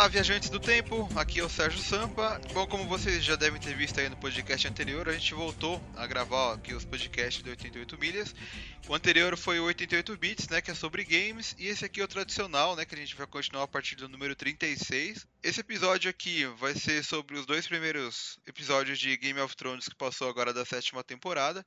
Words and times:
Olá, 0.00 0.08
viajantes 0.08 0.48
do 0.48 0.58
tempo, 0.58 1.06
aqui 1.14 1.40
é 1.40 1.44
o 1.44 1.48
Sérgio 1.50 1.78
Sampa. 1.78 2.40
Bom, 2.54 2.66
como 2.66 2.88
vocês 2.88 3.22
já 3.22 3.36
devem 3.36 3.60
ter 3.60 3.76
visto 3.76 4.00
aí 4.00 4.08
no 4.08 4.16
podcast 4.16 4.66
anterior, 4.66 5.06
a 5.06 5.12
gente 5.12 5.34
voltou 5.34 5.78
a 5.94 6.06
gravar 6.06 6.54
aqui 6.54 6.72
os 6.72 6.86
podcasts 6.86 7.42
do 7.42 7.50
88 7.50 7.98
milhas. 7.98 8.34
O 8.88 8.94
anterior 8.94 9.36
foi 9.36 9.60
o 9.60 9.64
88 9.64 10.16
bits, 10.16 10.48
né, 10.48 10.62
que 10.62 10.70
é 10.70 10.74
sobre 10.74 11.04
games, 11.04 11.54
e 11.58 11.66
esse 11.66 11.84
aqui 11.84 12.00
é 12.00 12.04
o 12.04 12.08
tradicional, 12.08 12.74
né, 12.74 12.86
que 12.86 12.94
a 12.94 12.98
gente 12.98 13.14
vai 13.14 13.26
continuar 13.26 13.64
a 13.64 13.68
partir 13.68 13.94
do 13.94 14.08
número 14.08 14.34
36. 14.34 15.26
Esse 15.42 15.60
episódio 15.60 16.08
aqui 16.08 16.46
vai 16.58 16.74
ser 16.74 17.04
sobre 17.04 17.36
os 17.36 17.44
dois 17.44 17.66
primeiros 17.66 18.38
episódios 18.46 18.98
de 18.98 19.14
Game 19.18 19.38
of 19.38 19.54
Thrones 19.54 19.86
que 19.86 19.94
passou 19.94 20.30
agora 20.30 20.54
da 20.54 20.64
sétima 20.64 21.04
temporada. 21.04 21.62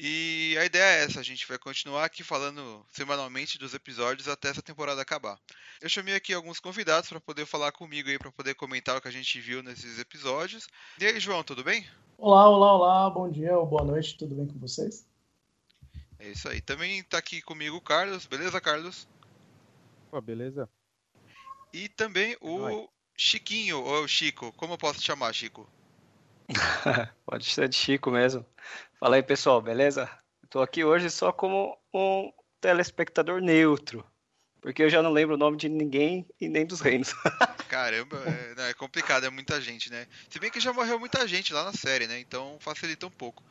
E 0.00 0.56
a 0.56 0.64
ideia 0.64 1.00
é 1.00 1.04
essa, 1.04 1.18
a 1.18 1.24
gente 1.24 1.44
vai 1.48 1.58
continuar 1.58 2.04
aqui 2.04 2.22
falando 2.22 2.86
semanalmente 2.92 3.58
dos 3.58 3.74
episódios 3.74 4.28
até 4.28 4.48
essa 4.48 4.62
temporada 4.62 5.02
acabar. 5.02 5.36
Eu 5.80 5.88
chamei 5.88 6.14
aqui 6.14 6.32
alguns 6.32 6.60
convidados 6.60 7.08
para 7.08 7.20
poder 7.20 7.44
falar 7.46 7.72
comigo 7.72 8.08
aí, 8.08 8.16
para 8.16 8.30
poder 8.30 8.54
comentar 8.54 8.96
o 8.96 9.00
que 9.00 9.08
a 9.08 9.10
gente 9.10 9.40
viu 9.40 9.60
nesses 9.60 9.98
episódios. 9.98 10.68
E 11.00 11.04
aí, 11.04 11.18
João, 11.18 11.42
tudo 11.42 11.64
bem? 11.64 11.84
Olá, 12.16 12.48
olá, 12.48 12.74
olá, 12.74 13.10
bom 13.10 13.28
dia 13.28 13.58
ou 13.58 13.66
boa 13.66 13.82
noite, 13.82 14.16
tudo 14.16 14.36
bem 14.36 14.46
com 14.46 14.60
vocês? 14.60 15.04
É 16.20 16.28
isso 16.28 16.48
aí. 16.48 16.60
Também 16.60 17.00
está 17.00 17.18
aqui 17.18 17.42
comigo 17.42 17.76
o 17.76 17.80
Carlos, 17.80 18.24
beleza, 18.24 18.60
Carlos? 18.60 19.08
Pô, 20.12 20.20
beleza. 20.20 20.70
E 21.72 21.88
também 21.88 22.36
o 22.40 22.60
Oi. 22.60 22.88
Chiquinho, 23.16 23.82
ou 23.82 24.04
o 24.04 24.08
Chico, 24.08 24.52
como 24.52 24.74
eu 24.74 24.78
posso 24.78 25.00
te 25.00 25.06
chamar, 25.06 25.32
Chico? 25.32 25.68
Pode 27.26 27.44
ser 27.46 27.68
de 27.68 27.74
Chico 27.74 28.12
mesmo. 28.12 28.46
Fala 29.00 29.14
aí, 29.14 29.22
pessoal, 29.22 29.62
beleza? 29.62 30.10
Estou 30.42 30.60
aqui 30.60 30.82
hoje 30.82 31.08
só 31.08 31.30
como 31.30 31.78
um 31.94 32.32
telespectador 32.60 33.40
neutro, 33.40 34.04
porque 34.60 34.82
eu 34.82 34.90
já 34.90 35.00
não 35.00 35.12
lembro 35.12 35.36
o 35.36 35.38
nome 35.38 35.56
de 35.56 35.68
ninguém 35.68 36.26
e 36.40 36.48
nem 36.48 36.66
dos 36.66 36.80
reinos. 36.80 37.14
Caramba, 37.68 38.20
é, 38.26 38.70
é, 38.70 38.74
complicado, 38.74 39.24
é 39.24 39.30
muita 39.30 39.60
gente, 39.60 39.88
né? 39.88 40.08
Se 40.28 40.40
bem 40.40 40.50
que 40.50 40.58
já 40.58 40.72
morreu 40.72 40.98
muita 40.98 41.28
gente 41.28 41.52
lá 41.52 41.62
na 41.62 41.72
série, 41.72 42.08
né? 42.08 42.18
Então 42.18 42.56
facilita 42.58 43.06
um 43.06 43.10
pouco. 43.10 43.44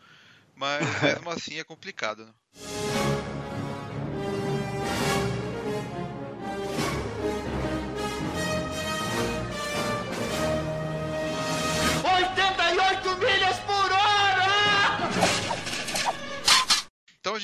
Mas 0.53 0.81
mesmo 1.01 1.29
assim 1.29 1.57
é 1.57 1.63
complicado, 1.63 2.25
né? 2.25 2.96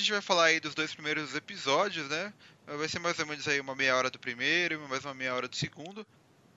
Gente 0.04 0.12
vai 0.12 0.22
falar 0.22 0.46
aí 0.46 0.60
dos 0.60 0.76
dois 0.76 0.94
primeiros 0.94 1.34
episódios, 1.34 2.08
né? 2.10 2.34
Vai 2.68 2.90
ser 2.90 3.00
mais 3.00 3.18
ou 3.20 3.26
menos 3.26 3.48
aí 3.48 3.60
uma 3.60 3.74
meia 3.74 3.96
hora 3.96 4.10
do 4.10 4.20
primeiro 4.20 4.76
e 4.76 4.90
mais 4.90 5.06
uma 5.06 5.14
meia 5.14 5.34
hora 5.34 5.48
do 5.48 5.56
segundo. 5.56 6.06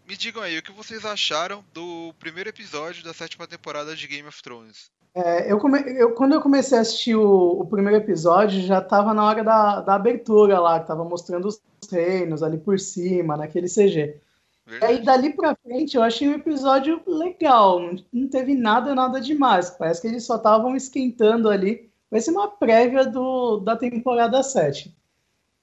Me 0.06 0.16
digam 0.16 0.42
aí, 0.42 0.58
o 0.58 0.62
que 0.62 0.72
vocês 0.72 1.04
acharam 1.04 1.64
do 1.72 2.12
primeiro 2.18 2.50
episódio 2.50 3.04
da 3.04 3.14
sétima 3.14 3.46
temporada 3.46 3.94
de 3.94 4.06
Game 4.08 4.26
of 4.28 4.42
Thrones? 4.42 4.90
É, 5.14 5.50
eu, 5.50 5.58
come... 5.58 5.78
eu, 5.96 6.12
quando 6.12 6.34
eu 6.34 6.40
comecei 6.40 6.76
a 6.76 6.80
assistir 6.80 7.14
o, 7.14 7.60
o 7.60 7.66
primeiro 7.66 7.96
episódio, 7.96 8.60
já 8.62 8.78
estava 8.80 9.14
na 9.14 9.24
hora 9.24 9.44
da, 9.44 9.80
da 9.80 9.94
abertura 9.94 10.58
lá, 10.58 10.80
que 10.80 10.88
tava 10.88 11.04
mostrando 11.04 11.46
os 11.46 11.60
reinos 11.90 12.42
ali 12.42 12.58
por 12.58 12.78
cima, 12.80 13.36
naquele 13.36 13.68
CG. 13.68 14.20
Verdade. 14.66 14.92
Aí 14.92 15.04
dali 15.04 15.32
pra 15.32 15.54
frente 15.54 15.96
eu 15.96 16.02
achei 16.02 16.28
um 16.28 16.34
episódio 16.34 17.00
legal, 17.06 17.80
não 18.12 18.28
teve 18.28 18.54
nada, 18.54 18.92
nada 18.92 19.20
demais. 19.20 19.70
Parece 19.70 20.00
que 20.00 20.08
eles 20.08 20.24
só 20.24 20.34
estavam 20.34 20.74
esquentando 20.74 21.48
ali. 21.48 21.88
Vai 22.16 22.22
ser 22.22 22.30
uma 22.30 22.48
prévia 22.48 23.04
do, 23.04 23.58
da 23.58 23.76
temporada 23.76 24.42
7. 24.42 24.96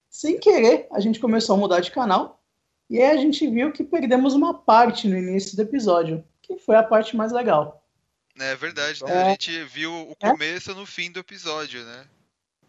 Sem 0.08 0.40
querer, 0.40 0.86
a 0.92 1.00
gente 1.00 1.20
começou 1.20 1.56
a 1.56 1.58
mudar 1.58 1.80
de 1.80 1.90
canal 1.90 2.40
e 2.88 3.02
aí 3.02 3.10
a 3.10 3.18
gente 3.18 3.50
viu 3.50 3.72
que 3.72 3.84
perdemos 3.84 4.36
uma 4.36 4.54
parte 4.54 5.08
no 5.08 5.18
início 5.18 5.56
do 5.56 5.64
episódio, 5.64 6.24
que 6.44 6.56
foi 6.60 6.76
a 6.76 6.84
parte 6.84 7.18
mais 7.18 7.32
legal. 7.32 7.84
É 8.40 8.56
verdade, 8.56 9.04
né? 9.04 9.12
É... 9.12 9.22
A 9.24 9.30
gente 9.32 9.64
viu 9.64 9.92
o 10.12 10.16
começo 10.16 10.70
é? 10.70 10.76
no 10.76 10.86
fim 10.86 11.12
do 11.12 11.22
episódio, 11.22 11.84
né? 11.84 12.06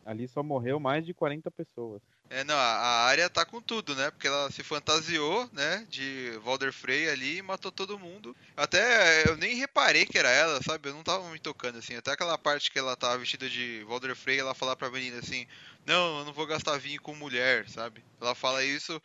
Ali 0.02 0.26
só 0.28 0.42
morreu 0.42 0.80
mais 0.80 1.04
de 1.04 1.12
40 1.12 1.50
pessoas. 1.50 2.00
É, 2.30 2.42
não, 2.42 2.56
a 2.56 3.04
área 3.04 3.28
tá 3.30 3.44
com 3.44 3.60
tudo, 3.60 3.94
né? 3.94 4.10
Porque 4.10 4.26
ela 4.26 4.50
se 4.50 4.62
fantasiou, 4.62 5.48
né? 5.52 5.86
De 5.88 6.32
Walder 6.44 6.72
Frey 6.72 7.08
ali 7.08 7.38
e 7.38 7.42
matou 7.42 7.70
todo 7.70 7.98
mundo. 7.98 8.34
Até 8.56 9.28
eu 9.28 9.36
nem 9.36 9.54
reparei 9.54 10.04
que 10.06 10.18
era 10.18 10.30
ela, 10.30 10.60
sabe? 10.62 10.88
Eu 10.88 10.94
não 10.94 11.04
tava 11.04 11.28
me 11.30 11.38
tocando 11.38 11.78
assim. 11.78 11.94
Até 11.94 12.12
aquela 12.12 12.36
parte 12.36 12.70
que 12.70 12.78
ela 12.78 12.96
tava 12.96 13.18
vestida 13.18 13.48
de 13.48 13.84
Walder 13.88 14.16
Frey, 14.16 14.38
ela 14.38 14.54
falar 14.54 14.74
pra 14.74 14.90
menina 14.90 15.18
assim: 15.18 15.46
Não, 15.86 16.20
eu 16.20 16.24
não 16.24 16.32
vou 16.32 16.46
gastar 16.46 16.78
vinho 16.78 17.00
com 17.00 17.14
mulher, 17.14 17.68
sabe? 17.68 18.02
Ela 18.20 18.34
fala 18.34 18.64
isso 18.64 19.00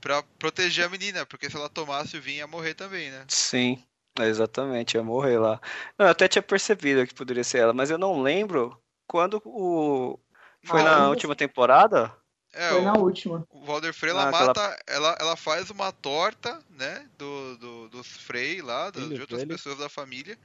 pra 0.00 0.22
proteger 0.38 0.86
a 0.86 0.88
menina, 0.88 1.24
porque 1.24 1.48
se 1.48 1.56
ela 1.56 1.68
tomasse 1.68 2.16
o 2.16 2.20
vinho 2.20 2.38
ia 2.38 2.46
morrer 2.46 2.74
também, 2.74 3.10
né? 3.10 3.24
Sim. 3.28 3.82
Exatamente, 4.20 4.96
ia 4.96 5.02
morrer 5.02 5.38
lá. 5.38 5.60
Não, 5.98 6.06
eu 6.06 6.12
até 6.12 6.28
tinha 6.28 6.42
percebido 6.42 7.04
que 7.06 7.14
poderia 7.14 7.42
ser 7.42 7.58
ela, 7.58 7.72
mas 7.72 7.90
eu 7.90 7.98
não 7.98 8.22
lembro 8.22 8.80
quando 9.08 9.42
o. 9.44 10.18
Foi 10.62 10.80
ah, 10.80 10.84
na 10.84 11.08
última 11.08 11.34
temporada? 11.34 12.16
É, 12.54 12.70
Foi 12.70 12.82
na 12.82 12.94
última. 12.94 13.46
O 13.50 13.64
Walder 13.64 13.92
Frey, 13.92 14.10
ela 14.10 14.28
ah, 14.28 14.30
mata, 14.30 14.82
ela, 14.86 15.16
ela 15.20 15.36
faz 15.36 15.70
uma 15.70 15.90
torta, 15.90 16.60
né, 16.70 17.08
do, 17.18 17.56
do, 17.58 17.88
dos 17.88 18.06
Frey 18.06 18.62
lá, 18.62 18.90
do, 18.90 19.08
de 19.08 19.20
outras 19.20 19.40
dele. 19.40 19.52
pessoas 19.52 19.78
da 19.78 19.88
família, 19.88 20.38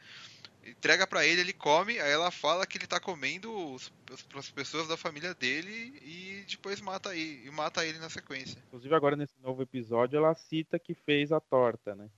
entrega 0.65 1.05
para 1.05 1.25
ele, 1.25 1.41
ele 1.41 1.53
come, 1.53 1.99
aí 1.99 2.11
ela 2.11 2.31
fala 2.31 2.65
que 2.65 2.77
ele 2.77 2.87
tá 2.87 2.99
comendo 2.99 3.55
os, 3.73 3.91
as 4.35 4.49
pessoas 4.49 4.87
da 4.87 4.97
família 4.97 5.33
dele 5.33 5.99
e 6.01 6.45
depois 6.49 6.81
mata 6.81 7.09
aí, 7.09 7.43
e 7.45 7.51
mata 7.51 7.85
ele 7.85 7.99
na 7.99 8.09
sequência. 8.09 8.61
Inclusive 8.67 8.95
agora 8.95 9.15
nesse 9.15 9.35
novo 9.41 9.61
episódio 9.61 10.17
ela 10.17 10.33
cita 10.33 10.79
que 10.79 10.93
fez 10.93 11.31
a 11.31 11.39
torta, 11.39 11.95
né? 11.95 12.09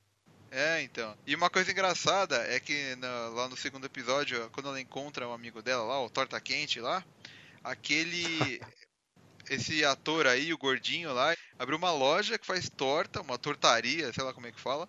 É, 0.49 0.81
então. 0.81 1.15
E 1.25 1.33
uma 1.33 1.49
coisa 1.49 1.71
engraçada 1.71 2.35
é 2.47 2.59
que 2.59 2.95
na, 2.97 3.29
lá 3.29 3.47
no 3.47 3.55
segundo 3.55 3.85
episódio, 3.85 4.49
quando 4.51 4.67
ela 4.67 4.81
encontra 4.81 5.27
um 5.27 5.33
amigo 5.33 5.61
dela 5.61 5.83
lá, 5.83 6.03
o 6.03 6.09
Torta 6.09 6.39
Quente 6.41 6.81
lá, 6.81 7.03
aquele 7.63 8.59
esse 9.49 9.83
ator 9.83 10.27
aí, 10.27 10.53
o 10.53 10.57
gordinho 10.57 11.13
lá, 11.13 11.35
abriu 11.57 11.77
uma 11.77 11.91
loja 11.91 12.37
que 12.37 12.45
faz 12.45 12.69
torta, 12.69 13.21
uma 13.21 13.37
tortaria, 13.37 14.11
sei 14.13 14.23
lá 14.23 14.33
como 14.33 14.47
é 14.47 14.51
que 14.51 14.59
fala, 14.59 14.87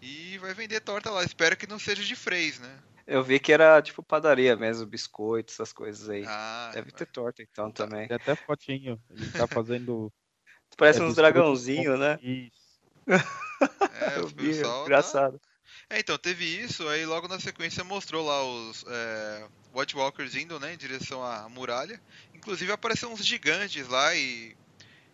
e 0.00 0.38
vai 0.38 0.54
vender 0.54 0.80
torta 0.80 1.10
lá. 1.10 1.22
Espero 1.22 1.56
que 1.56 1.66
não 1.66 1.78
seja 1.78 2.02
de 2.02 2.16
freis, 2.16 2.58
né? 2.58 2.78
Eu 3.06 3.22
vi 3.22 3.38
que 3.40 3.52
era 3.52 3.82
tipo 3.82 4.02
padaria 4.02 4.56
mesmo, 4.56 4.86
biscoito, 4.86 5.52
essas 5.52 5.72
coisas 5.72 6.08
aí. 6.08 6.24
Ah, 6.26 6.70
Deve 6.72 6.92
ter 6.92 7.06
torta 7.06 7.42
então 7.42 7.70
tá. 7.70 7.84
também. 7.84 8.06
Tem 8.06 8.16
até 8.16 8.34
fotinho. 8.34 9.00
Ele 9.10 9.30
tá 9.30 9.46
fazendo. 9.46 10.12
Parece 10.76 11.00
é, 11.00 11.02
uns 11.02 11.16
dragãozinhos, 11.16 11.98
né? 11.98 12.18
Isso. 12.22 12.62
É, 13.06 14.18
Eu 14.18 14.28
vi, 14.28 14.60
tá 14.60 14.80
engraçado. 14.82 15.38
Tá... 15.38 15.52
É, 15.90 15.98
então, 15.98 16.16
teve 16.16 16.44
isso, 16.44 16.88
aí 16.88 17.04
logo 17.04 17.28
na 17.28 17.38
sequência 17.38 17.84
mostrou 17.84 18.24
lá 18.24 18.42
os 18.42 18.84
é, 18.88 19.46
White 19.74 19.96
Walkers 19.96 20.34
indo, 20.34 20.58
né, 20.58 20.72
em 20.72 20.76
direção 20.76 21.22
à 21.22 21.48
muralha. 21.48 22.00
Inclusive 22.42 22.72
apareceram 22.72 23.12
uns 23.12 23.24
gigantes 23.24 23.86
lá 23.86 24.12
e 24.16 24.56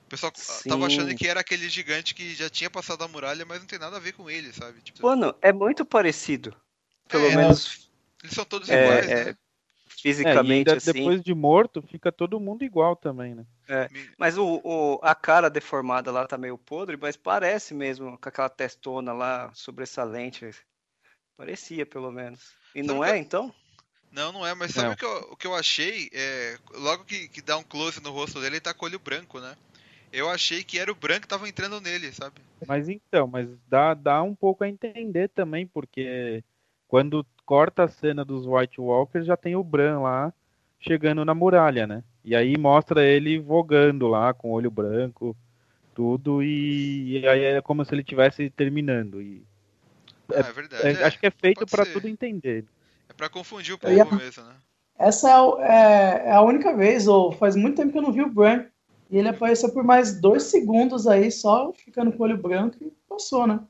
o 0.07 0.09
pessoal 0.09 0.33
Sim. 0.35 0.71
tava 0.71 0.87
achando 0.87 1.15
que 1.15 1.29
era 1.29 1.41
aquele 1.41 1.69
gigante 1.69 2.15
que 2.15 2.35
já 2.35 2.49
tinha 2.49 2.71
passado 2.71 3.05
a 3.05 3.09
muralha, 3.09 3.45
mas 3.45 3.61
não 3.61 3.67
tem 3.67 3.79
nada 3.79 3.99
a 3.99 4.01
ver 4.01 4.13
com 4.13 4.31
ele, 4.31 4.51
sabe? 4.51 4.81
Tipo... 4.81 5.03
Mano, 5.03 5.35
é 5.43 5.53
muito 5.53 5.85
parecido. 5.85 6.57
Pelo 7.07 7.27
é, 7.27 7.37
menos. 7.37 7.91
Eles 8.25 8.35
são 8.35 8.47
todos 8.47 8.71
é, 8.71 8.83
iguais, 8.83 9.11
é, 9.11 9.25
né? 9.27 9.37
Fisicamente, 9.87 10.71
é, 10.71 10.77
assim. 10.77 10.93
Depois 10.93 11.23
de 11.23 11.35
morto, 11.35 11.83
fica 11.83 12.11
todo 12.11 12.41
mundo 12.41 12.65
igual 12.65 12.97
também, 12.97 13.35
né? 13.35 13.45
É, 13.69 13.91
mas 14.17 14.39
o, 14.39 14.63
o, 14.65 14.99
a 15.03 15.15
cara 15.15 15.51
deformada 15.51 16.11
lá 16.11 16.27
tá 16.27 16.39
meio 16.39 16.57
podre, 16.57 16.97
mas 16.97 17.15
parece 17.15 17.75
mesmo 17.75 18.17
com 18.17 18.29
aquela 18.29 18.49
testona 18.49 19.13
lá 19.13 19.51
sobressalente. 19.53 20.49
Parecia, 21.37 21.85
pelo 21.85 22.11
menos. 22.11 22.55
E 22.75 22.83
não 22.83 23.05
é, 23.05 23.19
então? 23.19 23.55
Não, 24.11 24.33
não 24.33 24.47
é, 24.47 24.55
mas 24.55 24.73
sabe 24.73 24.95
o 24.95 24.97
que, 24.97 25.05
eu, 25.05 25.29
o 25.33 25.37
que 25.37 25.47
eu 25.47 25.55
achei? 25.55 26.09
É, 26.13 26.57
logo 26.75 27.05
que, 27.05 27.29
que 27.29 27.43
dá 27.43 27.57
um 27.57 27.63
close 27.63 28.03
no 28.03 28.11
rosto 28.11 28.41
dele, 28.41 28.57
ele 28.57 28.61
tá 28.61 28.73
com 28.73 28.87
o 28.87 28.89
olho 28.89 28.99
branco, 28.99 29.39
né? 29.41 29.55
Eu 30.13 30.31
achei 30.31 30.65
que 30.65 30.79
era 30.79 30.91
o 30.91 30.95
branco 30.95 31.23
que 31.23 31.29
tava 31.29 31.49
entrando 31.49 31.81
nele, 31.81 32.11
sabe? 32.13 32.41
Mas 32.67 32.89
então, 32.89 33.27
mas 33.27 33.49
dá, 33.69 33.93
dá 33.93 34.23
um 34.23 34.35
pouco 34.35 34.65
a 34.65 34.69
entender 34.69 35.29
também, 35.29 35.67
porque 35.67 36.43
quando 36.89 37.25
corta 37.45 37.85
a 37.85 37.89
cena 37.89 38.25
dos 38.25 38.47
White 38.47 38.81
Walkers, 38.81 39.27
já 39.27 39.37
tem 39.37 39.55
o 39.55 39.63
Bran 39.63 40.01
lá 40.01 40.33
chegando 40.81 41.25
na 41.25 41.35
muralha, 41.35 41.87
né? 41.87 42.03
E 42.25 42.35
aí 42.35 42.57
mostra 42.57 43.05
ele 43.05 43.39
vogando 43.39 44.07
lá 44.07 44.33
com 44.33 44.49
o 44.49 44.53
olho 44.53 44.71
branco, 44.71 45.37
tudo, 45.95 46.43
e, 46.43 47.19
e 47.19 47.29
aí 47.29 47.43
é 47.43 47.61
como 47.61 47.85
se 47.85 47.95
ele 47.95 48.03
estivesse 48.03 48.49
terminando. 48.51 49.21
E 49.21 49.43
é, 50.33 50.41
é 50.41 50.53
verdade. 50.53 50.87
É, 50.87 51.05
acho 51.05 51.19
que 51.19 51.27
é 51.27 51.31
feito 51.31 51.67
para 51.67 51.85
tudo 51.85 52.09
entender. 52.09 52.65
É 53.09 53.13
para 53.13 53.29
confundir 53.29 53.75
o 53.75 53.79
povo 53.79 53.93
ia... 53.93 54.05
mesmo, 54.05 54.45
né? 54.45 54.55
Essa 54.99 55.31
é, 55.31 55.63
é, 55.63 56.29
é, 56.29 56.33
a 56.33 56.43
única 56.43 56.77
vez, 56.77 57.07
ou 57.07 57.31
faz 57.31 57.55
muito 57.55 57.77
tempo 57.77 57.93
que 57.93 57.99
eu 57.99 58.03
não 58.03 58.13
vi 58.13 58.23
o 58.23 58.31
Bran. 58.31 58.67
E 59.11 59.17
ele 59.17 59.29
apareceu 59.29 59.73
por 59.73 59.85
mais 59.85 60.21
dois 60.21 60.43
segundos 60.45 61.07
aí, 61.07 61.31
só 61.31 61.73
ficando 61.73 62.13
com 62.13 62.23
o 62.23 62.27
olho 62.27 62.37
branco 62.37 62.77
e 62.83 62.93
passou, 63.09 63.47
né? 63.47 63.61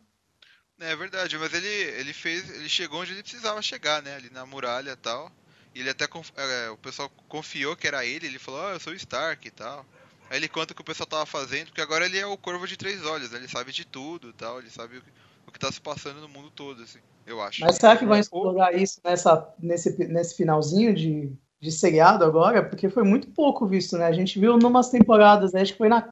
É 0.80 0.96
verdade, 0.96 1.36
mas 1.38 1.52
ele, 1.52 1.66
ele 1.66 2.12
fez. 2.12 2.48
Ele 2.50 2.68
chegou 2.68 3.00
onde 3.00 3.12
ele 3.12 3.22
precisava 3.22 3.60
chegar, 3.60 4.02
né? 4.02 4.16
Ali 4.16 4.30
na 4.30 4.46
muralha 4.46 4.92
e 4.92 4.96
tal. 4.96 5.30
E 5.74 5.80
ele 5.80 5.90
até. 5.90 6.06
É, 6.36 6.70
o 6.70 6.76
pessoal 6.76 7.10
confiou 7.28 7.76
que 7.76 7.86
era 7.86 8.04
ele, 8.04 8.26
ele 8.26 8.38
falou, 8.38 8.60
oh, 8.64 8.70
eu 8.70 8.80
sou 8.80 8.92
o 8.92 8.96
Stark 8.96 9.46
e 9.46 9.50
tal. 9.50 9.84
Aí 10.30 10.36
ele 10.36 10.48
conta 10.48 10.72
o 10.72 10.76
que 10.76 10.82
o 10.82 10.84
pessoal 10.84 11.06
tava 11.06 11.26
fazendo, 11.26 11.66
porque 11.66 11.80
agora 11.80 12.04
ele 12.04 12.18
é 12.18 12.26
o 12.26 12.36
corvo 12.36 12.66
de 12.66 12.76
três 12.76 13.04
olhos, 13.04 13.30
né? 13.30 13.38
Ele 13.38 13.48
sabe 13.48 13.72
de 13.72 13.84
tudo 13.84 14.32
tal, 14.32 14.58
ele 14.58 14.70
sabe 14.70 14.98
o 14.98 15.02
que, 15.02 15.10
o 15.46 15.52
que 15.52 15.58
tá 15.58 15.72
se 15.72 15.80
passando 15.80 16.20
no 16.20 16.28
mundo 16.28 16.50
todo, 16.50 16.82
assim, 16.82 16.98
eu 17.28 17.40
acho. 17.42 17.60
Mas 17.60 17.76
será 17.76 17.96
que 17.96 18.06
vão 18.06 18.18
explorar 18.18 18.74
isso 18.74 19.00
nessa, 19.04 19.54
nesse, 19.58 19.96
nesse 20.06 20.36
finalzinho 20.36 20.94
de, 20.94 21.32
de 21.60 21.72
seriado 21.72 22.24
agora? 22.24 22.62
Porque 22.62 22.88
foi 22.88 23.02
muito 23.02 23.28
pouco 23.30 23.66
visto, 23.66 23.96
né? 23.96 24.06
A 24.06 24.12
gente 24.12 24.38
viu 24.38 24.56
numas 24.56 24.90
temporadas, 24.90 25.54
acho 25.54 25.72
que 25.72 25.78
foi 25.78 25.88
na 25.88 26.08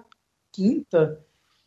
quinta, 0.53 1.21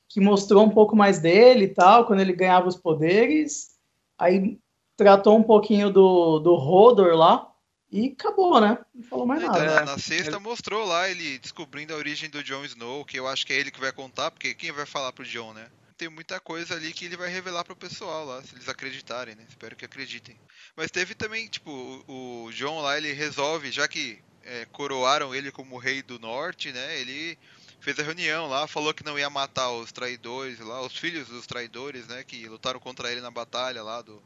que 0.08 0.20
mostrou 0.20 0.64
um 0.64 0.70
pouco 0.70 0.96
mais 0.96 1.20
dele 1.20 1.66
e 1.66 1.74
tal, 1.74 2.06
quando 2.06 2.20
ele 2.20 2.34
ganhava 2.34 2.68
os 2.68 2.76
poderes. 2.76 3.72
Aí 4.18 4.60
tratou 4.96 5.38
um 5.38 5.44
pouquinho 5.44 5.90
do, 5.90 6.40
do 6.40 6.56
Rodor 6.56 7.16
lá, 7.16 7.50
e 7.92 8.16
acabou, 8.20 8.62
né? 8.62 8.78
Não 8.94 9.04
falou 9.04 9.26
mais 9.26 9.42
então, 9.42 9.54
nada. 9.54 9.86
Na 9.86 9.98
sexta 9.98 10.40
mostrou 10.40 10.86
lá 10.86 11.10
ele 11.10 11.40
descobrindo 11.40 11.94
a 11.94 11.98
origem 11.98 12.30
do 12.30 12.44
Jon 12.44 12.64
Snow, 12.64 13.04
que 13.04 13.18
eu 13.18 13.28
acho 13.28 13.46
que 13.46 13.54
é 13.54 13.58
ele 13.58 13.72
que 13.72 13.80
vai 13.80 13.92
contar, 13.92 14.30
porque 14.30 14.54
quem 14.54 14.72
vai 14.72 14.86
falar 14.86 15.12
pro 15.12 15.26
Jon, 15.26 15.54
né? 15.54 15.68
Tem 16.00 16.08
muita 16.08 16.40
coisa 16.40 16.76
ali 16.76 16.94
que 16.94 17.04
ele 17.04 17.18
vai 17.18 17.28
revelar 17.30 17.66
pro 17.66 17.76
pessoal 17.76 18.26
lá, 18.26 18.42
se 18.42 18.56
eles 18.56 18.70
acreditarem, 18.70 19.36
né? 19.36 19.46
Espero 19.50 19.76
que 19.76 19.84
acreditem. 19.84 20.40
Mas 20.74 20.90
teve 20.90 21.14
também, 21.14 21.46
tipo, 21.50 21.70
o, 22.08 22.46
o 22.46 22.54
Jon 22.54 22.80
lá, 22.80 22.98
ele 22.98 23.12
resolve, 23.12 23.70
já 23.70 23.86
que 23.86 24.18
é, 24.44 24.66
coroaram 24.72 25.36
ele 25.36 25.52
como 25.52 25.78
rei 25.78 26.02
do 26.02 26.18
norte, 26.18 26.72
né? 26.72 27.02
Ele 27.02 27.38
fez 27.82 28.00
a 28.00 28.04
reunião 28.04 28.48
lá, 28.48 28.66
falou 28.66 28.94
que 28.94 29.04
não 29.04 29.20
ia 29.20 29.30
matar 29.30 29.72
os 29.72 29.92
traidores 29.92 30.60
lá, 30.60 30.82
os 30.82 30.96
filhos 30.96 31.28
dos 31.28 31.46
traidores, 31.46 32.08
né? 32.08 32.24
Que 32.24 32.48
lutaram 32.48 32.80
contra 32.80 33.12
ele 33.12 33.20
na 33.20 33.30
batalha 33.30 33.84
lá 33.84 34.02
do, 34.02 34.24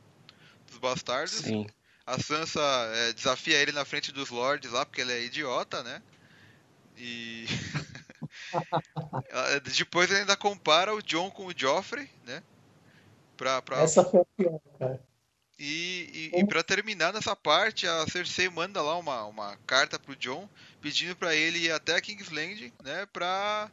dos 0.70 0.78
bastardos. 0.78 1.34
Sim. 1.34 1.66
A 2.06 2.20
Sansa 2.20 2.62
é, 2.94 3.14
desafia 3.14 3.58
ele 3.58 3.72
na 3.72 3.84
frente 3.84 4.12
dos 4.12 4.30
lords 4.30 4.72
lá, 4.72 4.86
porque 4.86 5.02
ele 5.02 5.12
é 5.12 5.24
idiota, 5.24 5.82
né? 5.82 6.04
E. 6.96 7.48
Depois 9.76 10.10
ele 10.10 10.22
ainda 10.22 10.36
compara 10.36 10.94
o 10.94 11.02
John 11.02 11.30
com 11.32 11.46
o 11.46 11.54
Joffrey, 11.56 12.10
né? 12.26 12.42
Pra, 13.36 13.62
pra... 13.62 13.82
Essa 13.82 14.04
foi 14.04 14.22
a 14.22 14.26
pior, 14.38 14.60
cara. 14.80 15.02
E, 15.60 16.32
e, 16.34 16.40
e 16.40 16.48
para 16.48 16.64
terminar 16.64 17.14
nessa 17.14 17.36
parte, 17.36 17.88
a 17.88 18.06
Cersei 18.08 18.50
manda 18.50 18.82
lá 18.82 18.98
uma, 18.98 19.24
uma 19.26 19.58
carta 19.68 20.00
pro 20.00 20.16
John 20.16 20.50
pedindo 20.82 21.16
para 21.16 21.36
ele 21.36 21.60
ir 21.60 21.72
até 21.72 22.00
King's 22.02 22.30
Landing, 22.30 22.74
né? 22.84 23.06
Pra, 23.14 23.72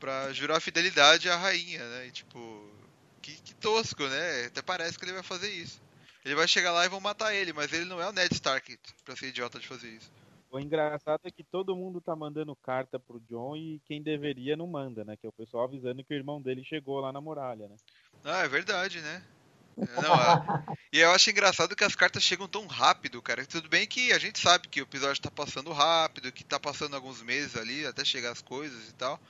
pra 0.00 0.32
jurar 0.32 0.60
fidelidade 0.60 1.30
à 1.30 1.36
rainha, 1.36 1.88
né? 1.88 2.08
E, 2.08 2.10
tipo, 2.10 2.70
que, 3.22 3.32
que 3.40 3.54
tosco, 3.54 4.06
né? 4.06 4.46
Até 4.46 4.62
parece 4.62 4.98
que 4.98 5.04
ele 5.04 5.12
vai 5.12 5.22
fazer 5.22 5.50
isso. 5.50 5.80
Ele 6.24 6.34
vai 6.34 6.48
chegar 6.48 6.72
lá 6.72 6.84
e 6.84 6.88
vão 6.88 7.00
matar 7.00 7.32
ele, 7.32 7.52
mas 7.52 7.72
ele 7.72 7.84
não 7.84 8.00
é 8.00 8.08
o 8.08 8.12
Ned 8.12 8.34
Stark 8.34 8.76
pra 9.04 9.14
ser 9.14 9.28
idiota 9.28 9.60
de 9.60 9.66
fazer 9.66 9.88
isso. 9.88 10.10
O 10.50 10.60
engraçado 10.60 11.20
é 11.24 11.30
que 11.30 11.42
todo 11.44 11.76
mundo 11.76 12.00
tá 12.00 12.14
mandando 12.14 12.54
carta 12.56 12.98
pro 12.98 13.20
John 13.28 13.56
e 13.56 13.80
quem 13.84 14.02
deveria 14.02 14.56
não 14.56 14.66
manda, 14.66 15.04
né? 15.04 15.16
Que 15.16 15.26
é 15.26 15.28
o 15.28 15.32
pessoal 15.32 15.64
avisando 15.64 16.04
que 16.04 16.14
o 16.14 16.16
irmão 16.16 16.40
dele 16.40 16.64
chegou 16.64 17.00
lá 17.00 17.12
na 17.12 17.20
muralha, 17.20 17.68
né? 17.68 17.76
Ah, 18.24 18.44
é 18.44 18.48
verdade, 18.48 19.00
né? 19.00 19.22
Não, 20.02 20.14
é... 20.14 20.76
e 20.90 21.00
eu 21.00 21.10
acho 21.10 21.28
engraçado 21.28 21.76
que 21.76 21.84
as 21.84 21.94
cartas 21.94 22.22
chegam 22.22 22.48
tão 22.48 22.66
rápido, 22.66 23.20
cara. 23.20 23.44
Tudo 23.44 23.68
bem 23.68 23.86
que 23.86 24.10
a 24.10 24.18
gente 24.18 24.38
sabe 24.38 24.68
que 24.68 24.80
o 24.80 24.84
episódio 24.84 25.20
tá 25.20 25.30
passando 25.30 25.70
rápido, 25.70 26.32
que 26.32 26.42
tá 26.42 26.58
passando 26.58 26.96
alguns 26.96 27.20
meses 27.20 27.56
ali 27.56 27.84
até 27.84 28.02
chegar 28.02 28.32
as 28.32 28.40
coisas 28.40 28.88
e 28.88 28.94
tal. 28.94 29.20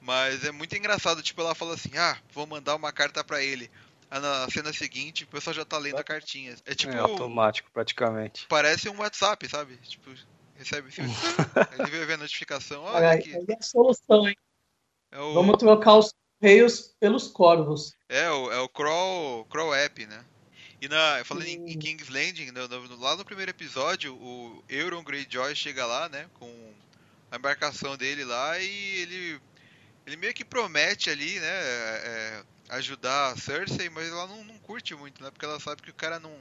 Mas 0.00 0.42
é 0.42 0.50
muito 0.50 0.74
engraçado, 0.74 1.22
tipo, 1.22 1.42
ela 1.42 1.54
fala 1.54 1.74
assim: 1.74 1.98
ah, 1.98 2.16
vou 2.32 2.46
mandar 2.46 2.76
uma 2.76 2.90
carta 2.90 3.22
para 3.22 3.42
ele 3.42 3.70
na 4.18 4.50
cena 4.50 4.72
seguinte 4.72 5.22
o 5.22 5.26
pessoal 5.28 5.54
já 5.54 5.64
tá 5.64 5.78
lendo 5.78 5.98
a 5.98 6.04
cartinha. 6.04 6.56
É 6.64 6.74
tipo. 6.74 6.92
É 6.92 6.98
automático, 6.98 7.70
praticamente. 7.72 8.46
Parece 8.48 8.88
um 8.88 8.98
WhatsApp, 8.98 9.46
sabe? 9.48 9.76
Tipo, 9.76 10.10
recebe 10.60 10.88
assim. 10.88 11.02
ele 11.78 12.06
vê 12.06 12.12
a 12.12 12.18
notificação. 12.18 12.82
Olha, 12.82 13.12
aqui. 13.12 13.34
é 13.34 13.54
a 13.58 13.62
solução, 13.62 14.28
hein? 14.28 14.36
É 15.10 15.18
o... 15.18 15.32
Vamos 15.32 15.56
trocar 15.56 15.96
os 15.96 16.14
correios 16.38 16.94
pelos 17.00 17.28
corvos. 17.28 17.96
É, 18.08 18.30
o, 18.30 18.52
é 18.52 18.60
o 18.60 18.68
Crawl, 18.68 19.46
Crawl 19.46 19.74
App, 19.74 20.06
né? 20.06 20.24
E 20.80 20.88
na, 20.88 21.22
falando 21.24 21.46
em, 21.46 21.72
em 21.72 21.78
King's 21.78 22.08
Landing, 22.08 22.52
no, 22.52 22.68
no, 22.68 22.96
lá 22.96 23.16
no 23.16 23.24
primeiro 23.24 23.50
episódio, 23.50 24.14
o 24.14 24.62
Euron 24.68 25.02
Greyjoy 25.02 25.54
chega 25.54 25.84
lá, 25.86 26.08
né? 26.08 26.28
Com 26.34 26.72
a 27.30 27.36
embarcação 27.36 27.96
dele 27.96 28.24
lá 28.24 28.58
e 28.58 29.00
ele 29.00 29.40
ele 30.06 30.16
meio 30.16 30.34
que 30.34 30.44
promete 30.44 31.10
ali, 31.10 31.38
né? 31.38 31.48
É, 31.48 32.42
ajudar 32.70 33.32
a 33.32 33.36
Cersei, 33.36 33.88
mas 33.88 34.08
ela 34.08 34.26
não, 34.26 34.44
não, 34.44 34.58
curte 34.58 34.94
muito, 34.94 35.22
né? 35.22 35.30
Porque 35.30 35.44
ela 35.44 35.60
sabe 35.60 35.82
que 35.82 35.90
o 35.90 35.94
cara 35.94 36.18
não, 36.18 36.34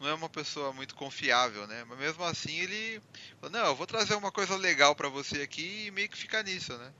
não 0.00 0.08
é 0.08 0.14
uma 0.14 0.30
pessoa 0.30 0.72
muito 0.72 0.94
confiável, 0.94 1.66
né? 1.66 1.84
Mas 1.86 1.98
mesmo 1.98 2.24
assim 2.24 2.58
ele 2.58 3.02
fala, 3.38 3.52
não, 3.52 3.66
eu 3.66 3.76
vou 3.76 3.86
trazer 3.86 4.14
uma 4.14 4.32
coisa 4.32 4.56
legal 4.56 4.96
para 4.96 5.10
você 5.10 5.42
aqui 5.42 5.86
e 5.86 5.90
meio 5.90 6.08
que 6.08 6.16
fica 6.16 6.42
nisso, 6.42 6.76
né? 6.78 6.90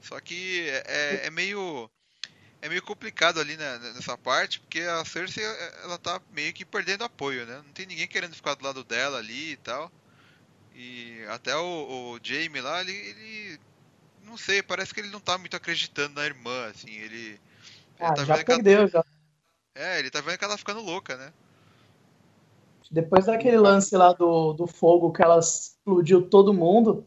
Só 0.00 0.18
que 0.20 0.68
é, 0.68 0.84
é, 0.86 1.26
é 1.26 1.30
meio 1.30 1.88
é 2.62 2.68
meio 2.68 2.82
complicado 2.82 3.38
ali 3.38 3.58
né, 3.58 3.78
nessa 3.94 4.16
parte, 4.16 4.58
porque 4.58 4.80
a 4.80 5.04
Cersei 5.04 5.44
ela 5.82 5.98
tá 5.98 6.18
meio 6.32 6.50
que 6.54 6.64
perdendo 6.64 7.04
apoio, 7.04 7.44
né? 7.44 7.56
Não 7.58 7.72
tem 7.74 7.84
ninguém 7.84 8.08
querendo 8.08 8.34
ficar 8.34 8.54
do 8.54 8.64
lado 8.64 8.82
dela 8.82 9.18
ali 9.18 9.52
e 9.52 9.56
tal. 9.58 9.92
E 10.74 11.22
até 11.28 11.54
o, 11.54 12.14
o 12.14 12.20
Jaime 12.22 12.62
lá, 12.62 12.80
ele, 12.80 12.92
ele 12.92 13.60
não 14.24 14.38
sei, 14.38 14.62
parece 14.62 14.94
que 14.94 15.00
ele 15.00 15.10
não 15.10 15.20
tá 15.20 15.36
muito 15.36 15.54
acreditando 15.54 16.14
na 16.14 16.24
irmã, 16.24 16.68
assim, 16.68 16.90
ele 16.90 17.38
ah, 18.00 18.14
tá 18.14 18.24
já 18.24 18.42
perdeu, 18.42 18.80
ela... 18.80 18.88
já. 18.88 19.04
É, 19.74 19.98
ele 19.98 20.10
tá 20.10 20.20
vendo 20.22 20.38
que 20.38 20.44
ela 20.44 20.54
tá 20.54 20.58
ficando 20.58 20.80
louca, 20.80 21.16
né? 21.16 21.32
Depois 22.90 23.26
daquele 23.26 23.56
lance 23.56 23.96
lá 23.96 24.12
do, 24.12 24.52
do 24.52 24.66
fogo 24.66 25.12
que 25.12 25.22
ela 25.22 25.38
explodiu 25.38 26.28
todo 26.28 26.54
mundo, 26.54 27.06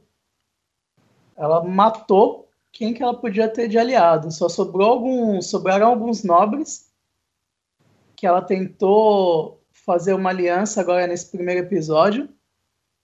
ela 1.35 1.63
matou 1.63 2.49
quem 2.71 2.93
que 2.93 3.01
ela 3.01 3.13
podia 3.13 3.47
ter 3.47 3.67
de 3.67 3.77
aliado. 3.77 4.31
Só 4.31 4.49
sobrou 4.49 4.89
alguns, 4.89 5.49
sobraram 5.49 5.87
alguns 5.87 6.23
nobres 6.23 6.91
que 8.15 8.25
ela 8.25 8.41
tentou 8.41 9.61
fazer 9.71 10.13
uma 10.13 10.31
aliança 10.31 10.81
agora 10.81 11.07
nesse 11.07 11.31
primeiro 11.31 11.65
episódio, 11.65 12.27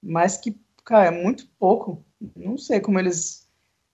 mas 0.02 0.38
que, 0.38 0.60
cara, 0.84 1.06
é 1.06 1.12
muito 1.12 1.48
pouco. 1.60 2.04
Não 2.36 2.58
sei 2.58 2.80
como 2.80 3.00
eles 3.00 3.48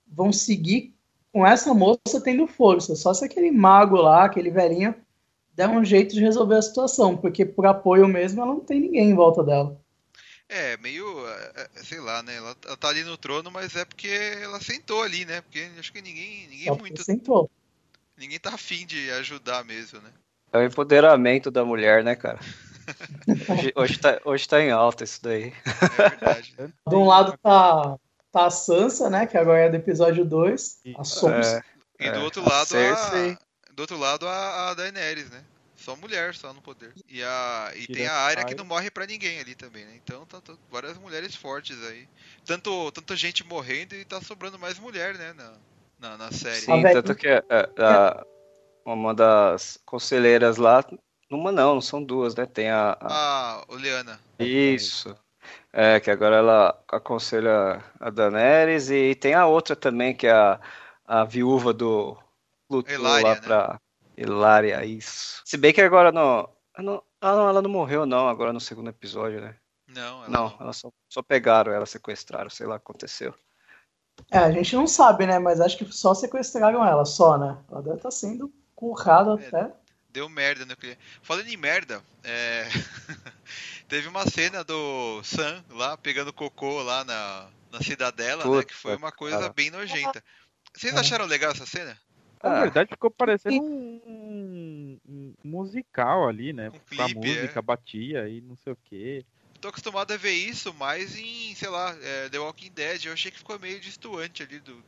vão 0.08 0.32
seguir 0.32 0.96
com 1.32 1.46
essa 1.46 1.74
moça 1.74 2.22
tendo 2.24 2.48
força. 2.48 2.96
Só 2.96 3.14
se 3.14 3.24
aquele 3.24 3.52
mago 3.52 3.98
lá, 3.98 4.26
aquele 4.26 4.50
velhinho, 4.50 4.96
der 5.60 5.68
um 5.68 5.84
jeito 5.84 6.16
de 6.16 6.22
resolver 6.22 6.56
a 6.56 6.62
situação, 6.62 7.18
porque 7.18 7.46
por 7.46 7.66
apoio 7.66 8.08
mesmo 8.08 8.42
ela 8.42 8.54
não 8.54 8.62
tem 8.62 8.80
ninguém 8.80 9.10
em 9.10 9.14
volta 9.14 9.44
dela. 9.44 9.78
É, 10.48 10.78
meio, 10.78 11.06
é, 11.28 11.68
é, 11.76 11.84
sei 11.84 12.00
lá, 12.00 12.24
né? 12.24 12.38
Ela, 12.38 12.56
ela 12.66 12.78
tá 12.78 12.88
ali 12.88 13.04
no 13.04 13.18
trono, 13.18 13.52
mas 13.52 13.76
é 13.76 13.84
porque 13.84 14.08
ela 14.42 14.62
sentou 14.62 15.04
ali, 15.04 15.26
né? 15.26 15.42
Porque 15.42 15.70
acho 15.78 15.92
que 15.92 16.02
ninguém, 16.02 16.48
ninguém 16.48 16.78
muito. 16.78 17.04
Sentou. 17.04 17.52
Ninguém 18.18 18.40
tá 18.40 18.54
afim 18.54 18.86
de 18.86 19.12
ajudar 19.12 19.66
mesmo, 19.66 20.00
né? 20.00 20.10
É 20.54 20.60
o 20.60 20.64
empoderamento 20.64 21.52
da 21.52 21.66
mulher, 21.66 22.06
né, 22.06 22.16
cara? 22.16 22.40
hoje, 23.50 23.74
hoje, 23.76 24.00
tá, 24.00 24.22
hoje 24.24 24.48
tá 24.48 24.62
em 24.62 24.72
alta 24.72 25.04
isso 25.04 25.22
daí. 25.22 25.54
É 25.66 26.10
verdade. 26.10 26.56
De 26.88 26.96
um 26.96 27.06
lado 27.06 27.38
tá 27.38 27.98
tá 28.32 28.46
a 28.46 28.50
Sansa, 28.50 29.10
né? 29.10 29.28
Que 29.28 29.38
agora 29.38 29.60
é 29.60 29.70
do 29.70 29.76
episódio 29.76 30.24
2. 30.24 30.80
A 30.98 31.04
Sansa. 31.04 31.64
É, 32.00 32.08
e 32.08 32.12
do 32.12 32.22
outro 32.22 32.42
lado 32.48 32.78
a, 32.78 33.38
do 33.80 33.84
outro 33.84 33.98
lado 33.98 34.28
a, 34.28 34.72
a 34.72 34.74
Daenerys, 34.74 35.30
né? 35.30 35.42
Só 35.74 35.96
mulher, 35.96 36.36
só 36.36 36.54
no 36.54 36.62
poder. 36.62 36.94
E, 37.08 37.24
a, 37.24 37.72
e 37.74 37.88
tem 37.88 38.06
a 38.06 38.14
área 38.14 38.44
que 38.44 38.54
não 38.54 38.66
morre 38.66 38.92
para 38.92 39.06
ninguém 39.06 39.40
ali 39.40 39.56
também, 39.56 39.86
né? 39.86 39.94
Então 40.04 40.26
tá, 40.26 40.42
tá, 40.42 40.54
várias 40.70 40.98
mulheres 40.98 41.34
fortes 41.34 41.82
aí. 41.86 42.06
Tanto, 42.46 42.92
tanta 42.92 43.16
gente 43.16 43.48
morrendo 43.48 43.96
e 43.96 44.04
tá 44.04 44.20
sobrando 44.20 44.60
mais 44.60 44.78
mulher, 44.78 45.16
né? 45.16 45.32
Na, 45.32 45.54
na, 45.98 46.18
na 46.18 46.32
série. 46.34 46.58
Sim, 46.58 46.82
tanto 46.92 47.16
que 47.16 47.30
a, 47.30 47.42
a, 47.78 48.26
uma 48.84 49.16
das 49.16 49.80
conselheiras 49.86 50.58
lá. 50.58 50.84
Uma 51.32 51.50
não, 51.50 51.76
não 51.76 51.82
são 51.82 52.04
duas, 52.04 52.36
né? 52.36 52.46
Tem 52.46 52.70
a. 52.70 52.98
A, 53.00 53.62
a 53.62 53.66
Oleana. 53.70 54.20
Isso. 54.38 55.16
É, 55.72 56.02
que 56.02 56.12
agora 56.12 56.36
ela 56.36 56.84
aconselha 56.92 57.82
a 57.98 58.10
Daenerys 58.10 58.90
e 58.90 59.16
tem 59.16 59.34
a 59.34 59.46
outra 59.46 59.74
também, 59.74 60.14
que 60.14 60.28
é 60.28 60.32
a, 60.32 60.60
a 61.08 61.24
viúva 61.24 61.72
do 61.72 62.18
Luto 62.70 63.02
lá 63.02 63.22
né? 63.22 63.36
pra 63.36 63.80
Hilária, 64.16 64.84
isso. 64.86 65.42
Se 65.46 65.58
bem 65.58 65.74
que 65.74 65.82
agora 65.82 66.12
não, 66.12 66.50
não, 66.78 67.04
ah, 67.22 67.36
não, 67.36 67.50
ela 67.50 67.62
não 67.62 67.70
morreu 67.70 68.06
não, 68.06 68.28
agora 68.28 68.54
no 68.54 68.60
segundo 68.60 68.90
episódio, 68.90 69.42
né? 69.42 69.56
Não, 69.88 70.24
ela 70.24 70.30
não. 70.30 70.50
não. 70.50 70.58
Ela 70.60 70.74
só, 70.74 70.92
só 71.10 71.22
pegaram 71.22 71.72
ela, 71.72 71.86
sequestraram, 71.86 72.50
sei 72.50 72.68
lá 72.68 72.76
o 72.76 72.80
que 72.80 72.84
aconteceu. 72.84 73.34
É, 74.32 74.38
a 74.38 74.52
gente 74.52 74.76
não 74.76 74.88
sabe, 74.88 75.26
né? 75.26 75.40
Mas 75.40 75.62
acho 75.62 75.78
que 75.78 75.92
só 75.92 76.14
sequestraram 76.14 76.86
ela, 76.86 77.06
só, 77.06 77.38
né? 77.38 77.58
Ela 77.72 77.82
deve 77.82 77.96
estar 77.96 78.10
tá 78.10 78.12
sendo 78.12 78.52
currada 78.76 79.42
é, 79.42 79.48
até. 79.48 79.74
Deu 80.10 80.28
merda 80.28 80.66
no 80.66 80.76
cliente. 80.76 81.00
Falando 81.22 81.48
em 81.48 81.58
merda, 81.58 82.04
é... 82.24 82.68
Teve 83.88 84.08
uma 84.08 84.30
cena 84.30 84.64
do 84.64 85.24
Sam 85.24 85.64
lá 85.72 85.98
pegando 85.98 86.34
cocô 86.34 86.84
lá 86.84 87.04
na, 87.04 87.50
na 87.72 87.82
cidadela, 87.82 88.44
Puta, 88.44 88.58
né? 88.58 88.64
Que 88.64 88.74
foi 88.74 88.96
uma 88.96 89.12
coisa 89.12 89.40
cara. 89.40 89.54
bem 89.54 89.72
nojenta. 89.72 90.24
Vocês 90.76 90.94
é. 90.94 91.00
acharam 91.00 91.26
legal 91.26 91.52
essa 91.52 91.66
cena? 91.66 92.00
Na 92.44 92.58
ah. 92.58 92.62
verdade, 92.62 92.90
ficou 92.92 93.12
parecendo 93.12 93.62
um, 93.62 95.00
um 95.06 95.34
musical 95.44 96.28
ali, 96.28 96.54
né? 96.54 96.70
Um 96.70 96.80
clipe, 96.80 97.02
a 97.02 97.08
música 97.08 97.60
é. 97.60 97.62
batia 97.62 98.30
e 98.30 98.42
não 98.42 98.56
sei 98.58 98.74
o 98.74 98.78
quê. 98.86 99.26
tô 99.60 99.68
acostumado 99.68 100.14
a 100.14 100.18
ver 100.18 100.32
isso 100.32 100.74
mais 100.74 101.18
em, 101.18 101.54
sei 101.56 101.70
lá, 101.70 101.96
é, 102.02 102.30
The 102.30 102.40
Walking 102.40 102.72
Dead. 102.72 103.06
Eu 103.06 103.14
achei 103.14 103.30
que 103.30 103.38
ficou 103.38 103.60
meio 103.60 103.80
distoante 103.80 104.44
ali 104.44 104.60
do. 104.60 104.82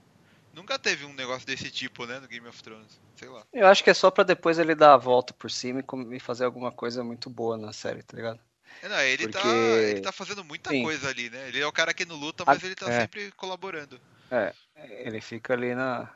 Nunca 0.54 0.78
teve 0.80 1.06
um 1.06 1.14
negócio 1.14 1.46
desse 1.48 1.70
tipo, 1.72 2.06
né, 2.06 2.20
no 2.20 2.28
Game 2.28 2.48
of 2.48 2.62
Thrones. 2.62 3.00
Sei 3.16 3.28
lá. 3.28 3.46
Eu 3.54 3.68
acho 3.68 3.84
que 3.84 3.90
é 3.90 3.94
só 3.94 4.10
pra 4.10 4.24
depois 4.24 4.58
ele 4.58 4.76
dar 4.76 4.94
a 4.94 4.98
volta 4.98 5.34
por 5.34 5.52
cima 5.52 5.84
e 6.12 6.20
fazer 6.20 6.46
alguma 6.46 6.72
coisa 6.72 7.04
muito 7.04 7.30
boa 7.30 7.58
na 7.58 7.72
série, 7.72 8.04
tá 8.04 8.18
ligado? 8.18 8.40
É, 8.82 8.88
não, 8.88 9.00
ele, 9.02 9.28
tá, 9.28 9.42
Porque... 9.42 9.48
tá, 9.48 9.78
ele 9.90 10.02
tá 10.02 10.12
fazendo 10.12 10.44
muita 10.44 10.70
Sim. 10.70 10.84
coisa 10.84 11.10
ali, 11.10 11.30
né? 11.30 11.50
Ele 11.50 11.60
é 11.60 11.68
o 11.68 11.72
cara 11.72 11.94
que 11.94 12.06
não 12.06 12.16
luta, 12.16 12.44
mas 12.46 12.64
a... 12.64 12.66
ele 12.66 12.76
tá 12.76 12.90
é. 12.90 13.02
sempre 13.02 13.32
colaborando. 13.34 14.00
É, 14.30 14.54
ele 15.06 15.20
fica 15.20 15.54
ali 15.54 15.76
na, 15.76 16.10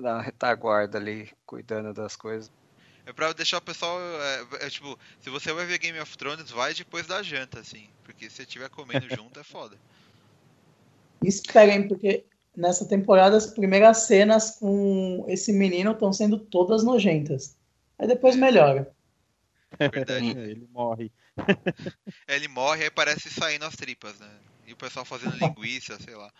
na 0.00 0.20
retaguarda 0.20 0.98
ali, 0.98 1.30
cuidando 1.46 1.92
das 1.92 2.16
coisas. 2.16 2.50
É 3.06 3.12
pra 3.12 3.32
deixar 3.32 3.58
o 3.58 3.62
pessoal. 3.62 3.98
É, 4.00 4.66
é, 4.66 4.70
tipo, 4.70 4.98
se 5.20 5.30
você 5.30 5.52
vai 5.52 5.64
ver 5.64 5.78
Game 5.78 5.98
of 5.98 6.18
Thrones, 6.18 6.50
vai 6.50 6.74
depois 6.74 7.06
da 7.06 7.22
janta, 7.22 7.60
assim. 7.60 7.88
Porque 8.04 8.28
se 8.28 8.42
estiver 8.42 8.68
comendo 8.68 9.08
junto 9.16 9.40
é 9.40 9.44
foda. 9.44 9.76
Esperem, 11.24 11.88
porque 11.88 12.26
nessa 12.54 12.86
temporada 12.86 13.36
as 13.36 13.46
primeiras 13.46 13.98
cenas 13.98 14.56
com 14.58 15.24
esse 15.28 15.52
menino 15.52 15.92
estão 15.92 16.12
sendo 16.12 16.38
todas 16.38 16.84
nojentas. 16.84 17.56
Aí 17.98 18.06
depois 18.06 18.36
melhora. 18.36 18.92
É 19.78 19.88
verdade. 19.88 20.26
ele 20.36 20.68
morre. 20.70 21.10
É, 22.26 22.36
ele 22.36 22.48
morre 22.48 22.84
e 22.84 22.90
parece 22.90 23.30
saindo 23.30 23.64
as 23.64 23.74
tripas, 23.74 24.18
né? 24.18 24.30
E 24.66 24.72
o 24.72 24.76
pessoal 24.76 25.04
fazendo 25.04 25.36
linguiça, 25.38 25.98
sei 25.98 26.14
lá. 26.14 26.30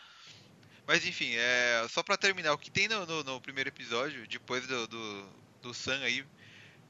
Mas 0.88 1.04
enfim, 1.04 1.34
é, 1.36 1.86
só 1.90 2.02
pra 2.02 2.16
terminar, 2.16 2.54
o 2.54 2.58
que 2.58 2.70
tem 2.70 2.88
no, 2.88 3.04
no, 3.04 3.22
no 3.22 3.40
primeiro 3.42 3.68
episódio, 3.68 4.26
depois 4.26 4.66
do, 4.66 4.88
do, 4.88 5.28
do 5.60 5.74
Sam 5.74 6.00
aí, 6.00 6.24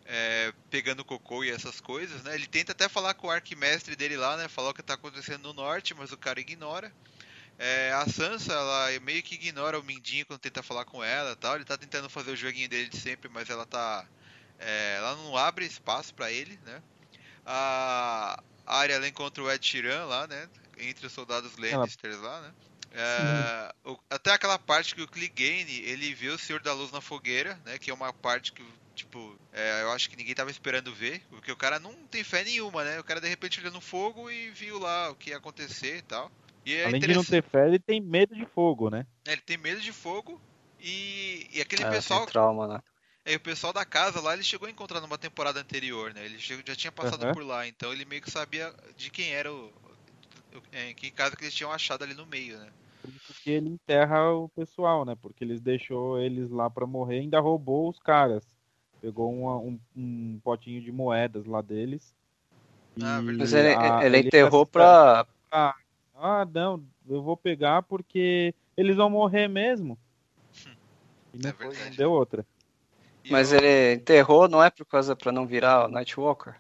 é, 0.05 0.55
pegando 0.71 1.05
cocô 1.05 1.43
e 1.43 1.51
essas 1.51 1.81
coisas, 1.81 2.23
né? 2.23 2.37
Ele 2.37 2.47
tenta 2.47 2.71
até 2.71 2.89
falar 2.89 3.15
com 3.15 3.27
o 3.27 3.31
arquimestre 3.31 3.97
dele 3.97 4.17
lá, 4.17 4.37
né? 4.37 4.47
Falar 4.47 4.71
o 4.71 4.75
que 4.75 4.85
tá 4.85 4.95
acontecendo 4.95 5.43
no 5.43 5.53
norte, 5.53 5.95
mas 5.95 6.13
o 6.13 6.17
cara 6.17 6.39
ignora. 6.39 6.93
É, 7.59 7.91
a 7.93 8.09
Sansa, 8.09 8.53
ela 8.53 9.01
meio 9.01 9.21
que 9.21 9.35
ignora 9.35 9.77
o 9.81 9.83
Mindinho 9.83 10.25
quando 10.27 10.39
tenta 10.39 10.63
falar 10.63 10.85
com 10.85 11.03
ela 11.03 11.35
tal. 11.35 11.57
Ele 11.57 11.65
tá 11.65 11.77
tentando 11.77 12.09
fazer 12.09 12.31
o 12.31 12.37
joguinho 12.37 12.69
dele 12.69 12.89
de 12.89 12.99
sempre, 12.99 13.29
mas 13.29 13.51
ela 13.51 13.67
tá. 13.67 14.07
É, 14.61 14.95
ela 14.99 15.17
não 15.17 15.37
abre 15.37 15.67
espaço 15.67 16.15
para 16.15 16.31
ele, 16.31 16.57
né? 16.65 16.81
A 17.45 18.41
área 18.65 18.95
ela 18.95 19.09
encontra 19.09 19.43
o 19.43 19.51
Ed 19.51 19.67
Sheeran 19.67 20.05
lá, 20.05 20.29
né? 20.29 20.49
Entre 20.79 21.05
os 21.05 21.13
soldados 21.13 21.57
Lannisters 21.57 22.21
lá, 22.21 22.43
né? 22.43 22.55
É, 22.93 23.75
o, 23.85 23.99
até 24.11 24.33
aquela 24.33 24.59
parte 24.59 24.95
que 24.95 25.03
o 25.03 25.09
Clegane 25.09 25.81
ele 25.83 26.15
vê 26.15 26.29
o 26.29 26.39
Senhor 26.39 26.61
da 26.61 26.73
Luz 26.73 26.91
na 26.91 27.01
fogueira, 27.01 27.59
né? 27.65 27.79
Que 27.79 27.91
é 27.91 27.95
uma 27.95 28.13
parte 28.13 28.53
que, 28.53 28.65
tipo, 28.95 29.39
é, 29.53 29.83
eu 29.83 29.93
acho 29.93 30.09
que 30.09 30.17
ninguém 30.17 30.35
tava 30.35 30.51
esperando 30.51 30.95
ver, 30.95 31.23
porque 31.31 31.53
o 31.53 31.57
cara 31.57 31.79
não 31.79 31.93
tem 32.11 32.25
fé 32.25 32.45
nenhuma, 32.45 32.85
né? 32.85 32.99
O 32.99 33.05
cara 33.05 33.21
de 33.21 33.29
repente 33.29 33.61
olhou 33.61 33.73
no 33.73 33.81
fogo 33.81 34.31
e 34.31 34.51
viu 34.51 34.79
lá 34.79 35.11
o 35.11 35.15
que 35.15 35.31
ia 35.31 35.37
acontecer 35.37 35.99
e 35.99 36.03
tal. 36.03 36.31
E 36.65 36.75
é 36.75 36.87
Além 36.87 37.01
de 37.01 37.15
não 37.15 37.25
ter 37.25 37.43
fé, 37.43 37.67
ele 37.67 37.79
tem 37.79 38.01
medo 38.01 38.35
de 38.35 38.47
fogo, 38.47 38.91
né? 38.91 39.07
É, 39.27 39.33
ele 39.33 39.43
tem 39.43 39.57
medo 39.57 39.81
de 39.81 39.93
fogo 39.93 40.41
e, 40.81 41.49
e 41.53 41.61
aquele 41.61 41.83
é, 41.83 41.91
pessoal. 41.91 42.27
trauma, 42.27 42.67
né? 42.67 42.83
É, 43.25 43.37
o 43.37 43.41
pessoal 43.41 43.73
da 43.73 43.85
casa 43.85 44.21
lá, 44.21 44.33
ele 44.33 44.43
chegou 44.43 44.67
a 44.67 44.71
encontrar 44.71 45.01
numa 45.01 45.19
temporada 45.19 45.61
anterior, 45.61 46.15
né? 46.15 46.25
Ele 46.25 46.39
já 46.39 46.75
tinha 46.75 46.91
passado 46.91 47.27
uhum. 47.27 47.33
por 47.33 47.45
lá, 47.45 47.67
então 47.67 47.93
ele 47.93 48.07
meio 48.07 48.23
que 48.23 48.31
sabia 48.31 48.73
de 48.97 49.11
quem 49.11 49.33
era 49.33 49.53
o, 49.53 49.71
em 50.73 50.95
que 50.95 51.11
casa 51.11 51.37
que 51.37 51.45
eles 51.45 51.55
tinham 51.55 51.73
achado 51.73 52.05
ali 52.05 52.15
no 52.15 52.27
meio, 52.27 52.59
né? 52.59 52.69
Por 53.03 53.11
isso 53.11 53.35
que 53.43 53.51
ele 53.51 53.69
enterra 53.69 54.33
o 54.33 54.49
pessoal, 54.49 55.05
né? 55.05 55.17
Porque 55.21 55.45
eles 55.45 55.61
deixou 55.61 56.19
eles 56.19 56.51
lá 56.51 56.69
para 56.69 56.87
morrer 56.87 57.17
e 57.17 57.21
ainda 57.21 57.41
roubou 57.41 57.89
os 57.89 57.99
caras. 57.99 58.45
Pegou 59.01 59.33
uma, 59.33 59.57
um, 59.57 59.79
um, 59.97 60.41
potinho 60.43 60.83
de 60.83 60.91
moedas 60.91 61.47
lá 61.47 61.63
deles. 61.63 62.15
Ah, 63.01 63.23
Mas 63.23 63.53
ele, 63.53 63.69
a, 63.69 64.05
ele, 64.05 64.19
ele 64.19 64.27
enterrou 64.27 64.67
pra. 64.67 65.25
Ah, 65.51 65.75
ah, 66.17 66.45
não, 66.53 66.85
eu 67.09 67.23
vou 67.23 67.37
pegar 67.37 67.83
porque 67.83 68.53
eles 68.77 68.97
vão 68.97 69.09
morrer 69.09 69.49
mesmo. 69.49 69.99
E 71.31 71.37
não, 71.43 71.51
é 71.51 71.53
foi, 71.53 71.77
não 71.77 71.91
deu 71.95 72.11
outra. 72.11 72.45
Mas 73.31 73.53
eu... 73.53 73.59
ele 73.59 73.95
enterrou, 73.97 74.49
não 74.49 74.65
é 74.65 74.71
por 74.71 74.87
causa 74.87 75.15
para 75.15 75.31
não 75.31 75.47
virar 75.47 75.85
o 75.85 75.89
Nightwalker? 75.89 76.57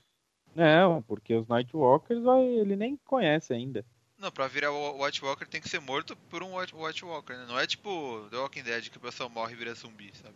Não, 0.59 1.01
porque 1.03 1.37
os 1.37 1.47
Nightwalkers 1.47 2.25
ele 2.59 2.75
nem 2.75 2.97
conhece 3.05 3.53
ainda. 3.53 3.85
Não, 4.19 4.33
pra 4.33 4.49
virar 4.49 4.73
o 4.73 5.05
White 5.05 5.25
Walker 5.25 5.47
tem 5.47 5.61
que 5.61 5.69
ser 5.69 5.81
morto 5.81 6.17
por 6.29 6.43
um 6.43 6.57
White, 6.57 7.05
Walker, 7.05 7.35
né? 7.35 7.45
Não 7.47 7.57
é 7.57 7.65
tipo 7.65 8.27
The 8.29 8.39
Walking 8.39 8.65
Dead 8.65 8.89
que 8.89 8.97
o 8.97 9.01
pessoal 9.01 9.31
morre 9.31 9.53
e 9.53 9.57
vira 9.57 9.73
zumbi, 9.75 10.11
sabe? 10.21 10.35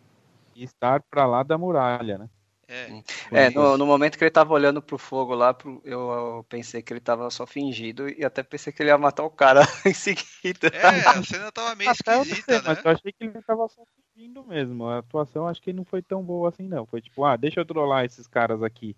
E 0.55 0.63
estar 0.63 1.01
pra 1.01 1.25
lá 1.25 1.43
da 1.43 1.57
muralha, 1.57 2.17
né? 2.17 2.29
É, 2.65 3.03
é 3.33 3.49
no, 3.49 3.77
no, 3.77 3.85
momento 3.85 4.17
que 4.17 4.23
ele 4.23 4.31
tava 4.31 4.53
olhando 4.53 4.81
pro 4.81 4.97
fogo 4.97 5.35
lá, 5.35 5.53
pro, 5.53 5.81
eu, 5.83 6.09
eu, 6.09 6.45
pensei 6.47 6.81
que 6.81 6.93
ele 6.93 7.01
tava 7.01 7.29
só 7.29 7.45
fingido 7.45 8.07
e 8.07 8.23
até 8.23 8.41
pensei 8.41 8.71
que 8.71 8.81
ele 8.81 8.89
ia 8.89 8.97
matar 8.97 9.23
o 9.25 9.29
cara 9.29 9.59
em 9.85 9.93
seguida. 9.93 10.69
É, 10.71 11.05
a 11.09 11.21
cena 11.21 11.51
tava 11.51 11.75
meio 11.75 11.91
esquisita, 11.91 12.61
né? 12.61 12.63
Mas 12.67 12.85
eu 12.85 12.91
achei 12.91 13.11
que 13.11 13.25
ele 13.25 13.41
tava 13.41 13.67
só 13.67 13.83
fingindo 14.15 14.45
mesmo. 14.45 14.87
A 14.87 14.99
atuação 14.99 15.45
acho 15.45 15.61
que 15.61 15.73
não 15.73 15.83
foi 15.83 16.01
tão 16.01 16.23
boa 16.23 16.47
assim, 16.47 16.65
não. 16.69 16.85
Foi 16.85 17.01
tipo, 17.01 17.25
ah, 17.25 17.35
deixa 17.35 17.59
eu 17.59 17.65
trollar 17.65 18.05
esses 18.05 18.27
caras 18.27 18.63
aqui. 18.63 18.95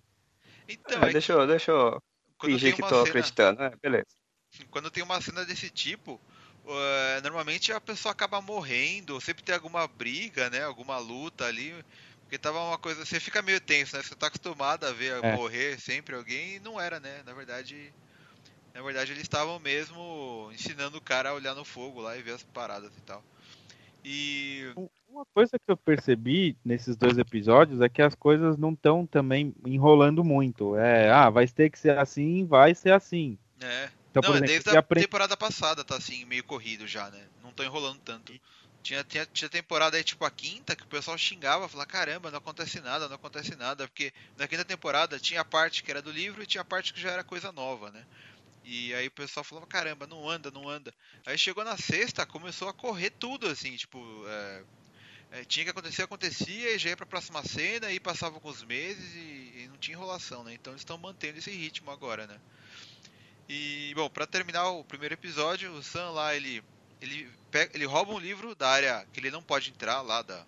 Então, 0.68 1.04
é, 1.04 1.10
é 1.10 1.14
deixa, 1.14 1.34
eu, 1.34 1.48
deixa 1.48 1.72
eu 1.72 2.02
fingir 2.42 2.76
que 2.76 2.82
tô 2.82 2.90
cena... 2.90 3.02
acreditando. 3.04 3.64
É, 3.64 3.72
beleza. 3.82 4.06
Quando 4.70 4.92
tem 4.92 5.04
uma 5.04 5.22
cena 5.22 5.46
desse 5.46 5.70
tipo, 5.70 6.20
uh, 6.64 7.22
normalmente 7.22 7.72
a 7.74 7.82
pessoa 7.82 8.12
acaba 8.12 8.42
morrendo, 8.42 9.20
sempre 9.20 9.44
tem 9.44 9.54
alguma 9.54 9.88
briga, 9.88 10.50
né? 10.50 10.64
Alguma 10.64 10.98
luta 10.98 11.46
ali. 11.46 11.74
Porque 12.22 12.38
tava 12.38 12.60
uma 12.60 12.78
coisa. 12.78 13.06
Você 13.06 13.20
fica 13.20 13.42
meio 13.42 13.60
tenso, 13.60 13.96
né? 13.96 14.04
Você 14.04 14.16
tá 14.16 14.28
acostumado 14.28 14.86
a 14.86 14.92
ver 14.92 15.24
é. 15.24 15.36
morrer 15.36 15.80
sempre 15.80 16.16
alguém 16.16 16.56
e 16.56 16.60
não 16.60 16.80
era, 16.80 17.00
né? 17.00 17.22
Na 17.26 17.34
verdade. 17.34 17.94
Na 18.74 18.82
verdade 18.82 19.14
eles 19.14 19.24
estavam 19.24 19.58
mesmo 19.58 20.50
ensinando 20.54 20.98
o 20.98 21.02
cara 21.02 21.30
a 21.30 21.34
olhar 21.34 21.56
no 21.56 21.64
fogo 21.64 22.02
lá 22.02 22.18
e 22.18 22.22
ver 22.22 22.34
as 22.34 22.44
paradas 22.44 22.92
e 22.98 23.02
tal. 23.02 23.24
E. 24.04 24.74
Uma 25.16 25.26
coisa 25.34 25.58
que 25.58 25.72
eu 25.72 25.78
percebi 25.78 26.58
nesses 26.64 26.98
dois 26.98 27.18
episódios 27.18 27.80
é 27.80 27.88
que 27.88 28.02
as 28.02 28.14
coisas 28.14 28.58
não 28.58 28.74
estão 28.74 29.08
também 29.08 29.56
enrolando 29.66 30.26
muito. 30.26 30.76
É, 30.76 31.10
ah, 31.10 31.30
vai 31.30 31.48
ter 31.48 31.70
que 31.70 31.80
ser 31.80 31.98
assim, 31.98 32.46
vai 32.46 32.76
ser 32.76 32.92
assim. 32.92 33.38
É. 33.62 33.90
Então, 34.12 34.22
não, 34.22 34.30
por 34.32 34.36
exemplo, 34.36 34.48
desde 34.48 34.76
a 34.76 34.80
aprend... 34.82 35.06
temporada 35.06 35.38
passada 35.38 35.86
tá 35.86 35.96
assim, 35.96 36.26
meio 36.26 36.44
corrido 36.44 36.86
já, 36.86 37.10
né? 37.10 37.28
Não 37.42 37.54
tô 37.54 37.64
enrolando 37.64 37.98
tanto. 38.00 38.34
Tinha, 38.84 39.06
tinha, 39.06 39.26
tinha 39.26 39.48
temporada 39.48 39.96
aí, 39.96 40.04
tipo 40.04 40.26
a 40.26 40.30
quinta, 40.30 40.76
que 40.76 40.84
o 40.84 40.88
pessoal 40.88 41.18
xingava, 41.18 41.70
falava, 41.70 41.90
caramba, 41.90 42.30
não 42.30 42.40
acontece 42.40 42.82
nada, 42.82 43.08
não 43.08 43.16
acontece 43.16 43.56
nada, 43.56 43.88
porque 43.88 44.12
na 44.38 44.50
quinta 44.50 44.66
temporada 44.66 45.18
tinha 45.18 45.40
a 45.40 45.46
parte 45.46 45.82
que 45.82 45.92
era 45.92 46.02
do 46.02 46.12
livro 46.12 46.44
e 46.44 46.46
tinha 46.46 46.62
a 46.62 46.66
parte 46.66 46.94
que 46.94 47.00
já 47.00 47.12
era 47.12 47.24
coisa 47.24 47.54
nova, 47.54 47.90
né? 47.90 48.06
E 48.66 48.94
aí 48.94 49.08
o 49.08 49.12
pessoal 49.12 49.46
falava, 49.46 49.66
caramba, 49.66 50.06
não 50.06 50.30
anda, 50.30 50.52
não 50.52 50.68
anda. 50.68 50.94
Aí 51.26 51.38
chegou 51.38 51.64
na 51.64 51.78
sexta, 51.78 52.26
começou 52.26 52.68
a 52.68 52.74
correr 52.74 53.12
tudo, 53.12 53.48
assim, 53.48 53.78
tipo, 53.78 54.00
é, 54.28 54.64
é, 55.32 55.44
tinha 55.44 55.66
que 55.66 55.72
acontecer, 55.72 56.04
acontecia, 56.04 56.76
e 56.76 56.80
já 56.80 56.90
ia 56.90 56.98
pra 56.98 57.06
próxima 57.06 57.44
cena, 57.44 57.92
e 57.92 58.00
passava 58.00 58.36
alguns 58.36 58.64
meses 58.64 59.14
e, 59.16 59.64
e 59.64 59.68
não 59.70 59.78
tinha 59.78 59.96
enrolação, 59.96 60.44
né? 60.44 60.54
Então 60.54 60.74
eles 60.74 60.82
estão 60.82 60.98
mantendo 60.98 61.40
esse 61.40 61.52
ritmo 61.52 61.92
agora, 61.92 62.26
né? 62.28 62.40
E, 63.48 63.94
bom, 63.96 64.10
para 64.10 64.26
terminar 64.26 64.70
o 64.70 64.84
primeiro 64.84 65.14
episódio, 65.14 65.72
o 65.72 65.84
Sam 65.84 66.10
lá, 66.12 66.36
ele 66.36 66.64
ele, 67.02 67.30
pega, 67.52 67.76
ele 67.76 67.86
rouba 67.86 68.14
um 68.14 68.20
livro 68.20 68.56
da 68.56 68.70
área 68.70 69.06
que 69.12 69.20
ele 69.20 69.32
não 69.32 69.42
pode 69.42 69.70
entrar 69.70 70.02
lá 70.02 70.22
da, 70.22 70.46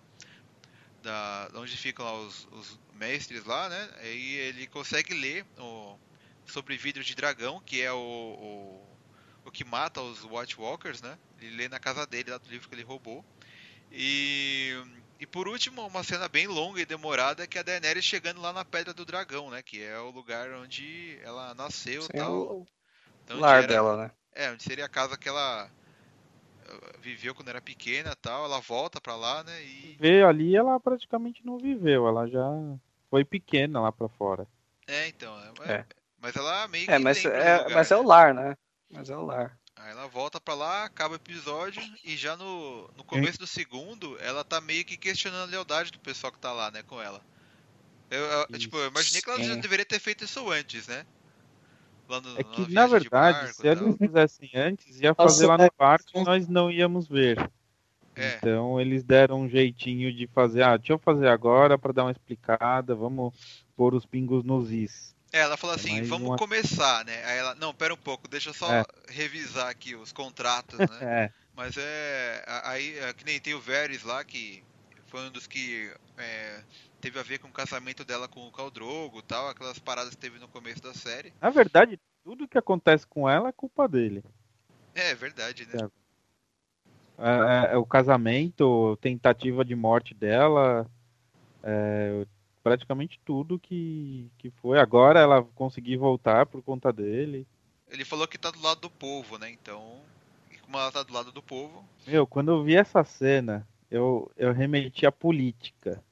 da 1.01 1.49
onde 1.55 1.75
ficam 1.77 2.05
lá 2.05 2.13
os, 2.19 2.47
os 2.51 2.79
mestres 2.93 3.45
lá, 3.45 3.69
né? 3.69 3.89
E 4.03 4.35
ele 4.35 4.67
consegue 4.67 5.13
ler 5.13 5.45
o, 5.57 5.97
sobre 6.45 6.77
vidro 6.77 7.03
de 7.03 7.15
dragão, 7.15 7.61
que 7.65 7.81
é 7.81 7.91
o, 7.91 7.97
o, 7.97 8.97
o 9.45 9.51
que 9.51 9.63
mata 9.63 10.01
os 10.01 10.23
White 10.23 10.59
Walkers, 10.59 11.01
né? 11.01 11.17
Ele 11.39 11.55
lê 11.55 11.69
na 11.69 11.79
casa 11.79 12.05
dele 12.05 12.31
lá 12.31 12.37
do 12.37 12.49
livro 12.49 12.67
que 12.67 12.75
ele 12.75 12.83
roubou. 12.83 13.23
E, 13.91 14.73
e 15.19 15.25
por 15.25 15.47
último, 15.47 15.85
uma 15.85 16.03
cena 16.03 16.27
bem 16.27 16.47
longa 16.47 16.81
e 16.81 16.85
demorada 16.85 17.47
que 17.47 17.57
é 17.57 17.61
a 17.61 17.63
Daenerys 17.63 18.03
chegando 18.03 18.41
lá 18.41 18.53
na 18.53 18.65
Pedra 18.65 18.93
do 18.93 19.05
Dragão, 19.05 19.49
né? 19.49 19.61
Que 19.61 19.83
é 19.83 19.99
o 19.99 20.11
lugar 20.11 20.51
onde 20.51 21.17
ela 21.23 21.53
nasceu 21.53 22.03
e 22.03 22.07
tal. 22.09 22.33
O 22.33 22.67
então, 23.23 23.39
lar 23.39 23.63
era, 23.63 23.67
dela, 23.67 23.97
né? 23.97 24.11
É, 24.33 24.51
onde 24.51 24.63
seria 24.63 24.85
a 24.85 24.89
casa 24.89 25.17
que 25.17 25.27
ela 25.27 25.69
viveu 26.99 27.33
quando 27.33 27.49
era 27.49 27.61
pequena 27.61 28.15
tal, 28.15 28.45
ela 28.45 28.59
volta 28.59 28.99
para 28.99 29.15
lá, 29.15 29.43
né? 29.43 29.63
E 29.63 29.95
vê 29.99 30.23
ali 30.23 30.55
ela 30.55 30.79
praticamente 30.79 31.45
não 31.45 31.57
viveu, 31.57 32.07
ela 32.07 32.27
já 32.27 32.45
foi 33.09 33.23
pequena 33.23 33.81
lá 33.81 33.91
para 33.91 34.09
fora. 34.09 34.47
É, 34.87 35.07
então, 35.07 35.33
é, 35.65 35.73
é. 35.73 35.85
mas 36.19 36.35
ela 36.35 36.67
meio 36.67 36.85
que 36.85 36.91
É, 36.91 36.99
mas 36.99 37.23
é, 37.25 37.57
lugar, 37.57 37.69
mas 37.71 37.91
é 37.91 37.95
o 37.95 38.01
né? 38.01 38.07
lar, 38.07 38.33
né? 38.33 38.57
Mas 38.89 39.09
é 39.09 39.17
o 39.17 39.25
lar. 39.25 39.57
Aí 39.87 39.93
ela 39.93 40.05
volta 40.05 40.37
para 40.37 40.53
lá, 40.53 40.83
acaba 40.83 41.13
o 41.13 41.15
episódio 41.15 41.81
e 42.03 42.17
já 42.17 42.35
no, 42.35 42.89
no 42.97 43.05
começo 43.05 43.39
do 43.39 43.47
segundo, 43.47 44.17
ela 44.19 44.43
tá 44.43 44.59
meio 44.59 44.83
que 44.83 44.97
questionando 44.97 45.43
a 45.43 45.51
lealdade 45.51 45.93
do 45.93 45.99
pessoal 45.99 46.33
que 46.33 46.39
tá 46.39 46.51
lá, 46.51 46.69
né, 46.69 46.83
com 46.83 47.01
ela. 47.01 47.21
Eu, 48.11 48.21
eu 48.49 48.59
tipo, 48.59 48.75
eu 48.75 48.87
imaginei 48.89 49.21
que 49.21 49.29
ela 49.29 49.41
já 49.41 49.55
deveria 49.55 49.85
ter 49.85 49.99
feito 49.99 50.25
isso 50.25 50.51
antes, 50.51 50.89
né? 50.89 51.05
No, 52.09 52.37
é 52.37 52.43
que, 52.43 52.73
na 52.73 52.85
verdade, 52.85 53.09
barco, 53.09 53.53
se 53.53 53.65
eles 53.65 53.95
fizessem 53.95 54.51
antes, 54.55 54.99
ia 54.99 55.15
fazer 55.15 55.47
Nossa, 55.47 55.47
lá 55.47 55.57
no 55.57 55.63
é, 55.63 55.71
barco 55.77 56.09
e 56.15 56.23
nós 56.23 56.49
não 56.49 56.69
íamos 56.69 57.07
ver. 57.07 57.37
É. 58.13 58.35
Então 58.35 58.81
eles 58.81 59.05
deram 59.05 59.43
um 59.43 59.47
jeitinho 59.47 60.13
de 60.13 60.27
fazer, 60.27 60.63
ah, 60.63 60.75
deixa 60.75 60.91
eu 60.91 60.99
fazer 60.99 61.29
agora 61.29 61.77
para 61.77 61.93
dar 61.93 62.03
uma 62.03 62.11
explicada, 62.11 62.93
vamos 62.93 63.65
pôr 63.73 63.95
os 63.95 64.05
pingos 64.05 64.43
nos 64.43 64.69
is. 64.69 65.15
É, 65.31 65.39
ela 65.39 65.57
falou 65.57 65.75
assim, 65.75 65.91
Mais 65.91 66.09
vamos 66.09 66.27
uma- 66.27 66.37
começar, 66.37 67.03
né? 67.05 67.23
Aí 67.25 67.37
ela, 67.37 67.53
não, 67.55 67.73
pera 67.73 67.93
um 67.93 67.97
pouco, 67.97 68.27
deixa 68.27 68.49
eu 68.49 68.53
só 68.53 68.69
É. 68.71 68.85
revisar 69.09 69.67
aqui 69.69 69.95
os 69.95 70.11
contratos, 70.11 70.77
né? 70.79 70.87
É, 71.03 71.31
Mas 71.55 71.75
é. 71.77 72.43
Aí, 72.63 72.97
é, 72.99 73.13
que 73.13 73.25
nem 73.25 73.39
tem 73.39 73.53
o 73.55 73.59
Varys 73.61 74.03
lá, 74.03 74.23
que 74.23 74.63
foi 75.07 75.21
um 75.21 75.31
dos 75.31 75.47
que 75.47 75.91
é, 76.17 76.61
teve 77.01 77.19
a 77.19 77.23
ver 77.23 77.39
com 77.39 77.47
o 77.47 77.51
casamento 77.51 78.05
dela 78.05 78.27
com 78.27 78.47
o 78.47 78.51
Caldrogo 78.51 79.19
e 79.19 79.23
tal, 79.23 79.49
aquelas 79.49 79.79
paradas 79.79 80.11
que 80.11 80.17
teve 80.17 80.37
no 80.39 80.47
começo 80.47 80.81
da 80.81 80.93
série. 80.93 81.33
na 81.41 81.49
verdade, 81.49 81.99
tudo 82.23 82.47
que 82.47 82.57
acontece 82.57 83.05
com 83.07 83.27
ela 83.27 83.49
é 83.49 83.51
culpa 83.53 83.87
dele. 83.87 84.23
É, 84.95 85.09
é 85.11 85.15
verdade, 85.15 85.65
né? 85.65 85.89
É, 87.19 87.75
o 87.77 87.85
casamento, 87.85 88.95
tentativa 89.01 89.65
de 89.65 89.75
morte 89.75 90.13
dela, 90.13 90.85
é, 91.63 92.25
praticamente 92.67 93.17
tudo 93.23 93.57
que, 93.57 94.29
que 94.37 94.49
foi. 94.61 94.77
Agora 94.77 95.19
ela 95.21 95.41
conseguir 95.55 95.95
voltar 95.95 96.45
por 96.45 96.61
conta 96.61 96.91
dele. 96.91 97.47
Ele 97.89 98.03
falou 98.03 98.27
que 98.27 98.37
tá 98.37 98.51
do 98.51 98.61
lado 98.61 98.81
do 98.81 98.89
povo, 98.89 99.37
né? 99.37 99.49
Então, 99.49 100.01
e 100.51 100.57
como 100.57 100.77
ela 100.77 100.91
tá 100.91 101.01
do 101.01 101.13
lado 101.13 101.31
do 101.31 101.41
povo, 101.41 101.83
Meu, 102.05 102.27
quando 102.27 102.51
eu 102.51 102.63
vi 102.63 102.75
essa 102.75 103.03
cena, 103.05 103.65
eu, 103.89 104.29
eu 104.35 104.51
remeti 104.51 105.05
à 105.05 105.11
política. 105.11 106.03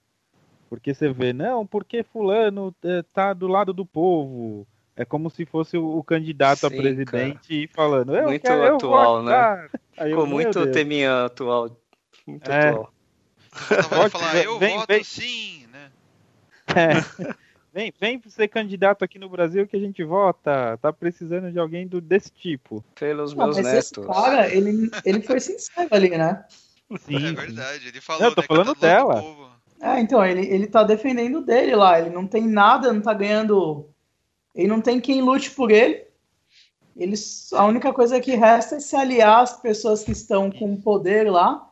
Porque 0.70 0.94
você 0.94 1.10
vê, 1.10 1.34
não, 1.34 1.66
porque 1.68 2.04
fulano 2.04 2.74
é, 2.84 3.02
tá 3.04 3.34
do 3.34 3.48
lado 3.48 3.74
do 3.74 3.86
povo. 3.86 4.66
É 4.96 5.04
como 5.04 5.30
se 5.30 5.46
fosse 5.46 5.78
o, 5.78 5.98
o 5.98 6.04
candidato 6.04 6.66
a 6.66 6.70
Sim, 6.70 6.78
presidente 6.78 7.68
falando, 7.76 8.16
eu 8.16 8.24
Muito 8.24 8.42
quero, 8.42 8.64
eu 8.64 8.76
atual, 8.78 9.22
né? 9.24 9.70
Aí 9.98 10.12
eu, 10.12 10.18
Ficou 10.18 10.26
meu 10.26 10.36
muito 10.36 10.72
teminha 10.72 11.26
atual. 11.26 11.78
Muito 12.26 12.50
É. 12.50 12.70
atual. 12.70 12.94
ela 13.72 13.88
vai 13.88 14.10
falar, 14.10 14.44
eu 14.44 14.58
vem- 14.58 14.78
voto 14.78 14.88
vem. 14.88 15.04
sim? 15.04 15.65
É. 16.76 17.36
Vem, 17.76 17.94
vem 18.00 18.22
ser 18.30 18.48
candidato 18.48 19.04
aqui 19.04 19.20
no 19.20 19.28
Brasil 19.28 19.68
que 19.68 19.76
a 19.76 19.80
gente 19.80 20.02
vota. 20.02 20.78
Tá 20.82 20.94
precisando 20.94 21.52
de 21.52 21.60
alguém 21.60 21.86
do, 21.86 22.00
desse 22.00 22.32
tipo. 22.32 22.82
Pelos 22.98 23.34
Não, 23.34 23.48
meus 23.48 23.58
mas 23.58 23.68
esse 23.68 24.00
netos. 24.00 24.16
cara, 24.16 24.48
ele, 24.48 24.90
ele 25.04 25.22
foi 25.22 25.42
sincero 25.42 25.90
ali, 25.92 26.10
né? 26.12 26.46
Sim, 27.06 27.28
É 27.28 27.34
verdade, 27.34 27.90
ele 27.90 28.00
falou, 28.00 28.24
eu 28.24 28.34
tô 28.34 28.40
né, 28.40 28.42
que 28.44 28.48
tá 28.48 28.56
falando 28.56 28.74
do 28.74 28.80
dela. 28.80 29.22
É, 29.82 30.00
então, 30.00 30.26
ele, 30.26 30.48
ele 30.48 30.68
tá 30.68 30.84
defendendo 30.84 31.42
dele 31.42 31.76
lá. 31.76 32.00
Ele 32.00 32.12
não 32.12 32.26
tem 32.26 32.48
nada, 32.48 32.94
não 32.94 33.02
tá 33.02 33.14
ganhando. 33.14 33.90
Ele 34.56 34.70
não 34.70 34.80
tem 34.80 35.02
quem 35.02 35.22
lute 35.22 35.52
por 35.52 35.70
ele. 35.70 36.06
Ele, 36.96 37.16
a 37.52 37.66
única 37.66 37.92
coisa 37.92 38.22
que 38.22 38.36
resta 38.36 38.78
é 38.78 38.80
se 38.80 38.96
aliar 38.96 39.42
às 39.42 39.60
pessoas 39.60 40.02
que 40.02 40.14
estão 40.14 40.50
com 40.50 40.78
poder 40.78 41.30
lá. 41.30 41.70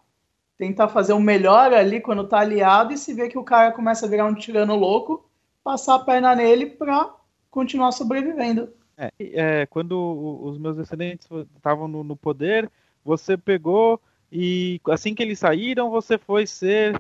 Tentar 0.63 0.88
fazer 0.88 1.12
o 1.12 1.20
melhor 1.20 1.74
ali 1.74 2.00
quando 2.00 2.25
tá 2.25 2.39
aliado 2.39 2.93
e 2.93 2.98
se 2.98 3.13
ver 3.13 3.27
que 3.27 3.38
o 3.38 3.43
cara 3.43 3.74
começa 3.74 4.05
a 4.05 4.10
virar 4.10 4.25
um 4.25 4.34
tirano 4.34 4.75
louco, 4.77 5.29
passar 5.62 5.96
a 5.96 6.00
perna 6.00 6.34
nele 6.34 6.67
pra 6.67 7.13
continuar 7.51 7.91
sobrevivendo. 7.91 8.70
É, 8.98 9.12
é, 9.20 9.65
quando 9.65 10.00
os 10.41 10.58
meus 10.58 10.77
descendentes 10.77 11.27
estavam 11.58 11.89
no, 11.89 12.01
no 12.01 12.15
poder, 12.15 12.72
você 13.03 13.36
pegou 13.36 14.00
e 14.32 14.79
assim 14.89 15.13
que 15.13 15.22
eles 15.22 15.38
saíram, 15.38 15.89
você 15.89 16.17
foi 16.17 16.48
ser, 16.48 16.98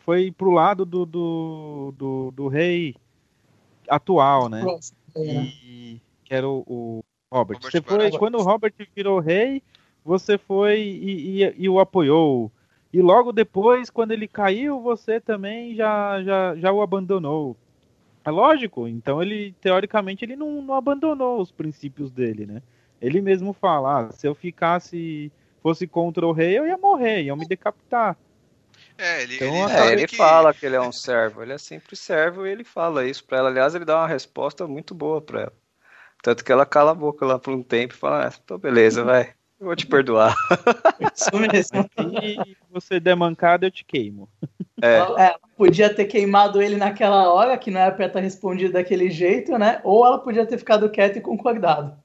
foi 0.00 0.30
pro 0.30 0.50
lado 0.50 0.84
do, 0.84 1.06
do, 1.06 1.94
do, 1.96 2.30
do 2.32 2.48
rei 2.48 2.94
atual, 3.88 4.50
né? 4.50 4.62
E 5.16 5.98
que 6.22 6.34
era 6.34 6.46
o, 6.46 6.62
o 6.66 7.04
Robert. 7.32 7.56
Robert 7.56 7.72
Você 7.72 7.80
foi, 7.80 8.10
quando 8.10 8.36
o 8.36 8.42
Robert 8.42 8.74
virou 8.94 9.20
rei, 9.20 9.62
você 10.04 10.36
foi 10.36 10.80
e, 10.82 11.44
e- 11.44 11.54
e 11.56 11.66
o 11.66 11.80
apoiou. 11.80 12.52
E 12.96 13.02
logo 13.02 13.30
depois, 13.30 13.90
quando 13.90 14.12
ele 14.12 14.26
caiu, 14.26 14.80
você 14.80 15.20
também 15.20 15.74
já, 15.74 16.22
já, 16.22 16.56
já 16.56 16.72
o 16.72 16.80
abandonou. 16.80 17.54
É 18.24 18.30
lógico, 18.30 18.88
então 18.88 19.22
ele, 19.22 19.54
teoricamente, 19.60 20.24
ele 20.24 20.34
não, 20.34 20.62
não 20.62 20.72
abandonou 20.72 21.38
os 21.38 21.52
princípios 21.52 22.10
dele, 22.10 22.46
né? 22.46 22.62
Ele 22.98 23.20
mesmo 23.20 23.52
fala, 23.52 24.06
ah, 24.06 24.12
se 24.12 24.26
eu 24.26 24.34
ficasse, 24.34 25.30
fosse 25.62 25.86
contra 25.86 26.26
o 26.26 26.32
rei, 26.32 26.58
eu 26.58 26.66
ia 26.66 26.78
morrer, 26.78 27.24
iam 27.24 27.36
me 27.36 27.46
decapitar. 27.46 28.16
É, 28.96 29.24
ele, 29.24 29.36
Então, 29.36 29.68
ele 29.68 29.72
é, 29.72 29.92
ele 29.92 30.06
que... 30.06 30.16
fala 30.16 30.54
que 30.54 30.64
ele 30.64 30.76
é 30.76 30.80
um 30.80 30.90
servo, 30.90 31.42
ele 31.42 31.52
é 31.52 31.58
sempre 31.58 31.94
servo 31.96 32.46
e 32.46 32.50
ele 32.50 32.64
fala 32.64 33.06
isso 33.06 33.22
pra 33.26 33.36
ela. 33.36 33.50
Aliás, 33.50 33.74
ele 33.74 33.84
dá 33.84 33.98
uma 33.98 34.08
resposta 34.08 34.66
muito 34.66 34.94
boa 34.94 35.20
pra 35.20 35.42
ela. 35.42 35.52
Tanto 36.22 36.42
que 36.42 36.50
ela 36.50 36.64
cala 36.64 36.92
a 36.92 36.94
boca 36.94 37.26
lá 37.26 37.38
por 37.38 37.52
um 37.52 37.62
tempo 37.62 37.92
e 37.92 37.98
fala: 37.98 38.28
ah, 38.28 38.30
tô 38.46 38.56
beleza, 38.56 39.04
vai, 39.04 39.34
eu 39.58 39.66
vou 39.66 39.76
te 39.76 39.86
perdoar. 39.86 40.34
Isso 41.14 41.30
mesmo. 41.36 41.88
E 42.46 42.56
você 42.70 43.00
der 43.00 43.14
mancada, 43.16 43.66
eu 43.66 43.70
te 43.70 43.84
queimo. 43.84 44.28
É, 44.82 44.98
É, 45.28 45.36
podia 45.56 45.92
ter 45.94 46.04
queimado 46.06 46.60
ele 46.60 46.76
naquela 46.76 47.32
hora, 47.32 47.56
que 47.56 47.70
não 47.70 47.80
era 47.80 47.94
pra 47.94 48.06
estar 48.06 48.20
respondido 48.20 48.74
daquele 48.74 49.10
jeito, 49.10 49.56
né? 49.58 49.80
Ou 49.84 50.04
ela 50.06 50.18
podia 50.18 50.46
ter 50.46 50.58
ficado 50.58 50.90
quieta 50.90 51.18
e 51.18 51.22
concordado. 51.22 51.96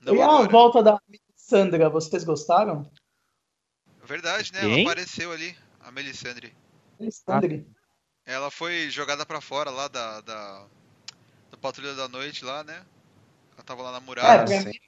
Não 0.00 0.14
e 0.14 0.20
a 0.20 0.26
agora. 0.26 0.48
volta 0.48 0.82
da 0.82 1.00
Sandra, 1.34 1.88
vocês 1.88 2.22
gostaram? 2.24 2.90
Verdade, 4.04 4.52
né? 4.52 4.60
Quem? 4.60 4.72
Ela 4.82 4.82
apareceu 4.92 5.32
ali, 5.32 5.56
a 5.80 5.90
Melisandre. 5.90 6.52
Alexandre. 7.00 7.66
Ela 8.24 8.50
foi 8.50 8.88
jogada 8.90 9.24
pra 9.26 9.40
fora 9.40 9.70
lá 9.70 9.88
da, 9.88 10.20
da, 10.20 10.64
da 11.50 11.56
Patrulha 11.60 11.94
da 11.94 12.08
Noite 12.08 12.44
lá, 12.44 12.62
né? 12.64 12.82
Ela 13.54 13.64
tava 13.64 13.82
lá 13.82 13.92
na 13.92 13.98
É, 13.98 14.00
muralha. 14.00 14.44
pra 14.44 14.60
sim. 14.60 14.66
mim, 14.66 14.78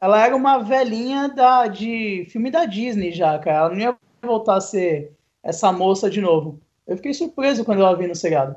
ela 0.00 0.24
era 0.24 0.36
uma 0.36 0.58
velhinha 0.58 1.28
da, 1.28 1.66
de 1.66 2.26
filme 2.30 2.50
da 2.50 2.64
Disney 2.66 3.12
já, 3.12 3.38
cara. 3.38 3.58
Ela 3.58 3.68
não 3.70 3.78
ia 3.78 3.96
voltar 4.22 4.56
a 4.56 4.60
ser 4.60 5.12
essa 5.42 5.72
moça 5.72 6.10
de 6.10 6.20
novo. 6.20 6.60
Eu 6.86 6.96
fiquei 6.96 7.14
surpreso 7.14 7.64
quando 7.64 7.80
eu 7.80 7.86
a 7.86 7.94
vi 7.94 8.06
no 8.06 8.14
seriado. 8.14 8.56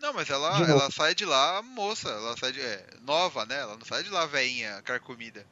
Não, 0.00 0.12
mas 0.12 0.28
ela, 0.28 0.58
ela 0.68 0.90
sai 0.90 1.14
de 1.14 1.24
lá 1.24 1.62
moça, 1.62 2.08
ela 2.08 2.36
sai 2.36 2.50
de. 2.52 2.60
É, 2.60 2.84
nova, 3.02 3.46
né? 3.46 3.60
Ela 3.60 3.76
não 3.76 3.84
sai 3.84 4.02
de 4.02 4.10
lá 4.10 4.26
veinha, 4.26 4.82
carcomida. 4.82 5.46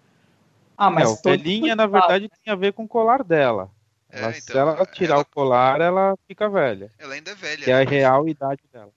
Ah, 0.77 0.89
É, 0.89 0.91
mas 0.91 1.11
o 1.11 1.23
todo 1.23 1.31
velhinha, 1.31 1.77
na 1.77 1.87
verdade, 1.87 2.29
tem 2.43 2.53
a 2.53 2.57
ver 2.57 2.73
com 2.73 2.85
o 2.85 2.89
colar 2.89 3.23
dela. 3.23 3.71
É, 4.11 4.23
Ela- 4.23 4.31
então, 4.31 4.41
se 4.43 4.59
ela 4.59 4.87
tirar 4.87 5.15
ela- 5.15 5.23
o 5.23 5.25
colar, 5.25 5.81
ela 5.81 6.19
fica 6.27 6.49
velha. 6.49 6.91
Ela 6.99 7.15
ainda 7.15 7.31
é 7.31 7.35
velha. 7.35 7.65
Que 7.65 7.71
é 7.71 7.75
a 7.75 7.79
né? 7.79 7.85
real 7.85 8.29
idade 8.29 8.63
dela. 8.73 8.91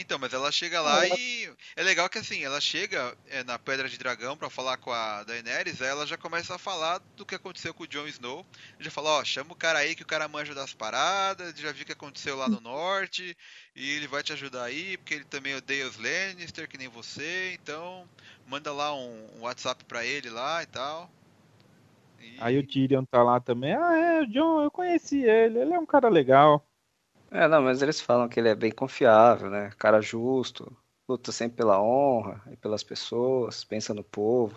Então, 0.00 0.18
mas 0.18 0.32
ela 0.32 0.50
chega 0.52 0.80
lá 0.80 1.04
ela- 1.06 1.16
e. 1.18 1.52
É 1.76 1.82
legal 1.82 2.08
que 2.08 2.18
assim, 2.18 2.42
ela 2.44 2.60
chega 2.60 3.16
é, 3.26 3.42
na 3.44 3.58
Pedra 3.58 3.88
de 3.88 3.98
Dragão 3.98 4.36
pra 4.36 4.50
falar 4.50 4.76
com 4.78 4.92
a 4.92 5.22
Daenerys, 5.24 5.80
aí 5.82 5.88
ela 5.88 6.06
já 6.06 6.16
começa 6.16 6.54
a 6.54 6.58
falar 6.58 6.98
do 7.16 7.24
que 7.26 7.34
aconteceu 7.34 7.72
com 7.74 7.84
o 7.84 7.86
Jon 7.88 8.06
Snow. 8.08 8.46
Já 8.80 8.90
fala, 8.90 9.10
ó, 9.10 9.24
chama 9.24 9.52
o 9.52 9.56
cara 9.56 9.78
aí 9.80 9.94
que 9.94 10.02
o 10.02 10.06
cara 10.06 10.28
manja 10.28 10.54
das 10.54 10.72
paradas, 10.74 11.54
já 11.58 11.72
viu 11.72 11.82
o 11.82 11.86
que 11.86 11.92
aconteceu 11.92 12.36
lá 12.36 12.48
no 12.48 12.60
norte, 12.60 13.36
e 13.74 13.90
ele 13.96 14.06
vai 14.06 14.22
te 14.22 14.32
ajudar 14.32 14.64
aí, 14.64 14.96
porque 14.98 15.14
ele 15.14 15.24
também 15.24 15.54
odeia 15.56 15.86
os 15.86 15.96
Lannister, 15.96 16.68
que 16.68 16.78
nem 16.78 16.88
você, 16.88 17.52
então 17.54 18.08
manda 18.46 18.72
lá 18.72 18.94
um, 18.94 19.36
um 19.38 19.40
WhatsApp 19.42 19.84
pra 19.84 20.04
ele 20.04 20.30
lá 20.30 20.62
e 20.62 20.66
tal. 20.66 21.10
E- 22.20 22.38
Aí 22.40 22.58
o 22.58 22.66
Tyrion 22.66 23.04
tá 23.04 23.22
lá 23.22 23.40
também. 23.40 23.74
Ah, 23.74 23.96
é, 23.96 24.20
o 24.22 24.26
John, 24.26 24.62
eu 24.62 24.70
conheci 24.70 25.22
ele. 25.22 25.58
Ele 25.60 25.74
é 25.74 25.78
um 25.78 25.86
cara 25.86 26.08
legal. 26.08 26.64
É, 27.30 27.46
não, 27.46 27.62
mas 27.62 27.82
eles 27.82 28.00
falam 28.00 28.28
que 28.28 28.40
ele 28.40 28.48
é 28.48 28.54
bem 28.54 28.70
confiável, 28.72 29.50
né? 29.50 29.70
Cara 29.78 30.00
justo, 30.00 30.74
luta 31.08 31.30
sempre 31.30 31.58
pela 31.58 31.80
honra 31.80 32.42
e 32.50 32.56
pelas 32.56 32.82
pessoas, 32.82 33.64
pensa 33.64 33.92
no 33.92 34.02
povo. 34.02 34.56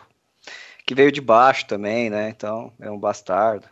Que 0.86 0.96
veio 0.96 1.12
de 1.12 1.22
baixo 1.22 1.68
também, 1.68 2.10
né? 2.10 2.30
Então, 2.30 2.74
é 2.80 2.90
um 2.90 2.98
bastardo. 3.00 3.68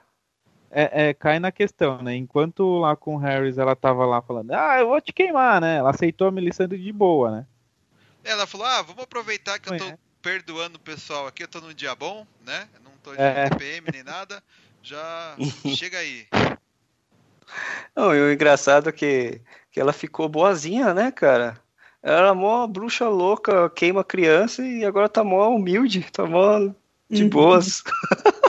É, 0.72 1.10
é, 1.10 1.14
cai 1.14 1.40
na 1.40 1.52
questão, 1.52 2.02
né? 2.02 2.16
Enquanto 2.16 2.78
lá 2.78 2.96
com 2.96 3.16
o 3.16 3.18
Harris 3.18 3.58
ela 3.58 3.76
tava 3.76 4.06
lá 4.06 4.22
falando, 4.22 4.52
ah, 4.52 4.80
eu 4.80 4.88
vou 4.88 5.02
te 5.02 5.12
queimar, 5.12 5.60
né? 5.60 5.78
Ela 5.78 5.90
aceitou 5.90 6.28
a 6.28 6.32
Melisandre 6.32 6.78
de 6.78 6.92
boa, 6.92 7.32
né? 7.32 7.48
Ela 8.24 8.46
falou, 8.46 8.68
ah, 8.68 8.82
vamos 8.82 9.04
aproveitar 9.04 9.60
que 9.60 9.70
eu 9.70 9.78
tô 9.78 9.86
É. 9.86 9.98
perdoando 10.22 10.78
o 10.78 10.82
pessoal 10.82 11.26
aqui, 11.26 11.44
eu 11.44 11.48
tô 11.48 11.60
num 11.62 11.74
dia 11.74 11.96
bom, 11.96 12.28
né? 12.46 12.68
Eu 12.76 12.82
não 12.82 12.92
tô 13.02 13.16
de 13.16 13.22
É. 13.22 13.50
TPM 13.50 13.90
nem 13.92 14.04
nada. 14.04 14.44
Já 14.84 15.36
chega 15.66 15.98
aí. 15.98 16.28
Não, 17.96 18.16
e 18.16 18.22
o 18.22 18.32
engraçado 18.32 18.90
é 18.90 18.92
que, 18.92 19.42
que 19.72 19.80
ela 19.80 19.94
ficou 19.94 20.30
boazinha, 20.30 20.94
né, 20.94 21.12
cara? 21.12 21.60
Ela 22.02 22.18
era 22.20 22.34
mó 22.34 22.66
bruxa 22.68 23.10
louca, 23.10 23.70
queima 23.72 24.04
criança 24.04 24.66
e 24.66 24.86
agora 24.86 25.10
tá 25.10 25.24
mó 25.24 25.50
humilde, 25.50 26.10
tá 26.12 26.26
mó 26.26 26.60
de 27.10 27.24
Uhum. 27.24 27.30
boas. 27.30 27.84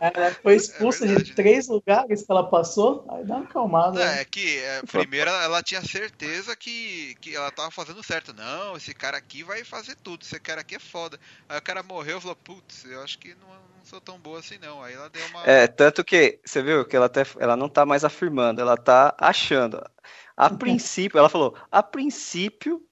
Ela 0.00 0.30
foi 0.42 0.56
expulsa 0.56 1.04
É 1.06 1.14
de 1.14 1.34
três 1.34 1.68
lugares 1.68 2.22
que 2.22 2.30
ela 2.30 2.48
passou, 2.48 3.06
aí 3.08 3.24
dá 3.24 3.36
uma 3.36 3.44
acalmada. 3.44 4.02
É, 4.02 4.20
é 4.20 4.24
que 4.24 4.58
é, 4.58 4.82
primeiro 4.82 5.30
ela 5.30 5.62
tinha 5.62 5.82
certeza 5.82 6.54
que, 6.56 7.14
que 7.20 7.34
ela 7.34 7.50
tava 7.50 7.70
fazendo 7.70 8.02
certo. 8.02 8.32
Não, 8.34 8.76
esse 8.76 8.92
cara 8.94 9.16
aqui 9.16 9.42
vai 9.42 9.64
fazer 9.64 9.96
tudo, 9.96 10.22
esse 10.22 10.38
cara 10.40 10.60
aqui 10.60 10.74
é 10.74 10.78
foda. 10.78 11.18
Aí 11.48 11.58
o 11.58 11.62
cara 11.62 11.82
morreu 11.82 12.18
e 12.18 12.20
falou, 12.20 12.36
putz, 12.36 12.84
eu 12.84 13.02
acho 13.02 13.18
que 13.18 13.34
não 13.36 13.48
sou 13.84 14.00
tão 14.00 14.18
boa 14.18 14.38
assim 14.38 14.58
não. 14.58 14.82
Aí 14.82 14.94
ela 14.94 15.08
deu 15.08 15.22
uma. 15.26 15.44
É, 15.44 15.66
tanto 15.66 16.04
que, 16.04 16.40
você 16.44 16.62
viu 16.62 16.84
que 16.84 16.96
ela, 16.96 17.06
até, 17.06 17.22
ela 17.38 17.56
não 17.56 17.68
tá 17.68 17.84
mais 17.86 18.04
afirmando, 18.04 18.60
ela 18.60 18.76
tá 18.76 19.14
achando. 19.18 19.84
A 20.36 20.50
princípio, 20.50 21.18
ela 21.18 21.28
falou, 21.28 21.54
a 21.70 21.82
princípio, 21.82 22.82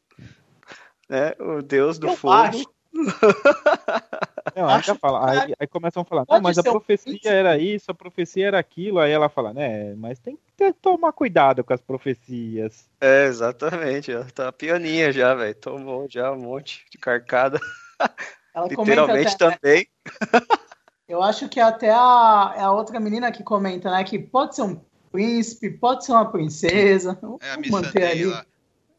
né, 1.08 1.34
o 1.40 1.60
deus 1.60 1.98
do 1.98 2.08
Eu 2.08 2.16
fogo 2.16 2.34
acho. 2.34 2.64
Não, 4.54 4.68
ainda 4.68 4.94
fala, 4.96 5.30
aí, 5.30 5.54
aí, 5.58 5.66
começam 5.66 6.02
a 6.02 6.04
falar, 6.04 6.26
não, 6.28 6.40
mas 6.40 6.58
a 6.58 6.62
profecia 6.62 7.18
um 7.24 7.28
era 7.30 7.56
isso, 7.56 7.90
a 7.90 7.94
profecia 7.94 8.48
era 8.48 8.58
aquilo, 8.58 8.98
aí 8.98 9.10
ela 9.10 9.30
fala, 9.30 9.54
né, 9.54 9.94
mas 9.94 10.18
tem 10.18 10.36
que 10.36 10.52
ter, 10.54 10.74
tomar 10.74 11.12
cuidado 11.12 11.64
com 11.64 11.72
as 11.72 11.80
profecias. 11.80 12.86
É, 13.00 13.24
exatamente, 13.24 14.12
ela 14.12 14.26
tá 14.26 14.52
pianinha 14.52 15.10
já, 15.10 15.34
velho, 15.34 15.54
tomou 15.54 16.06
já 16.10 16.30
um 16.32 16.38
monte 16.38 16.84
de 16.90 16.98
carcada. 16.98 17.58
Ela 18.54 18.68
Literalmente 18.68 19.34
até, 19.42 19.56
também. 19.56 19.88
Eu 21.12 21.22
acho 21.22 21.46
que 21.46 21.60
até 21.60 21.90
a, 21.90 22.54
a 22.64 22.72
outra 22.72 22.98
menina 22.98 23.30
que 23.30 23.42
comenta, 23.42 23.90
né, 23.90 24.02
que 24.02 24.18
pode 24.18 24.56
ser 24.56 24.62
um 24.62 24.80
príncipe, 25.10 25.68
pode 25.68 26.06
ser 26.06 26.12
uma 26.12 26.24
princesa, 26.24 27.18
é, 27.42 27.50
a 27.50 27.70
manter 27.70 28.04
ali. 28.06 28.24
Lá. 28.24 28.46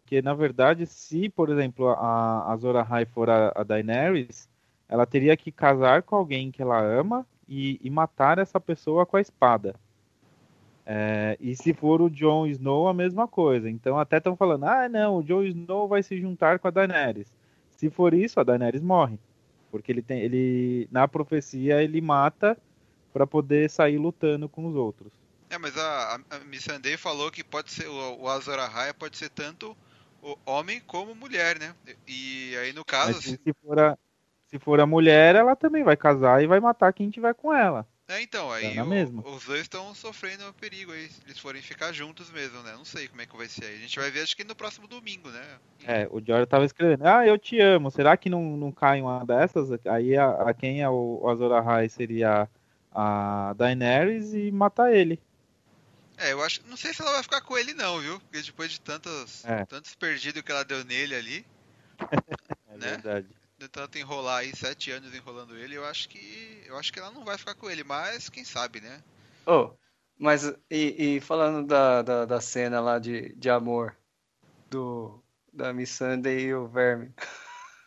Que 0.06 0.22
na 0.22 0.36
verdade, 0.36 0.86
se, 0.86 1.28
por 1.28 1.50
exemplo, 1.50 1.90
a, 1.90 2.54
a 2.54 2.58
Zora 2.58 2.84
High 2.84 3.08
for 3.08 3.32
a, 3.32 3.52
a 3.56 3.64
Daenerys, 3.64 4.48
ela 4.88 5.08
teria 5.08 5.36
que 5.36 5.52
casar 5.52 6.04
com 6.04 6.16
alguém 6.16 6.52
que 6.52 6.62
ela 6.62 6.80
ama 6.80 7.26
e, 7.50 7.80
e 7.84 7.90
matar 7.90 8.38
essa 8.38 8.60
pessoa 8.60 9.08
com 9.08 9.18
a 9.18 9.22
espada. 9.22 9.74
É, 10.86 11.36
e 11.40 11.56
se 11.56 11.74
for 11.74 12.00
o 12.00 12.12
Jon 12.12 12.46
Snow, 12.46 12.88
a 12.88 12.94
mesma 12.94 13.28
coisa. 13.28 13.68
Então 13.68 13.98
até 13.98 14.18
estão 14.18 14.36
falando, 14.36 14.66
ah, 14.66 14.88
não, 14.88 15.18
o 15.18 15.24
Jon 15.24 15.42
Snow 15.42 15.88
vai 15.88 16.04
se 16.04 16.22
juntar 16.22 16.60
com 16.60 16.68
a 16.68 16.72
Daenerys. 16.72 17.34
Se 17.72 17.90
for 17.90 18.14
isso, 18.14 18.40
a 18.40 18.44
Daenerys 18.44 18.84
morre, 18.84 19.18
porque 19.74 19.92
ele 19.92 20.04
tem, 20.04 20.22
ele 20.22 20.88
na 20.92 21.08
profecia 21.08 21.82
ele 21.82 22.00
mata 22.00 22.56
para 23.12 23.26
poder 23.26 23.68
sair 23.72 23.98
lutando 23.98 24.48
com 24.48 24.68
os 24.68 24.76
outros. 24.76 25.12
É, 25.50 25.58
mas 25.58 25.76
a, 25.76 26.20
a 26.30 26.40
Missandei 26.46 26.96
falou 26.96 27.32
que 27.32 27.44
pode 27.44 27.72
ser 27.72 27.88
o, 27.88 28.22
o 28.22 28.30
Azor 28.30 28.60
Ahai 28.60 28.94
pode 28.94 29.18
ser 29.18 29.30
tanto 29.30 29.76
o 30.22 30.38
homem 30.46 30.80
como 30.86 31.16
mulher, 31.16 31.58
né? 31.58 31.74
E 32.08 32.56
aí 32.58 32.72
no 32.72 32.86
caso, 32.86 33.20
se, 33.20 33.32
se 33.32 33.54
for 33.64 33.80
a, 33.80 33.98
se 34.46 34.60
for 34.60 34.80
a 34.80 34.86
mulher, 34.86 35.36
ela 35.36 35.56
também 35.56 35.84
vai 35.84 35.98
casar 35.98 36.44
e 36.44 36.46
vai 36.46 36.60
matar 36.60 36.94
quem 36.94 37.10
tiver 37.10 37.34
com 37.34 37.52
ela. 37.52 37.88
É, 38.08 38.22
então, 38.22 38.52
aí 38.52 38.78
é 38.78 38.84
o, 38.84 39.36
os 39.36 39.46
dois 39.46 39.62
estão 39.62 39.96
sofrendo 39.96 40.54
perigo 40.60 40.92
aí, 40.92 41.08
se 41.08 41.22
eles 41.26 41.40
forem 41.40 41.62
ficar 41.62 41.94
juntos 41.94 42.30
mesmo, 42.32 42.62
né? 42.62 42.74
Não 42.74 42.84
sei 42.84 43.08
como 43.08 43.22
é 43.22 43.26
que 43.26 43.38
vai 43.38 43.48
ser 43.48 43.66
aí. 43.66 43.76
A 43.76 43.80
gente 43.80 43.98
vai 43.98 44.12
ver 44.12 44.22
acho 44.22 44.36
que 44.36 44.44
no 44.44 44.56
próximo 44.56 44.88
domingo, 44.88 45.30
né? 45.30 45.60
É, 45.86 46.08
o 46.12 46.22
George 46.24 46.46
tava 46.46 46.66
escrevendo, 46.66 47.06
ah, 47.08 47.26
eu 47.26 47.38
te 47.38 47.60
amo, 47.62 47.90
será 47.90 48.18
que 48.18 48.30
não, 48.30 48.58
não 48.58 48.74
cai 48.74 49.02
uma 49.02 49.26
dessas? 49.26 49.70
Aí 49.86 50.18
a, 50.18 50.32
a 50.32 50.54
quem 50.54 50.82
é 50.82 50.90
o, 50.90 51.20
o 51.22 51.30
Azor 51.30 51.54
Ahai 51.54 51.88
seria 51.88 52.50
a 52.92 53.54
Daenerys 53.58 54.34
e 54.34 54.52
matar 54.52 54.94
ele. 54.94 55.18
É, 56.18 56.34
eu 56.34 56.44
acho. 56.44 56.62
Não 56.68 56.76
sei 56.76 56.94
se 56.94 57.02
ela 57.02 57.12
vai 57.14 57.24
ficar 57.24 57.42
com 57.42 57.58
ele 57.58 57.74
não, 57.74 58.00
viu? 58.00 58.20
Porque 58.20 58.42
depois 58.42 58.70
de 58.70 58.82
tantos, 58.82 59.46
é. 59.46 59.66
tantos 59.66 59.96
perdidos 59.96 60.42
que 60.42 60.52
ela 60.52 60.66
deu 60.66 60.84
nele 60.84 61.16
ali. 61.16 61.46
é 62.70 62.78
né? 62.78 62.90
verdade 62.90 63.43
de 63.64 63.70
tanto 63.70 63.98
enrolar 63.98 64.40
aí 64.40 64.54
sete 64.54 64.92
anos 64.92 65.14
enrolando 65.16 65.56
ele, 65.56 65.76
eu 65.76 65.86
acho 65.86 66.10
que 66.10 66.64
eu 66.66 66.78
acho 66.78 66.92
que 66.92 67.00
ela 67.00 67.12
não 67.12 67.24
vai 67.24 67.38
ficar 67.38 67.56
com 67.56 67.70
ele, 67.70 67.84
mas 67.84 68.30
quem 68.30 68.44
sabe, 68.44 68.82
né? 68.82 69.02
Oh, 69.46 69.72
mas 70.20 70.54
e, 70.70 71.16
e 71.16 71.22
falando 71.22 71.66
da, 71.66 72.02
da, 72.02 72.26
da, 72.26 72.42
cena 72.42 72.82
lá 72.82 73.00
de, 73.00 73.34
de 73.36 73.50
amor 73.50 73.96
do 74.70 75.24
da 75.52 75.72
Missandei 75.72 76.48
e 76.48 76.54
o 76.54 76.68
Verme. 76.68 77.14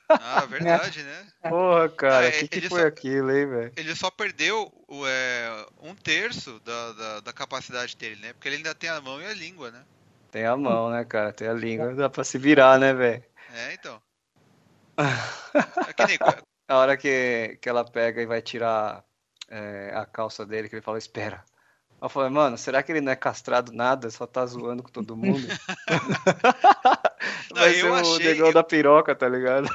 Ah, 0.08 0.44
verdade, 0.48 1.02
né? 1.02 1.26
Porra, 1.42 1.88
cara, 1.90 2.26
o 2.26 2.28
é, 2.28 2.32
que, 2.32 2.48
que 2.48 2.68
foi 2.68 2.80
só, 2.80 2.86
aquilo, 2.86 3.30
hein, 3.30 3.46
velho? 3.46 3.72
Ele 3.76 3.94
só 3.94 4.10
perdeu 4.10 4.72
o, 4.88 5.06
é, 5.06 5.66
um 5.82 5.94
terço 5.94 6.58
da, 6.60 6.92
da, 6.92 7.20
da, 7.20 7.32
capacidade 7.32 7.96
dele, 7.96 8.20
né? 8.20 8.32
Porque 8.32 8.48
ele 8.48 8.56
ainda 8.56 8.74
tem 8.74 8.88
a 8.88 9.00
mão 9.00 9.20
e 9.20 9.26
a 9.26 9.34
língua, 9.34 9.70
né? 9.70 9.84
Tem 10.30 10.46
a 10.46 10.56
mão, 10.56 10.90
né, 10.90 11.04
cara? 11.04 11.32
Tem 11.32 11.48
a 11.48 11.52
língua, 11.52 11.94
dá 11.94 12.08
pra 12.08 12.24
se 12.24 12.38
virar, 12.38 12.78
né, 12.78 12.94
velho? 12.94 13.24
É, 13.52 13.74
então. 13.74 14.00
É 14.96 16.06
nem... 16.06 16.18
A 16.68 16.78
hora 16.78 16.96
que, 16.96 17.58
que 17.60 17.68
ela 17.68 17.84
pega 17.84 18.20
e 18.20 18.26
vai 18.26 18.42
tirar 18.42 19.04
é, 19.48 19.92
a 19.94 20.04
calça 20.04 20.44
dele, 20.44 20.68
que 20.68 20.74
ele 20.74 20.82
fala, 20.82 20.98
espera. 20.98 21.44
Eu 22.00 22.08
falei, 22.08 22.30
mano, 22.30 22.58
será 22.58 22.82
que 22.82 22.92
ele 22.92 23.00
não 23.00 23.12
é 23.12 23.16
castrado 23.16 23.72
nada? 23.72 24.10
Só 24.10 24.26
tá 24.26 24.44
zoando 24.44 24.82
com 24.82 24.90
todo 24.90 25.16
mundo? 25.16 25.46
não, 27.54 27.62
vai 27.62 27.72
ser 27.72 27.84
o 27.84 27.94
achei, 27.94 28.26
negão 28.26 28.48
eu... 28.48 28.52
da 28.52 28.62
piroca, 28.62 29.14
tá 29.14 29.28
ligado? 29.28 29.68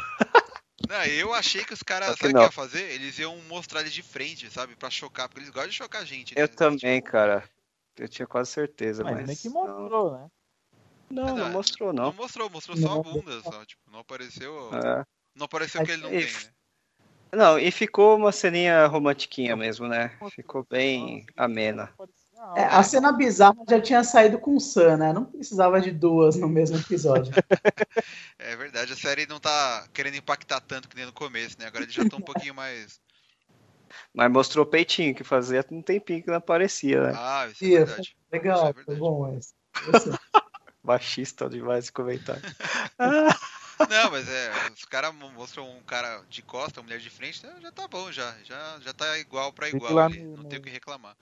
Não, 0.88 1.03
eu 1.05 1.34
achei 1.34 1.63
que 1.63 1.73
os 1.73 1.81
caras, 1.81 2.17
sabe 2.17 2.34
o 2.34 2.38
que 2.38 2.43
ia 2.43 2.51
fazer? 2.51 2.84
Eles 2.91 3.17
iam 3.17 3.38
mostrar 3.47 3.81
ele 3.81 3.89
de 3.89 4.03
frente, 4.03 4.51
sabe? 4.51 4.75
Pra 4.75 4.89
chocar, 4.89 5.29
porque 5.29 5.39
eles 5.39 5.49
gostam 5.49 5.69
de 5.69 5.75
chocar 5.75 6.01
a 6.01 6.05
gente. 6.05 6.36
Né? 6.36 6.41
Eu 6.41 6.47
também, 6.47 6.99
tipo... 6.99 7.12
cara. 7.12 7.43
Eu 7.97 8.07
tinha 8.07 8.27
quase 8.27 8.51
certeza, 8.51 9.03
mas... 9.03 9.27
mas... 9.27 9.41
que 9.41 9.49
mostrou, 9.49 10.12
né? 10.12 10.27
Não, 11.12 11.26
não, 11.26 11.36
não, 11.38 11.50
mostrou, 11.52 11.93
não. 11.93 12.06
Não 12.06 12.13
mostrou, 12.13 12.50
mostrou 12.50 12.78
só 12.78 13.00
a 13.00 13.04
bunda, 13.04 13.41
só. 13.41 13.65
Tipo, 13.65 13.82
não 13.91 14.00
apareceu... 14.00 14.69
É. 14.74 15.06
Não 15.36 15.47
pareceu 15.47 15.84
que 15.84 15.91
ele 15.91 16.02
não 16.02 16.10
tem, 16.10 16.26
né? 16.26 16.52
Não, 17.34 17.58
e 17.58 17.71
ficou 17.71 18.17
uma 18.17 18.32
ceninha 18.32 18.86
romantiquinha 18.88 19.56
mesmo, 19.56 19.88
né? 19.88 20.12
Ficou 20.36 20.65
bem 20.69 21.26
amena. 21.38 21.89
É, 22.56 22.63
a 22.65 22.84
cena 22.84 23.12
bizarra 23.12 23.56
já 23.69 23.80
tinha 23.80 24.04
saído 24.04 24.39
com 24.39 24.56
o 24.56 24.60
Sam, 24.60 24.97
né? 24.97 25.13
Não 25.13 25.24
precisava 25.24 25.80
de 25.80 25.91
duas 25.91 26.36
no 26.36 26.50
mesmo 26.50 26.78
episódio. 26.78 27.32
é 28.39 28.56
verdade, 28.56 28.91
a 28.91 28.95
série 28.95 29.28
não 29.28 29.39
tá 29.39 29.88
querendo 29.93 30.17
impactar 30.17 30.60
tanto 30.60 30.89
que 30.89 30.95
nem 30.95 31.06
no 31.06 31.13
começo, 31.13 31.56
né? 31.60 31.67
Agora 31.67 31.84
eles 31.84 31.93
já 31.93 32.04
estão 32.04 32.19
um 32.19 32.24
pouquinho 32.24 32.56
mais. 32.56 33.00
Mas 34.13 34.32
mostrou 34.32 34.65
peitinho, 34.65 35.15
que 35.15 35.24
fazia 35.24 35.63
um 35.71 35.82
tempinho 35.82 36.24
que 36.24 36.30
não 36.30 36.38
aparecia, 36.38 37.04
né? 37.04 37.13
Ah, 37.15 37.47
isso 37.47 37.63
é 37.63 37.86
verdade. 37.86 38.17
Legal, 38.32 38.69
é 38.69 38.74
foi 38.74 38.95
bom, 38.95 39.32
mas. 39.32 39.54
Baixista 40.83 41.49
demais 41.49 41.85
esse 41.85 41.91
comentário. 41.91 42.41
Não, 43.89 44.11
mas 44.11 44.27
é, 44.29 44.51
os 44.75 44.85
caras 44.85 45.13
mostram 45.13 45.69
um 45.69 45.81
cara 45.83 46.23
de 46.29 46.41
costa, 46.41 46.79
uma 46.79 46.83
mulher 46.83 46.99
de 46.99 47.09
frente, 47.09 47.45
né, 47.45 47.53
já 47.61 47.71
tá 47.71 47.87
bom, 47.87 48.11
já. 48.11 48.35
Já, 48.43 48.79
já 48.79 48.93
tá 48.93 49.17
igual 49.17 49.51
para 49.51 49.69
igual 49.69 49.97
ali, 49.97 50.23
não 50.23 50.43
tem 50.43 50.59
o 50.59 50.61
que 50.61 50.69
reclamar. 50.69 51.15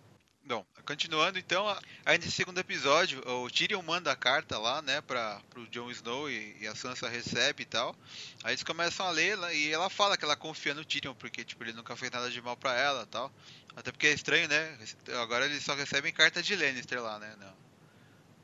Bom, 0.46 0.66
continuando 0.84 1.38
então, 1.38 1.68
ainda 2.04 2.26
nesse 2.26 2.32
segundo 2.32 2.58
episódio, 2.58 3.22
o 3.28 3.52
Tyrion 3.52 3.84
manda 3.84 4.12
a 4.12 4.16
carta 4.16 4.58
lá, 4.58 4.82
né, 4.82 5.00
para 5.00 5.40
pro 5.50 5.68
Jon 5.68 5.92
Snow 5.92 6.28
e, 6.28 6.58
e, 6.60 6.68
a 6.68 6.74
Sansa 6.74 7.08
recebe 7.08 7.62
e 7.62 7.66
tal. 7.68 7.96
Aí 8.44 8.54
eles 8.54 8.64
começam 8.64 9.06
a 9.06 9.12
ler 9.12 9.38
e 9.54 9.72
ela 9.72 9.92
fala 9.92 10.18
que 10.18 10.26
ela 10.26 10.36
confia 10.36 10.74
no 10.74 10.84
Tyrion, 10.84 11.14
porque 11.14 11.46
tipo, 11.46 11.64
ele 11.64 11.74
nunca 11.74 11.96
fez 11.96 12.12
nada 12.12 12.32
de 12.32 12.42
mal 12.42 12.58
para 12.58 12.74
ela 12.74 13.06
tal. 13.06 13.32
Até 13.76 13.92
porque 13.92 14.08
é 14.08 14.14
estranho, 14.14 14.48
né? 14.48 14.78
Agora 15.22 15.46
eles 15.46 15.64
só 15.64 15.76
recebem 15.76 16.12
carta 16.12 16.42
de 16.42 16.56
Lannister 16.56 17.00
lá, 17.00 17.20
né? 17.20 17.36
Não, 17.40 17.54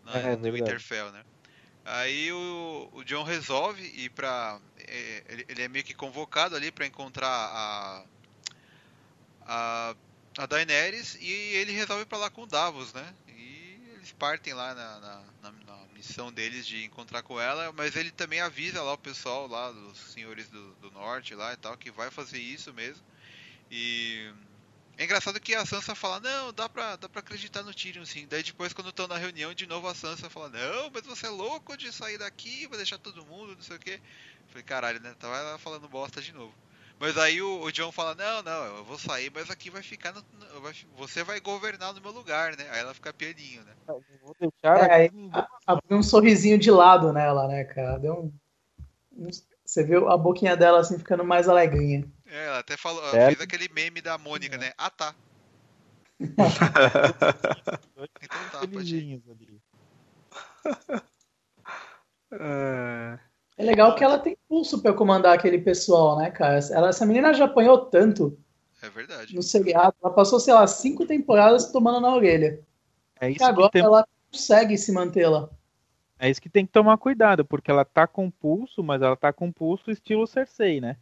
não 0.05 0.15
é, 0.15 0.35
no 0.35 0.51
Winterfell, 0.51 1.11
né? 1.11 1.23
Aí 1.83 2.31
o, 2.31 2.89
o 2.93 3.03
John 3.03 3.23
resolve 3.23 3.83
ir 3.83 4.09
pra. 4.09 4.59
É, 4.79 5.23
ele, 5.29 5.45
ele, 5.47 5.61
é 5.61 5.67
meio 5.67 5.85
que 5.85 5.93
convocado 5.93 6.55
ali 6.55 6.71
para 6.71 6.85
encontrar 6.85 7.27
a, 7.27 8.03
a. 9.45 9.95
a 10.37 10.45
Daenerys 10.47 11.15
e 11.21 11.31
ele 11.31 11.71
resolve 11.71 12.03
ir 12.03 12.05
pra 12.05 12.17
lá 12.17 12.29
com 12.29 12.41
o 12.41 12.47
Davos, 12.47 12.91
né? 12.93 13.13
E 13.27 13.79
eles 13.93 14.11
partem 14.13 14.53
lá 14.53 14.73
na, 14.73 14.99
na, 14.99 15.23
na, 15.43 15.51
na 15.51 15.77
missão 15.93 16.33
deles 16.33 16.65
de 16.65 16.85
encontrar 16.85 17.21
com 17.21 17.39
ela, 17.39 17.71
mas 17.73 17.95
ele 17.95 18.11
também 18.11 18.41
avisa 18.41 18.81
lá 18.81 18.93
o 18.93 18.97
pessoal 18.97 19.47
lá 19.47 19.71
dos 19.71 19.97
senhores 20.11 20.49
do, 20.49 20.73
do 20.75 20.89
norte 20.89 21.35
lá 21.35 21.53
e 21.53 21.57
tal 21.57 21.77
que 21.77 21.91
vai 21.91 22.09
fazer 22.09 22.39
isso 22.39 22.73
mesmo. 22.73 23.03
E 23.69 24.33
é 24.97 25.03
engraçado 25.03 25.39
que 25.39 25.53
a 25.53 25.65
Sansa 25.65 25.93
fala, 25.93 26.19
não, 26.19 26.53
dá 26.53 26.69
pra, 26.69 26.95
dá 26.95 27.09
pra 27.09 27.19
acreditar 27.19 27.63
no 27.63 27.73
Tyrion 27.73 28.05
sim. 28.05 28.25
Daí 28.29 28.43
depois 28.43 28.71
quando 28.71 28.89
estão 28.89 29.07
na 29.07 29.17
reunião, 29.17 29.53
de 29.53 29.67
novo 29.67 29.87
a 29.87 29.95
Sansa 29.95 30.29
fala, 30.29 30.49
não, 30.49 30.89
mas 30.93 31.05
você 31.05 31.27
é 31.27 31.29
louco 31.29 31.75
de 31.75 31.91
sair 31.91 32.17
daqui, 32.17 32.67
vai 32.67 32.77
deixar 32.77 32.97
todo 32.97 33.25
mundo, 33.25 33.55
não 33.55 33.61
sei 33.61 33.75
o 33.75 33.79
que. 33.79 33.99
Falei, 34.47 34.63
caralho, 34.63 35.01
né? 35.01 35.13
Tava 35.19 35.37
ela 35.37 35.57
falando 35.57 35.89
bosta 35.89 36.21
de 36.21 36.31
novo. 36.31 36.53
Mas 36.97 37.17
aí 37.17 37.41
o, 37.41 37.61
o, 37.61 37.71
John 37.71 37.91
fala, 37.91 38.15
não, 38.15 38.41
não, 38.41 38.77
eu 38.77 38.85
vou 38.85 38.97
sair, 38.97 39.29
mas 39.33 39.49
aqui 39.49 39.69
vai 39.69 39.83
ficar 39.83 40.13
no, 40.13 40.23
vai, 40.61 40.73
você 40.95 41.23
vai 41.23 41.41
governar 41.41 41.93
no 41.93 41.99
meu 41.99 42.11
lugar, 42.11 42.55
né? 42.55 42.65
Aí 42.71 42.79
ela 42.79 42.93
fica 42.93 43.11
pianinho, 43.11 43.63
né? 43.63 43.73
vou 43.85 44.35
deixar 44.39 44.89
é, 44.89 44.93
aí, 44.93 45.11
abriu 45.67 45.97
um 45.97 46.03
sorrisinho 46.03 46.57
de 46.57 46.71
lado 46.71 47.11
nela, 47.11 47.49
né, 47.49 47.65
cara? 47.65 47.97
Deu 47.97 48.13
um, 48.13 48.33
um, 49.11 49.29
você 49.65 49.83
viu 49.83 50.09
a 50.09 50.17
boquinha 50.17 50.55
dela 50.55 50.79
assim 50.79 50.97
ficando 50.97 51.25
mais 51.25 51.49
alegrinha. 51.49 52.09
É, 52.35 52.47
ela 52.47 52.59
até 52.59 52.75
falou, 52.75 53.01
é. 53.15 53.27
fez 53.27 53.39
aquele 53.39 53.69
meme 53.69 54.01
da 54.01 54.17
Mônica, 54.17 54.57
né? 54.57 54.73
Ah, 54.77 54.89
tá. 54.89 55.15
então 56.19 56.37
tá, 58.51 58.61
ir. 58.83 59.21
É... 62.31 63.17
legal 63.63 63.95
que 63.95 64.03
ela 64.03 64.19
tem 64.19 64.37
pulso 64.49 64.81
para 64.81 64.93
comandar 64.93 65.33
aquele 65.33 65.59
pessoal, 65.59 66.17
né, 66.17 66.29
cara? 66.29 66.59
Ela, 66.71 66.89
essa 66.89 67.05
menina 67.05 67.33
já 67.33 67.45
apanhou 67.45 67.85
tanto. 67.85 68.37
É 68.81 68.89
verdade. 68.89 69.33
No 69.33 69.41
seriado. 69.41 69.95
Ela 70.03 70.13
passou, 70.13 70.37
sei 70.37 70.53
lá, 70.53 70.67
cinco 70.67 71.05
temporadas 71.05 71.71
tomando 71.71 72.01
na 72.01 72.13
orelha. 72.13 72.59
É 73.21 73.29
isso 73.29 73.41
e 73.41 73.45
agora 73.45 73.69
tem... 73.69 73.81
ela 73.81 74.05
consegue 74.29 74.77
se 74.77 74.91
manter 74.91 75.29
lá. 75.29 75.49
É 76.19 76.29
isso 76.29 76.41
que 76.41 76.49
tem 76.49 76.65
que 76.65 76.73
tomar 76.73 76.97
cuidado, 76.97 77.45
porque 77.45 77.71
ela 77.71 77.85
tá 77.85 78.05
com 78.05 78.29
pulso, 78.29 78.83
mas 78.83 79.01
ela 79.01 79.15
tá 79.15 79.31
com 79.31 79.53
pulso 79.53 79.89
estilo 79.89 80.27
Cersei, 80.27 80.81
né? 80.81 80.97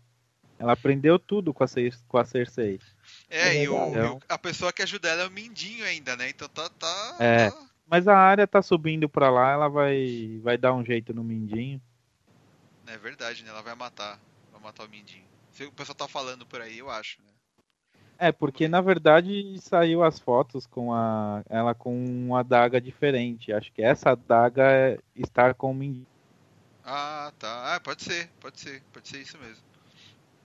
Ela 0.59 0.73
aprendeu 0.73 1.19
tudo 1.19 1.53
com 1.53 1.63
a, 1.63 1.67
com 2.07 2.17
a 2.17 2.25
Cersei. 2.25 2.79
É, 3.29 3.57
é 3.57 3.63
e, 3.63 3.69
o, 3.69 3.89
então... 3.89 4.19
a 4.29 4.37
pessoa 4.37 4.71
que 4.71 4.81
ajuda 4.81 5.09
ela 5.09 5.23
é 5.23 5.27
o 5.27 5.31
Mindinho 5.31 5.85
ainda, 5.85 6.15
né? 6.15 6.29
Então 6.29 6.47
tá. 6.47 6.69
tá 6.69 7.15
é. 7.19 7.49
Tá... 7.49 7.57
Mas 7.85 8.07
a 8.07 8.17
área 8.17 8.47
tá 8.47 8.61
subindo 8.61 9.09
pra 9.09 9.29
lá, 9.29 9.51
ela 9.51 9.67
vai, 9.67 10.39
vai 10.41 10.57
dar 10.57 10.73
um 10.73 10.85
jeito 10.85 11.13
no 11.13 11.23
Mindinho. 11.23 11.81
É 12.87 12.97
verdade, 12.97 13.43
né? 13.43 13.49
Ela 13.49 13.61
vai 13.61 13.75
matar. 13.75 14.19
Vai 14.51 14.61
matar 14.61 14.85
o 14.85 14.89
Mindinho. 14.89 15.25
Se 15.51 15.65
o 15.65 15.71
pessoal 15.71 15.95
tá 15.95 16.07
falando 16.07 16.45
por 16.45 16.61
aí, 16.61 16.79
eu 16.79 16.89
acho, 16.89 17.21
né? 17.21 17.33
É, 18.17 18.31
porque 18.31 18.67
na 18.67 18.79
verdade 18.79 19.59
saiu 19.59 20.03
as 20.03 20.19
fotos 20.19 20.65
com 20.65 20.93
a 20.93 21.43
ela 21.49 21.73
com 21.75 21.93
uma 22.05 22.39
adaga 22.39 22.79
diferente. 22.79 23.51
Acho 23.51 23.71
que 23.71 23.81
essa 23.81 24.11
adaga 24.11 24.63
é 24.63 24.99
estar 25.15 25.53
com 25.53 25.71
o 25.71 25.73
Mindinho. 25.73 26.07
Ah, 26.85 27.31
tá. 27.39 27.75
Ah, 27.75 27.79
pode 27.79 28.03
ser, 28.03 28.29
pode 28.39 28.59
ser, 28.59 28.81
pode 28.91 29.07
ser 29.07 29.19
isso 29.19 29.37
mesmo. 29.37 29.63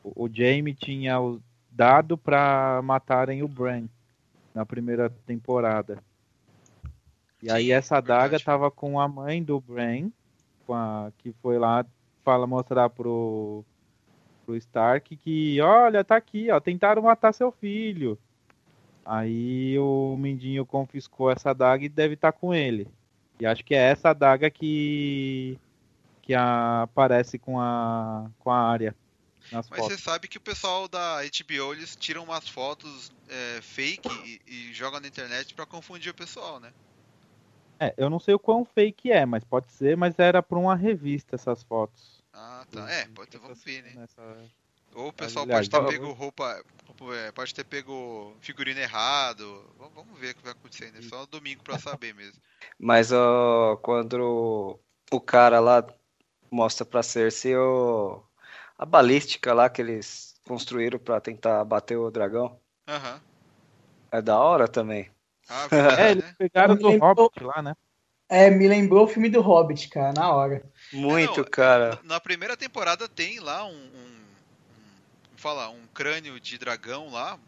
O, 0.03 0.29
Jamie 0.33 0.75
tinha 0.75 1.17
dado 1.71 2.17
para 2.17 2.81
matarem 2.83 3.43
o 3.43 3.49
Bran 3.49 3.89
na 4.55 4.65
primeira 4.65 5.11
temporada. 5.27 6.03
E 7.43 7.51
Sim, 7.51 7.53
aí 7.53 7.71
essa 7.71 7.97
adaga 7.99 8.39
verdade. 8.39 8.45
tava 8.45 8.71
com 8.71 8.99
a 9.01 9.09
mãe 9.09 9.43
do 9.43 9.61
Bran, 9.61 10.11
a, 10.71 11.11
que 11.19 11.33
foi 11.35 11.59
lá 11.59 11.85
fala 12.25 12.47
mostrar 12.47 12.91
pro 12.91 13.65
pro 14.45 14.57
Stark 14.57 15.15
que, 15.17 15.61
olha, 15.61 16.05
tá 16.05 16.17
aqui, 16.17 16.51
ó, 16.51 16.59
tentaram 16.61 17.03
matar 17.03 17.33
seu 17.33 17.51
filho. 17.53 18.19
Aí 19.05 19.79
o 19.79 20.17
Mindinho 20.19 20.67
confiscou 20.67 21.31
essa 21.31 21.51
adaga 21.51 21.85
e 21.85 21.89
deve 21.89 22.15
estar 22.15 22.33
com 22.33 22.55
ele. 22.55 22.89
E 23.41 23.47
acho 23.47 23.65
que 23.65 23.75
é 23.75 23.79
essa 23.91 24.11
adaga 24.11 24.51
que 24.51 25.59
que 26.23 26.35
a- 26.35 26.83
aparece 26.83 27.39
com 27.39 27.59
a 27.61 28.31
com 28.39 28.51
a 28.51 28.59
área 28.71 28.95
nas 29.53 29.69
Mas 29.69 29.81
fotos. 29.81 29.97
você 29.97 30.03
sabe 30.03 30.29
que 30.29 30.39
o 30.39 30.41
pessoal 30.41 30.89
da 30.89 31.21
HBO 31.23 31.73
eles 31.73 31.97
tiram 31.97 32.25
umas 32.25 32.49
fotos 32.49 33.11
é, 33.29 33.61
fake 33.63 34.41
e, 34.47 34.71
e 34.71 34.73
jogam 34.75 35.01
na 35.01 35.09
internet 35.09 35.55
pra 35.55 35.67
confundir 35.67 36.11
o 36.11 36.15
pessoal, 36.15 36.61
né? 36.61 36.73
É, 37.81 37.95
eu 37.97 38.11
não 38.11 38.19
sei 38.19 38.35
o 38.35 38.39
quão 38.39 38.65
fake 38.65 39.11
é, 39.13 39.25
mas 39.25 39.45
pode 39.45 39.71
ser, 39.73 39.97
mas 39.97 40.19
era 40.19 40.43
pra 40.43 40.59
uma 40.59 40.75
revista 40.75 41.37
essas 41.37 41.63
fotos. 41.63 42.19
Ah, 42.33 42.65
tá. 42.71 42.91
É, 42.91 43.05
pode 43.07 43.31
ter, 43.31 43.39
vamos 43.39 43.63
ver, 43.63 43.83
né? 43.83 43.93
Nessa- 43.95 44.37
Ou 44.95 45.09
o 45.09 45.13
pessoal 45.13 45.45
aliás, 45.45 45.69
pode 45.69 45.87
ter 45.87 45.93
pego 45.93 46.13
roupa, 46.13 46.63
é, 47.15 47.33
pode 47.33 47.55
ter 47.55 47.65
pego 47.65 48.35
figurino 48.41 48.81
errado. 48.81 49.65
Vamos, 49.79 50.19
ver 50.19 50.33
o 50.33 50.35
que 50.35 50.43
vai 50.43 50.53
acontecer 50.53 50.87
ainda. 50.87 50.99
É 50.99 51.03
só 51.03 51.25
domingo 51.27 51.63
pra 51.63 51.79
saber 51.79 52.15
mesmo. 52.15 52.41
Mas 52.79 53.13
ó, 53.13 53.77
quando 53.77 54.15
o, 55.13 55.17
o 55.17 55.21
cara 55.21 55.61
lá 55.61 55.87
mostra 56.51 56.85
pra 56.85 57.03
Cersei 57.03 57.57
o, 57.57 58.23
a 58.79 58.87
balística 58.87 59.53
lá 59.53 59.69
que 59.69 59.83
eles 59.83 60.35
construíram 60.47 60.99
pra 60.99 61.21
tentar 61.21 61.63
bater 61.65 61.97
o 61.97 62.11
dragão, 62.11 62.59
Aham. 62.87 63.21
é 64.13 64.23
da 64.23 64.39
hora 64.39 64.67
também. 64.69 65.11
Ah, 65.49 65.67
É, 65.73 65.77
verdade, 65.83 66.11
eles 66.13 66.25
né? 66.25 66.35
pegaram 66.39 66.75
Eu 66.75 66.81
do 66.81 66.89
lembro- 66.89 67.07
Hobbit 67.09 67.43
lá, 67.45 67.61
né? 67.63 67.75
É, 68.31 68.51
me 68.51 68.69
lembrou 68.69 69.05
o 69.05 69.09
filme 69.09 69.29
do 69.31 69.41
Hobbit, 69.41 69.89
cara, 69.89 70.13
na 70.13 70.31
hora. 70.33 70.63
Muito, 70.93 71.39
não, 71.41 71.45
cara. 71.45 71.99
Na 72.05 72.21
primeira 72.21 72.57
temporada 72.57 73.09
tem 73.09 73.41
lá 73.41 73.65
um, 73.65 73.71
um, 73.73 73.75
um- 73.75 75.37
fala, 75.37 75.71
um 75.71 75.87
crânio 75.95 76.39
de 76.39 76.59
dragão 76.59 77.11
lá, 77.11 77.39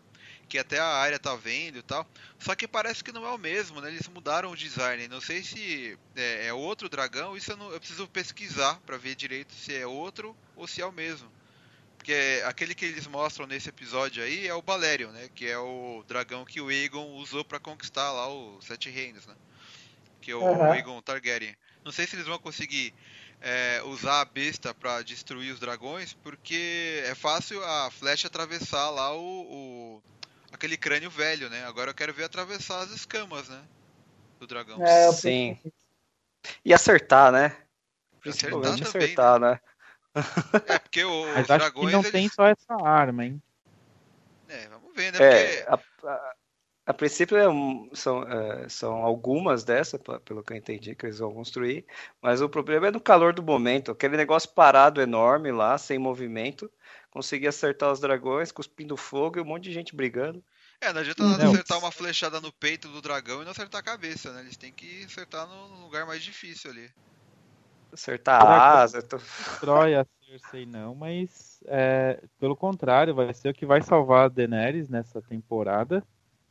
que 0.51 0.59
até 0.59 0.79
a 0.81 0.87
área 0.87 1.19
tá 1.21 1.37
vendo 1.37 1.79
e 1.79 1.85
tal. 1.85 2.07
Só 2.41 2.55
que 2.57 2.69
parece 2.69 3.05
que 3.05 3.13
não 3.13 3.25
é 3.27 3.31
o 3.33 3.39
mesmo, 3.39 3.81
né? 3.81 3.91
Eles 3.91 4.09
mudaram 4.09 4.53
o 4.53 4.57
design. 4.57 5.09
Não 5.09 5.21
sei 5.23 5.45
se 5.45 5.99
é, 6.17 6.49
é 6.49 6.55
outro 6.55 6.89
dragão, 6.91 7.37
isso 7.37 7.53
eu, 7.53 7.57
não- 7.59 7.73
eu 7.73 7.81
preciso 7.81 8.09
pesquisar 8.09 8.81
pra 8.87 8.99
ver 8.99 9.17
direito 9.17 9.55
se 9.55 9.75
é 9.77 9.87
outro 9.87 10.37
ou 10.57 10.67
se 10.69 10.83
é 10.83 10.87
o 10.87 10.93
mesmo. 10.93 11.33
Porque 11.99 12.43
aquele 12.47 12.75
que 12.75 12.85
eles 12.87 13.07
mostram 13.07 13.47
nesse 13.47 13.69
episódio 13.71 14.23
aí 14.23 14.47
é 14.49 14.55
o 14.55 14.63
Balerion, 14.63 15.13
né? 15.13 15.29
Que 15.35 15.47
é 15.47 15.59
o 15.59 16.05
dragão 16.07 16.45
que 16.47 16.61
o 16.61 16.69
Aegon 16.69 17.15
usou 17.17 17.45
pra 17.45 17.61
conquistar 17.61 18.13
lá 18.13 18.29
os 18.29 18.65
Sete 18.67 18.91
Reinos, 18.91 19.27
né? 19.27 19.37
Que 20.21 20.33
é 20.33 20.37
o 20.37 20.71
Aham. 20.71 20.71
Aegon 20.73 21.01
Targaryen. 21.03 21.57
Não 21.85 21.93
sei 21.93 22.07
se 22.07 22.17
eles 22.17 22.27
vão 22.27 22.39
conseguir 22.39 22.95
é, 23.41 23.83
usar 23.85 24.21
a 24.21 24.25
besta 24.25 24.75
pra 24.75 25.03
destruir 25.03 25.53
os 25.53 25.61
dragões, 25.61 26.15
porque 26.15 27.03
é 27.07 27.15
fácil 27.15 27.65
a 27.65 27.91
flecha 27.91 28.29
atravessar 28.29 28.91
lá 28.91 29.15
o, 29.15 29.99
o- 29.99 30.03
aquele 30.53 30.77
crânio 30.77 31.11
velho, 31.11 31.49
né? 31.51 31.65
Agora 31.67 31.91
eu 31.91 31.95
quero 31.95 32.13
ver 32.13 32.25
atravessar 32.25 32.81
as 32.81 32.91
escamas, 32.91 33.49
né? 33.49 33.63
Do 34.39 34.47
dragão. 34.47 34.81
É, 34.83 35.11
Sim. 35.13 35.59
E 36.65 36.73
acertar, 36.73 37.31
né? 37.33 37.45
Acertar 37.47 38.21
Principalmente 38.21 38.83
também, 38.83 39.05
acertar, 39.05 39.41
né? 39.41 39.61
É 40.67 40.79
porque 40.79 41.05
o- 41.05 41.41
os 41.41 41.47
que 41.47 41.57
dragões 41.57 41.93
não 41.93 42.01
eles... 42.01 42.13
tem 42.13 42.29
só 42.29 42.47
essa 42.47 42.75
arma, 42.83 43.25
hein? 43.25 43.43
É, 44.49 44.69
vamos 44.69 44.95
ver, 44.95 45.13
né? 45.13 45.19
É, 45.19 45.63
Porque 45.63 46.07
a, 46.07 46.11
a- 46.13 46.35
a 46.87 46.95
princípio 46.95 47.37
é 47.37 47.49
um- 47.49 47.89
são, 47.95 48.23
é, 48.25 48.69
são 48.69 48.95
algumas 49.05 49.65
dessas, 49.65 50.01
pelo 50.25 50.43
que 50.43 50.53
eu 50.53 50.57
entendi, 50.57 50.95
que 50.95 51.07
eles 51.07 51.19
vão 51.19 51.33
construir, 51.33 51.87
mas 52.21 52.43
o 52.43 52.49
problema 52.49 52.89
é 52.89 52.91
no 52.91 53.01
calor 53.01 53.33
do 53.33 53.43
momento, 53.43 53.93
aquele 53.93 54.17
negócio 54.17 54.51
parado 54.51 55.01
enorme 55.01 55.53
lá, 55.53 55.79
sem 55.79 55.99
movimento, 55.99 56.71
conseguir 57.11 57.49
acertar 57.49 57.93
os 57.93 58.01
dragões, 58.01 58.53
cuspindo 58.53 58.97
fogo 58.97 59.39
e 59.39 59.43
um 59.43 59.45
monte 59.45 59.65
de 59.65 59.73
gente 59.73 59.95
brigando. 59.95 60.43
É, 60.81 60.93
não 60.93 61.01
adianta 61.01 61.23
nada 61.25 61.45
Não. 61.45 61.53
acertar 61.53 61.79
uma 61.79 61.93
flechada 61.93 62.41
no 62.41 62.53
peito 62.53 62.89
do 62.89 63.03
dragão 63.03 63.43
e 63.43 63.45
não 63.45 63.53
acertar 63.53 63.81
a 63.81 63.85
cabeça, 63.85 64.33
né? 64.33 64.41
Eles 64.41 64.57
têm 64.57 64.73
que 64.73 65.05
acertar 65.05 65.47
no 65.47 65.83
lugar 65.83 66.07
mais 66.07 66.23
difícil 66.23 66.71
ali. 66.71 66.89
Acertar 67.93 68.41
a 68.41 68.81
asa. 68.81 69.03
tô- 69.03 69.19
Destrói 69.19 69.95
a 69.95 70.07
Cersei 70.25 70.65
não, 70.65 70.95
mas 70.95 71.61
é, 71.67 72.23
pelo 72.39 72.57
contrário, 72.57 73.15
vai 73.15 73.35
ser 73.35 73.49
o 73.51 73.55
que 73.55 73.67
vai 73.67 73.83
salvar 73.83 74.27
a 74.27 74.29
Daenerys 74.29 74.89
nessa 74.89 75.21
temporada. 75.21 76.03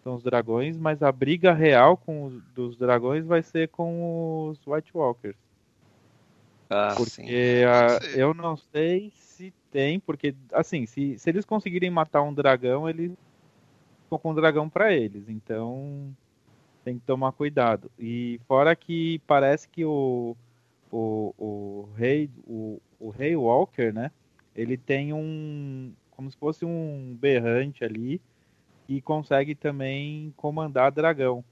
São 0.03 0.15
os 0.15 0.23
dragões, 0.23 0.77
mas 0.77 1.01
a 1.01 1.11
briga 1.11 1.53
real 1.53 1.97
com 1.97 2.25
os, 2.25 2.33
dos 2.53 2.77
dragões 2.77 3.25
vai 3.25 3.41
ser 3.41 3.69
com 3.69 4.49
os 4.49 4.59
White 4.67 4.91
Walkers. 4.93 5.37
Ah, 6.69 6.95
sim. 6.95 7.23
Porque 7.23 7.63
Pode 7.65 8.05
ser. 8.05 8.19
eu 8.19 8.33
não 8.33 8.55
sei 8.55 9.11
se 9.15 9.28
tem, 9.71 9.99
porque 9.99 10.35
assim, 10.51 10.85
se, 10.85 11.17
se 11.17 11.29
eles 11.29 11.45
conseguirem 11.45 11.89
matar 11.89 12.21
um 12.21 12.33
dragão, 12.33 12.89
eles 12.89 13.11
ficam 14.03 14.19
com 14.19 14.31
um 14.31 14.35
dragão 14.35 14.69
pra 14.69 14.93
eles. 14.93 15.29
Então 15.29 16.13
tem 16.83 16.97
que 16.97 17.05
tomar 17.05 17.31
cuidado. 17.31 17.91
E 17.99 18.39
fora 18.47 18.75
que 18.75 19.19
parece 19.27 19.67
que 19.69 19.85
o, 19.85 20.35
o, 20.91 21.33
o 21.37 21.89
rei 21.95 22.29
o, 22.47 22.81
o 22.99 23.09
rei 23.09 23.35
Walker, 23.35 23.91
né? 23.93 24.11
Ele 24.55 24.77
tem 24.77 25.13
um 25.13 25.93
como 26.11 26.29
se 26.29 26.37
fosse 26.37 26.65
um 26.65 27.15
berrante 27.19 27.83
ali 27.83 28.21
e 28.87 29.01
consegue 29.01 29.55
também 29.55 30.33
comandar 30.35 30.91
dragão. 30.91 31.43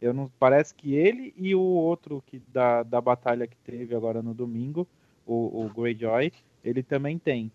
Eu 0.00 0.12
não 0.12 0.30
parece 0.38 0.74
que 0.74 0.94
ele 0.94 1.32
e 1.36 1.54
o 1.54 1.60
outro 1.60 2.22
que 2.26 2.42
da, 2.52 2.82
da 2.82 3.00
batalha 3.00 3.46
que 3.46 3.56
teve 3.58 3.94
agora 3.94 4.22
no 4.22 4.34
domingo, 4.34 4.86
o, 5.26 5.64
o 5.64 5.70
Greyjoy, 5.74 6.32
ele 6.64 6.82
também 6.82 7.18
tem. 7.18 7.50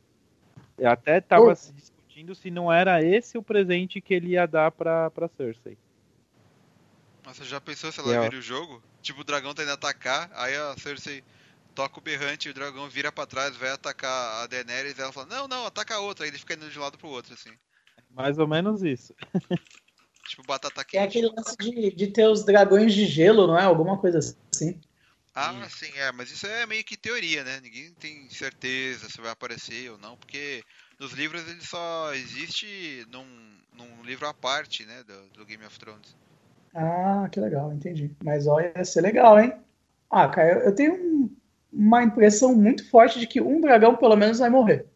Eu 0.78 0.90
até 0.90 1.22
tava 1.22 1.48
Pô. 1.48 1.56
se 1.56 1.72
discutindo 1.74 2.36
se 2.36 2.50
não 2.52 2.72
era 2.72 3.04
esse 3.04 3.38
o 3.38 3.44
presente 3.44 4.02
que 4.02 4.14
ele 4.14 4.30
ia 4.30 4.46
dar 4.46 4.72
pra, 4.72 5.10
pra 5.12 5.28
Cersei. 5.28 5.78
Nossa, 7.26 7.44
já 7.44 7.62
pensou 7.62 7.92
se 7.92 8.00
E 8.00 8.04
ela 8.04 8.24
vira 8.24 8.38
o 8.38 8.42
jogo? 8.42 8.82
Tipo, 9.02 9.22
o 9.22 9.24
dragão 9.24 9.54
tá 9.54 9.64
indo 9.64 9.72
atacar, 9.72 10.30
aí 10.34 10.56
a 10.56 10.76
Cersei 10.78 11.24
toca 11.74 12.00
o 12.00 12.02
berrante 12.02 12.48
e 12.48 12.52
o 12.52 12.54
dragão 12.54 12.90
vira 12.90 13.12
pra 13.12 13.26
trás, 13.26 13.56
vai 13.56 13.70
atacar 13.70 14.44
a 14.44 14.48
Daenerys 14.48 14.98
e 14.98 15.02
ela 15.02 15.12
fala, 15.12 15.28
não, 15.28 15.48
não, 15.48 15.66
ataca 15.66 15.96
a 15.96 16.00
outra, 16.00 16.26
aí 16.26 16.32
ele 16.32 16.38
fica 16.38 16.54
indo 16.54 16.70
de 16.70 16.78
um 16.78 16.82
lado 16.82 16.98
pro 16.98 17.08
outro, 17.08 17.34
assim. 17.34 17.52
Mais 18.10 18.38
ou 18.38 18.48
menos 18.48 18.84
isso. 18.84 19.14
Tipo, 20.28 20.44
batata 20.46 20.82
É 20.82 20.84
quente. 20.84 21.04
aquele 21.04 21.28
lance 21.28 21.56
de, 21.58 21.92
de 21.96 22.08
ter 22.08 22.28
os 22.28 22.44
dragões 22.44 22.94
de 22.94 23.06
gelo, 23.06 23.48
não 23.48 23.58
é? 23.58 23.64
Alguma 23.64 23.98
coisa 23.98 24.20
assim. 24.20 24.80
Ah, 25.34 25.68
sim, 25.70 25.92
é, 25.98 26.12
mas 26.12 26.30
isso 26.32 26.46
é 26.48 26.66
meio 26.66 26.84
que 26.84 26.98
teoria, 26.98 27.44
né? 27.44 27.60
Ninguém 27.62 27.94
tem 27.96 28.30
certeza 28.30 29.10
se 29.10 29.22
vai 29.22 29.32
aparecer 29.32 29.90
ou 29.92 29.98
não, 29.98 30.18
porque 30.18 30.64
nos 31.00 31.14
livros 31.14 31.48
ele 31.48 31.62
só 31.66 32.14
existe 32.14 33.06
num, 33.10 33.26
num 33.74 34.04
livro 34.04 34.28
à 34.28 34.34
parte, 34.34 34.86
né, 34.86 35.04
do, 35.04 35.30
do 35.30 35.46
Game 35.46 35.66
of 35.66 35.78
Thrones. 35.80 36.16
Ah, 36.74 37.28
que 37.32 37.40
legal, 37.40 37.72
entendi. 37.74 38.16
Mas 38.24 38.48
olha, 38.48 38.72
ia 38.76 38.86
ser 38.86 39.02
legal, 39.02 39.40
hein? 39.40 39.54
Ah, 40.10 40.28
cara, 40.30 40.66
eu, 40.66 40.76
tenho 40.76 40.94
um- 40.96 41.38
uma 41.72 42.04
impressão 42.04 42.56
muito 42.56 42.90
forte 42.90 43.20
de 43.20 43.28
que 43.28 43.42
um 43.42 43.62
dragão 43.62 43.96
pelo 43.96 44.16
menos 44.16 44.40
vai 44.40 44.50
morrer. 44.50 44.88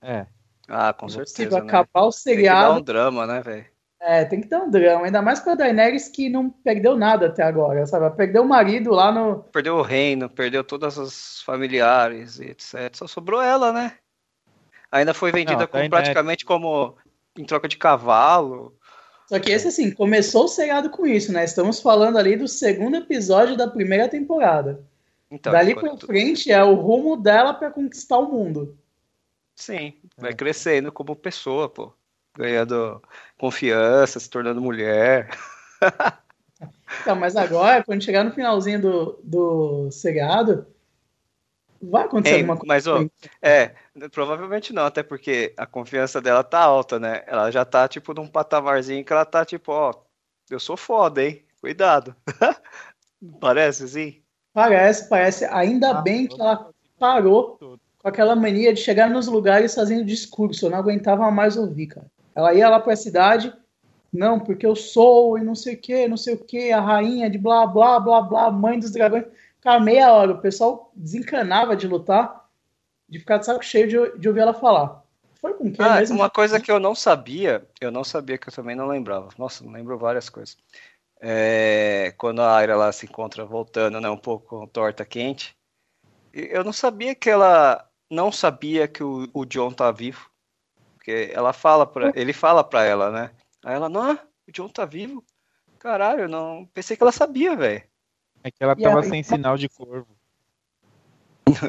É. 0.00 0.26
Ah, 0.68 0.92
com 0.92 1.08
Se 1.08 1.16
certeza, 1.16 1.62
né? 1.64 1.72
acabar 1.76 2.02
o 2.06 2.12
Tem 2.32 2.44
que 2.44 2.56
dar 2.56 2.70
seriado, 2.70 2.72
um 2.72 2.82
drama, 2.82 3.26
né, 3.26 3.40
velho? 3.42 3.71
É, 4.04 4.24
tem 4.24 4.40
que 4.40 4.48
ter 4.48 4.56
um 4.56 4.68
drama. 4.70 5.06
Ainda 5.06 5.22
mais 5.22 5.38
com 5.40 5.50
a 5.50 5.54
Daenerys 5.54 6.08
que 6.08 6.28
não 6.28 6.50
perdeu 6.50 6.96
nada 6.96 7.26
até 7.26 7.42
agora, 7.42 7.86
sabe? 7.86 8.14
Perdeu 8.16 8.42
o 8.42 8.48
marido 8.48 8.90
lá 8.90 9.12
no. 9.12 9.44
Perdeu 9.52 9.76
o 9.76 9.82
reino, 9.82 10.28
perdeu 10.28 10.64
todas 10.64 10.98
as 10.98 11.40
familiares 11.42 12.38
e 12.40 12.46
etc. 12.46 12.94
Só 12.94 13.06
sobrou 13.06 13.40
ela, 13.40 13.72
né? 13.72 13.94
Ainda 14.90 15.14
foi 15.14 15.30
vendida 15.32 15.60
Não, 15.60 15.66
como- 15.66 15.88
praticamente 15.88 16.44
como 16.44 16.96
em 17.38 17.44
troca 17.44 17.68
de 17.68 17.78
cavalo. 17.78 18.76
Só 19.28 19.38
que 19.38 19.50
esse, 19.50 19.68
assim, 19.68 19.90
começou 19.90 20.44
o 20.44 20.48
seriado 20.48 20.90
com 20.90 21.06
isso, 21.06 21.32
né? 21.32 21.44
Estamos 21.44 21.80
falando 21.80 22.18
ali 22.18 22.36
do 22.36 22.46
segundo 22.46 22.96
episódio 22.96 23.56
da 23.56 23.66
primeira 23.66 24.08
temporada. 24.08 24.84
Então, 25.30 25.50
Dali 25.50 25.74
pra 25.74 25.96
frente 25.96 26.52
é 26.52 26.62
o 26.62 26.74
rumo 26.74 27.16
dela 27.16 27.54
pra 27.54 27.70
conquistar 27.70 28.18
o 28.18 28.30
mundo. 28.30 28.76
Sim, 29.54 29.94
vai 30.18 30.32
É. 30.32 30.34
crescendo 30.34 30.92
como 30.92 31.16
pessoa, 31.16 31.68
pô. 31.70 31.92
Ganhando 32.36 33.02
confiança, 33.38 34.18
se 34.18 34.28
tornando 34.28 34.60
mulher. 34.60 35.30
Então, 37.00 37.16
mas 37.16 37.36
agora, 37.36 37.82
quando 37.82 38.04
chegar 38.04 38.24
no 38.24 38.32
finalzinho 38.32 38.80
do, 38.80 39.20
do 39.24 39.90
seriado, 39.90 40.66
vai 41.80 42.04
acontecer 42.04 42.36
alguma 42.36 42.56
coisa. 42.56 42.68
Mas, 42.68 42.86
ó, 42.86 43.04
é, 43.40 43.74
provavelmente 44.10 44.72
não, 44.72 44.84
até 44.84 45.02
porque 45.02 45.52
a 45.56 45.66
confiança 45.66 46.20
dela 46.20 46.44
tá 46.44 46.60
alta, 46.60 46.98
né? 47.00 47.22
Ela 47.26 47.50
já 47.50 47.64
tá, 47.64 47.88
tipo, 47.88 48.14
num 48.14 48.28
patamarzinho 48.28 49.04
que 49.04 49.12
ela 49.12 49.24
tá, 49.24 49.44
tipo, 49.44 49.72
ó, 49.72 49.92
eu 50.50 50.60
sou 50.60 50.76
foda, 50.76 51.24
hein? 51.24 51.44
Cuidado. 51.60 52.14
parece, 53.40 53.84
assim? 53.84 54.22
Parece, 54.52 55.08
parece. 55.08 55.44
Ainda 55.46 55.90
ah, 55.90 56.02
bem 56.02 56.26
que 56.26 56.40
ela 56.40 56.70
parou 56.98 57.58
com 57.58 58.08
aquela 58.08 58.36
mania 58.36 58.72
de 58.72 58.80
chegar 58.80 59.08
nos 59.08 59.26
lugares 59.26 59.74
fazendo 59.74 60.04
discurso. 60.04 60.66
Eu 60.66 60.70
não 60.70 60.78
aguentava 60.78 61.30
mais 61.30 61.56
ouvir, 61.56 61.86
cara. 61.86 62.06
Ela 62.34 62.54
ia 62.54 62.68
lá 62.68 62.80
pra 62.80 62.96
cidade, 62.96 63.52
não, 64.12 64.38
porque 64.38 64.66
eu 64.66 64.76
sou 64.76 65.38
e 65.38 65.42
não 65.42 65.54
sei 65.54 65.74
o 65.74 65.78
que, 65.78 66.08
não 66.08 66.16
sei 66.16 66.34
o 66.34 66.38
que, 66.44 66.70
a 66.70 66.80
rainha 66.80 67.30
de 67.30 67.38
blá, 67.38 67.66
blá, 67.66 67.98
blá, 67.98 68.20
blá, 68.20 68.50
mãe 68.50 68.78
dos 68.78 68.90
dragões. 68.90 69.24
Cara, 69.60 69.80
meia 69.80 70.12
hora, 70.12 70.32
o 70.32 70.40
pessoal 70.40 70.90
desencanava 70.94 71.76
de 71.76 71.86
lutar, 71.86 72.48
de 73.08 73.18
ficar 73.18 73.38
de 73.38 73.46
saco 73.46 73.64
cheio 73.64 73.88
de, 73.88 74.18
de 74.18 74.28
ouvir 74.28 74.40
ela 74.40 74.52
falar. 74.54 75.02
Foi 75.40 75.54
com 75.54 75.72
quem 75.72 75.84
ah, 75.84 75.96
mesmo? 75.96 76.16
Uma 76.16 76.30
coisa 76.30 76.60
que 76.60 76.70
eu 76.70 76.78
não 76.78 76.94
sabia, 76.94 77.66
eu 77.80 77.90
não 77.90 78.04
sabia 78.04 78.38
que 78.38 78.48
eu 78.48 78.52
também 78.52 78.76
não 78.76 78.86
lembrava. 78.86 79.28
Nossa, 79.38 79.64
não 79.64 79.72
lembro 79.72 79.98
várias 79.98 80.28
coisas. 80.28 80.56
É, 81.20 82.14
quando 82.18 82.42
a 82.42 82.56
Aira 82.56 82.76
lá 82.76 82.92
se 82.92 83.06
encontra 83.06 83.44
voltando, 83.44 84.00
né, 84.00 84.10
um 84.10 84.16
pouco 84.16 84.66
torta 84.68 85.04
quente, 85.04 85.56
eu 86.32 86.64
não 86.64 86.72
sabia 86.72 87.14
que 87.14 87.30
ela 87.30 87.88
não 88.10 88.30
sabia 88.30 88.86
que 88.86 89.02
o, 89.02 89.28
o 89.32 89.44
John 89.44 89.72
tá 89.72 89.90
vivo. 89.90 90.31
Porque 91.02 91.32
ela 91.34 91.52
fala 91.52 91.84
para 91.84 92.12
ele 92.14 92.32
fala 92.32 92.62
para 92.62 92.84
ela, 92.84 93.10
né? 93.10 93.32
Aí 93.64 93.74
ela, 93.74 93.88
não, 93.88 94.14
o 94.14 94.52
John 94.52 94.68
tá 94.68 94.84
vivo? 94.84 95.24
Caralho, 95.80 96.28
não, 96.28 96.64
pensei 96.72 96.96
que 96.96 97.02
ela 97.02 97.10
sabia, 97.10 97.56
velho. 97.56 97.82
É 98.44 98.52
que 98.52 98.62
ela 98.62 98.76
tava 98.76 99.02
sem 99.02 99.20
sinal 99.20 99.56
de 99.56 99.68
corvo. 99.68 100.16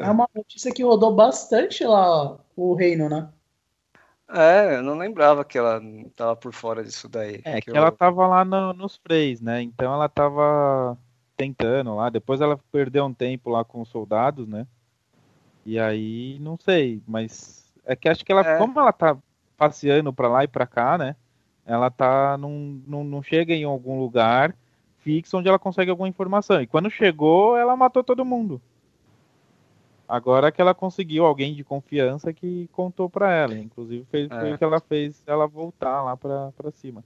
É 0.00 0.08
uma 0.08 0.28
notícia 0.32 0.72
que 0.72 0.84
rodou 0.84 1.12
bastante 1.12 1.82
lá 1.84 2.38
o 2.54 2.74
reino, 2.74 3.08
né? 3.08 3.28
É, 4.28 4.76
eu 4.76 4.82
não 4.84 4.96
lembrava 4.96 5.44
que 5.44 5.58
ela 5.58 5.82
tava 6.14 6.36
por 6.36 6.52
fora 6.52 6.84
disso 6.84 7.08
daí. 7.08 7.40
É 7.44 7.60
que, 7.60 7.62
que 7.62 7.70
eu... 7.72 7.76
ela 7.76 7.90
tava 7.90 8.28
lá 8.28 8.44
no, 8.44 8.72
nos 8.72 8.96
freis, 8.96 9.40
né? 9.40 9.60
Então 9.62 9.92
ela 9.92 10.08
tava 10.08 10.96
tentando 11.36 11.96
lá. 11.96 12.08
Depois 12.08 12.40
ela 12.40 12.56
perdeu 12.70 13.04
um 13.04 13.12
tempo 13.12 13.50
lá 13.50 13.64
com 13.64 13.82
os 13.82 13.88
soldados, 13.88 14.46
né? 14.46 14.64
E 15.66 15.76
aí, 15.76 16.38
não 16.40 16.56
sei, 16.56 17.02
mas 17.04 17.63
é 17.86 17.96
que 17.96 18.08
acho 18.08 18.24
que 18.24 18.32
ela, 18.32 18.42
é. 18.42 18.58
como 18.58 18.78
ela 18.78 18.92
tá 18.92 19.16
passeando 19.56 20.12
pra 20.12 20.28
lá 20.28 20.44
e 20.44 20.48
pra 20.48 20.66
cá, 20.66 20.98
né? 20.98 21.16
Ela 21.66 21.90
tá 21.90 22.36
num, 22.36 22.82
num, 22.86 23.04
não 23.04 23.22
chega 23.22 23.54
em 23.54 23.64
algum 23.64 23.98
lugar 23.98 24.54
fixo 25.04 25.36
onde 25.36 25.48
ela 25.48 25.58
consegue 25.58 25.90
alguma 25.90 26.08
informação. 26.08 26.60
E 26.60 26.66
quando 26.66 26.90
chegou, 26.90 27.56
ela 27.56 27.76
matou 27.76 28.02
todo 28.02 28.24
mundo. 28.24 28.60
Agora 30.08 30.50
que 30.50 30.60
ela 30.60 30.74
conseguiu 30.74 31.24
alguém 31.24 31.54
de 31.54 31.62
confiança 31.62 32.32
que 32.32 32.68
contou 32.72 33.08
para 33.08 33.32
ela. 33.32 33.54
Inclusive 33.54 34.06
fez, 34.10 34.30
é. 34.30 34.40
foi 34.40 34.52
o 34.52 34.58
que 34.58 34.64
ela 34.64 34.80
fez 34.80 35.22
ela 35.26 35.46
voltar 35.46 36.02
lá 36.02 36.16
para 36.16 36.70
cima. 36.72 37.04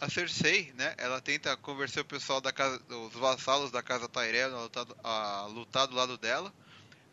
A 0.00 0.08
Cersei, 0.08 0.72
né? 0.76 0.94
Ela 0.98 1.20
tenta 1.20 1.56
convencer 1.56 2.02
o 2.02 2.06
pessoal 2.06 2.40
da 2.40 2.52
casa, 2.52 2.80
os 2.88 3.14
vassalos 3.14 3.70
da 3.70 3.82
casa 3.82 4.08
Tyrell 4.08 4.56
a 4.56 4.62
lutar, 4.62 4.86
a 5.04 5.46
lutar 5.48 5.86
do 5.86 5.94
lado 5.94 6.18
dela. 6.18 6.52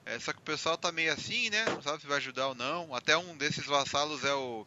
É, 0.06 0.20
só 0.20 0.34
que 0.34 0.40
o 0.40 0.44
pessoal 0.44 0.78
tá 0.78 0.92
meio 0.92 1.14
assim, 1.14 1.50
né? 1.50 1.66
Não 1.66 1.82
sabe 1.82 2.02
se 2.02 2.08
vai 2.08 2.18
ajudar 2.18 2.48
ou 2.48 2.56
não. 2.56 2.96
Até 2.96 3.16
um 3.18 3.38
desses 3.38 3.66
vassalos 3.66 4.24
é 4.24 4.34
o 4.34 4.66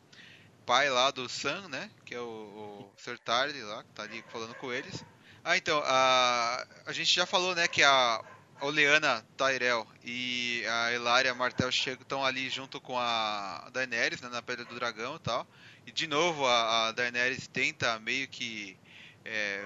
pai 0.64 0.88
lá 0.88 1.10
do 1.10 1.28
Sam, 1.28 1.68
né? 1.68 1.90
Que 2.04 2.14
é 2.14 2.20
o, 2.20 2.22
o 2.22 2.92
Sir 2.96 3.18
Tarly 3.18 3.62
lá, 3.62 3.82
que 3.82 3.90
tá 3.90 4.02
ali 4.04 4.24
falando 4.30 4.54
com 4.54 4.72
eles. 4.72 5.04
Ah, 5.44 5.56
então, 5.56 5.82
a, 5.84 6.66
a 6.86 6.92
gente 6.92 7.12
já 7.12 7.26
falou, 7.26 7.54
né, 7.54 7.66
que 7.66 7.82
a 7.82 8.22
Oleana 8.60 9.26
Tyrell 9.36 9.84
e 10.04 10.64
a 10.68 10.92
Elaria 10.92 11.34
Martel 11.34 11.68
estão 11.68 12.24
ali 12.24 12.48
junto 12.48 12.80
com 12.80 12.96
a 12.96 13.68
Daenerys, 13.72 14.20
né, 14.20 14.28
na 14.28 14.40
Pedra 14.40 14.64
do 14.64 14.76
Dragão 14.76 15.16
e 15.16 15.18
tal. 15.18 15.46
E 15.84 15.90
de 15.90 16.06
novo 16.06 16.46
a, 16.46 16.88
a 16.88 16.92
Daenerys 16.92 17.48
tenta 17.48 17.98
meio 17.98 18.28
que 18.28 18.78
é, 19.24 19.64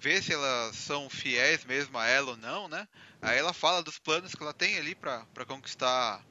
ver 0.00 0.22
se 0.22 0.32
elas 0.32 0.76
são 0.76 1.08
fiéis 1.10 1.64
mesmo 1.64 1.98
a 1.98 2.06
ela 2.06 2.30
ou 2.30 2.36
não, 2.36 2.68
né? 2.68 2.86
Aí 3.20 3.38
ela 3.38 3.52
fala 3.52 3.82
dos 3.82 3.98
planos 3.98 4.34
que 4.34 4.42
ela 4.42 4.54
tem 4.54 4.78
ali 4.78 4.94
para 4.94 5.44
conquistar 5.46 6.24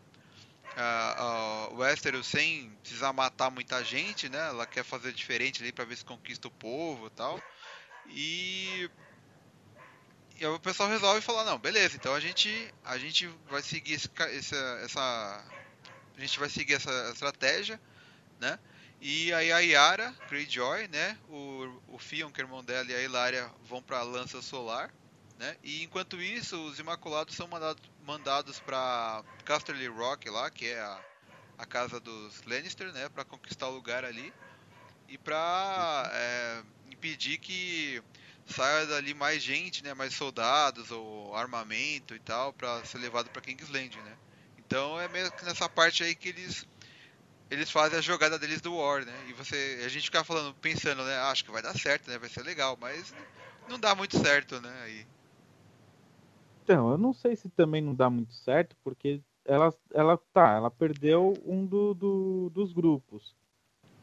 uh, 0.77 1.73
uh, 1.73 1.77
Westeros 1.77 2.27
sem 2.27 2.69
precisar 2.82 3.12
matar 3.13 3.49
muita 3.49 3.84
gente, 3.84 4.30
né? 4.30 4.39
Ela 4.49 4.65
quer 4.65 4.84
fazer 4.84 5.12
diferente 5.12 5.62
ali 5.62 5.71
para 5.71 5.86
ver 5.86 5.97
se 5.97 6.06
conquista 6.06 6.47
o 6.47 6.51
povo 6.51 7.08
e 7.08 7.10
tal. 7.12 7.41
E, 8.10 8.89
e 10.39 10.45
o 10.45 10.60
pessoal 10.60 10.89
resolve 10.89 11.21
falar, 11.21 11.43
não, 11.43 11.58
beleza, 11.58 11.97
então 11.97 12.13
a 12.13 12.19
gente, 12.19 12.73
a 12.86 12.97
gente 12.97 13.27
vai 13.49 13.62
seguir 13.62 13.93
esse, 13.93 14.10
essa, 14.17 14.80
essa. 14.84 15.45
A 16.15 16.19
gente 16.19 16.39
vai 16.39 16.49
seguir 16.49 16.75
essa 16.75 17.12
estratégia, 17.12 17.80
né? 18.39 18.58
E 18.99 19.31
aí 19.33 19.51
a 19.51 19.60
Yara, 19.60 20.13
Greyjoy, 20.27 20.88
né? 20.88 21.17
O, 21.29 21.81
o 21.88 21.99
Fion, 21.99 22.31
que 22.31 22.41
é 22.41 22.43
irmão 22.43 22.63
dela, 22.63 22.91
e 22.91 22.95
a 22.95 23.01
Hilária 23.01 23.49
vão 23.63 23.81
para 23.81 23.99
a 23.99 24.03
Lança 24.03 24.41
Solar, 24.41 24.91
né? 25.38 25.55
E 25.63 25.83
enquanto 25.83 26.21
isso, 26.21 26.57
os 26.65 26.79
Imaculados 26.79 27.36
são 27.36 27.47
mandados, 27.47 27.83
mandados 28.05 28.60
para 28.60 29.23
Casterly 29.45 29.88
Rock 29.88 30.29
lá, 30.29 30.49
que 30.49 30.65
é 30.65 30.79
a, 30.79 30.99
a 31.60 31.65
casa 31.65 31.99
dos 31.99 32.41
Lannister, 32.43 32.91
né? 32.91 33.07
Para 33.10 33.23
conquistar 33.23 33.67
o 33.67 33.75
lugar 33.75 34.03
ali 34.03 34.33
e 35.07 35.17
para 35.17 36.10
é, 36.13 36.63
impedir 36.91 37.38
que 37.38 38.01
saia 38.45 38.86
dali 38.86 39.13
mais 39.13 39.41
gente, 39.41 39.83
né, 39.83 39.93
mais 39.93 40.13
soldados 40.13 40.91
ou 40.91 41.36
armamento 41.36 42.15
e 42.15 42.19
tal 42.19 42.53
para 42.53 42.83
ser 42.86 42.97
levado 42.97 43.29
para 43.29 43.41
Kingsland, 43.41 43.97
né? 43.97 44.17
Então 44.57 44.99
é 44.99 45.07
meio 45.07 45.31
que 45.31 45.45
nessa 45.45 45.69
parte 45.69 46.03
aí 46.03 46.15
que 46.15 46.29
eles 46.29 46.65
eles 47.49 47.71
fazem 47.71 47.97
a 47.97 48.01
jogada 48.01 48.38
deles 48.38 48.62
do 48.62 48.75
War, 48.75 49.05
né? 49.05 49.13
E 49.29 49.33
você 49.33 49.81
a 49.86 49.88
gente 49.88 50.05
fica 50.05 50.23
falando, 50.23 50.53
pensando, 50.55 51.03
né, 51.03 51.15
ah, 51.17 51.31
acho 51.31 51.45
que 51.45 51.51
vai 51.51 51.62
dar 51.62 51.77
certo, 51.77 52.10
né? 52.10 52.17
Vai 52.17 52.29
ser 52.29 52.43
legal, 52.43 52.77
mas 52.79 53.13
não 53.69 53.79
dá 53.79 53.95
muito 53.95 54.17
certo, 54.17 54.60
né, 54.62 54.73
aí. 54.83 55.05
Então, 56.63 56.91
eu 56.91 56.97
não 56.97 57.13
sei 57.13 57.36
se 57.36 57.49
também 57.49 57.81
não 57.81 57.95
dá 57.95 58.10
muito 58.10 58.33
certo, 58.33 58.75
porque 58.83 59.21
ela, 59.45 59.73
ela 59.93 60.17
tá, 60.33 60.55
ela 60.55 60.69
perdeu 60.69 61.33
um 61.45 61.65
do, 61.65 61.93
do 61.93 62.51
dos 62.53 62.73
grupos, 62.73 63.33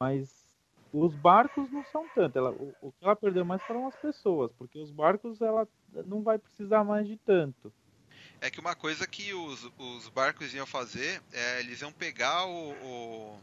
mas 0.01 0.45
os 0.91 1.15
barcos 1.15 1.71
não 1.71 1.85
são 1.87 2.07
tanto. 2.15 2.39
Ela, 2.39 2.51
o, 2.53 2.73
o, 2.81 2.93
que 2.93 3.05
ela 3.05 3.15
perdeu 3.15 3.45
mais 3.45 3.63
foram 3.65 3.87
as 3.87 3.97
pessoas, 3.97 4.51
porque 4.53 4.79
os 4.79 4.91
barcos 4.91 5.41
ela 5.43 5.69
não 6.07 6.23
vai 6.23 6.39
precisar 6.39 6.85
mais 6.85 7.07
de 7.07 7.17
tanto. 7.19 7.71
É 8.41 8.51
que 8.51 8.61
uma 8.61 8.75
coisa 8.75 9.07
que 9.07 9.33
os, 9.33 9.71
os 9.79 10.09
barcos 10.09 10.53
iam 10.55 10.67
fazer 10.67 11.23
é 11.33 11.61
eles 11.61 11.81
iam 11.81 11.93
pegar 11.93 12.47
o, 12.47 12.73
o 12.73 13.41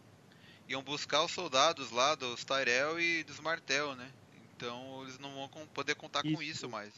iam 0.67 0.83
buscar 0.83 1.23
os 1.23 1.31
soldados 1.31 1.91
lá 1.91 2.15
dos 2.15 2.43
Tyrell 2.43 2.99
e 2.99 3.23
dos 3.23 3.39
Martel, 3.39 3.95
né? 3.95 4.11
Então 4.55 5.01
eles 5.03 5.17
não 5.19 5.33
vão 5.33 5.67
poder 5.67 5.95
contar 5.95 6.25
isso. 6.25 6.35
com 6.35 6.41
isso 6.41 6.69
mais. 6.69 6.93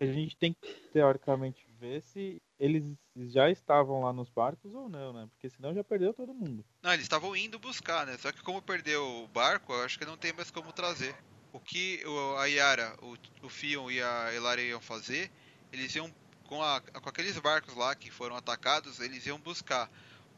A 0.00 0.04
gente 0.04 0.36
tem 0.36 0.52
que 0.52 0.74
teoricamente 0.92 1.66
ver 1.80 2.02
se 2.02 2.40
eles 2.58 2.94
já 3.16 3.50
estavam 3.50 4.02
lá 4.02 4.12
nos 4.12 4.28
barcos 4.28 4.72
ou 4.74 4.88
não, 4.88 5.12
né? 5.12 5.28
Porque 5.32 5.48
senão 5.48 5.74
já 5.74 5.82
perdeu 5.82 6.12
todo 6.12 6.34
mundo. 6.34 6.64
Não, 6.82 6.92
eles 6.92 7.04
estavam 7.04 7.34
indo 7.34 7.58
buscar, 7.58 8.06
né? 8.06 8.16
Só 8.18 8.30
que 8.30 8.42
como 8.42 8.62
perdeu 8.62 9.04
o 9.24 9.28
barco, 9.28 9.72
eu 9.72 9.84
acho 9.84 9.98
que 9.98 10.04
não 10.04 10.16
tem 10.16 10.32
mais 10.32 10.50
como 10.50 10.72
trazer. 10.72 11.14
O 11.52 11.58
que 11.58 12.02
a 12.38 12.44
Yara, 12.44 12.94
o, 13.02 13.16
o 13.46 13.48
Fion 13.48 13.90
e 13.90 14.00
a 14.00 14.34
Elaria 14.34 14.68
iam 14.68 14.80
fazer, 14.80 15.30
eles 15.72 15.94
iam 15.94 16.12
com, 16.48 16.62
a, 16.62 16.80
com 16.80 17.08
aqueles 17.08 17.38
barcos 17.38 17.74
lá 17.74 17.94
que 17.94 18.10
foram 18.10 18.34
atacados, 18.34 18.98
eles 18.98 19.24
iam 19.26 19.38
buscar 19.38 19.88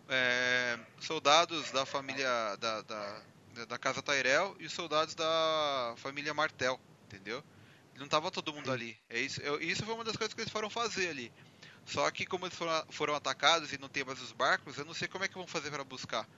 é, 0.09 0.79
soldados 1.01 1.71
da 1.71 1.87
família 1.87 2.57
da, 2.57 2.83
da, 2.83 3.23
da 3.69 3.79
casa 3.79 4.03
Tyrell 4.03 4.57
e 4.59 4.69
soldados 4.69 5.15
da 5.15 5.95
família 5.97 6.35
Martel, 6.35 6.79
entendeu? 7.07 7.43
Não 7.97 8.09
tava 8.09 8.31
todo 8.31 8.53
mundo 8.53 8.73
ali. 8.73 8.99
É 9.09 9.21
isso, 9.21 9.41
eu, 9.41 9.61
isso 9.61 9.85
foi 9.85 9.95
uma 9.95 10.05
das 10.05 10.17
coisas 10.17 10.35
que 10.35 10.41
eles 10.41 10.53
foram 10.53 10.69
fazer 10.69 11.09
ali. 11.09 11.33
Só 11.87 12.11
que 12.11 12.27
como 12.27 12.47
eles 12.47 12.57
foram, 12.57 12.85
foram 12.91 13.15
atacados 13.15 13.73
e 13.73 13.79
não 13.79 13.89
tem 13.89 14.05
mais 14.05 14.21
os 14.21 14.33
barcos, 14.33 14.77
eu 14.77 14.85
não 14.85 14.95
sei 14.95 15.07
como 15.07 15.25
é 15.25 15.29
que 15.29 15.35
vão 15.35 15.47
fazer 15.47 15.71
para 15.71 15.85
buscar. 15.85 16.29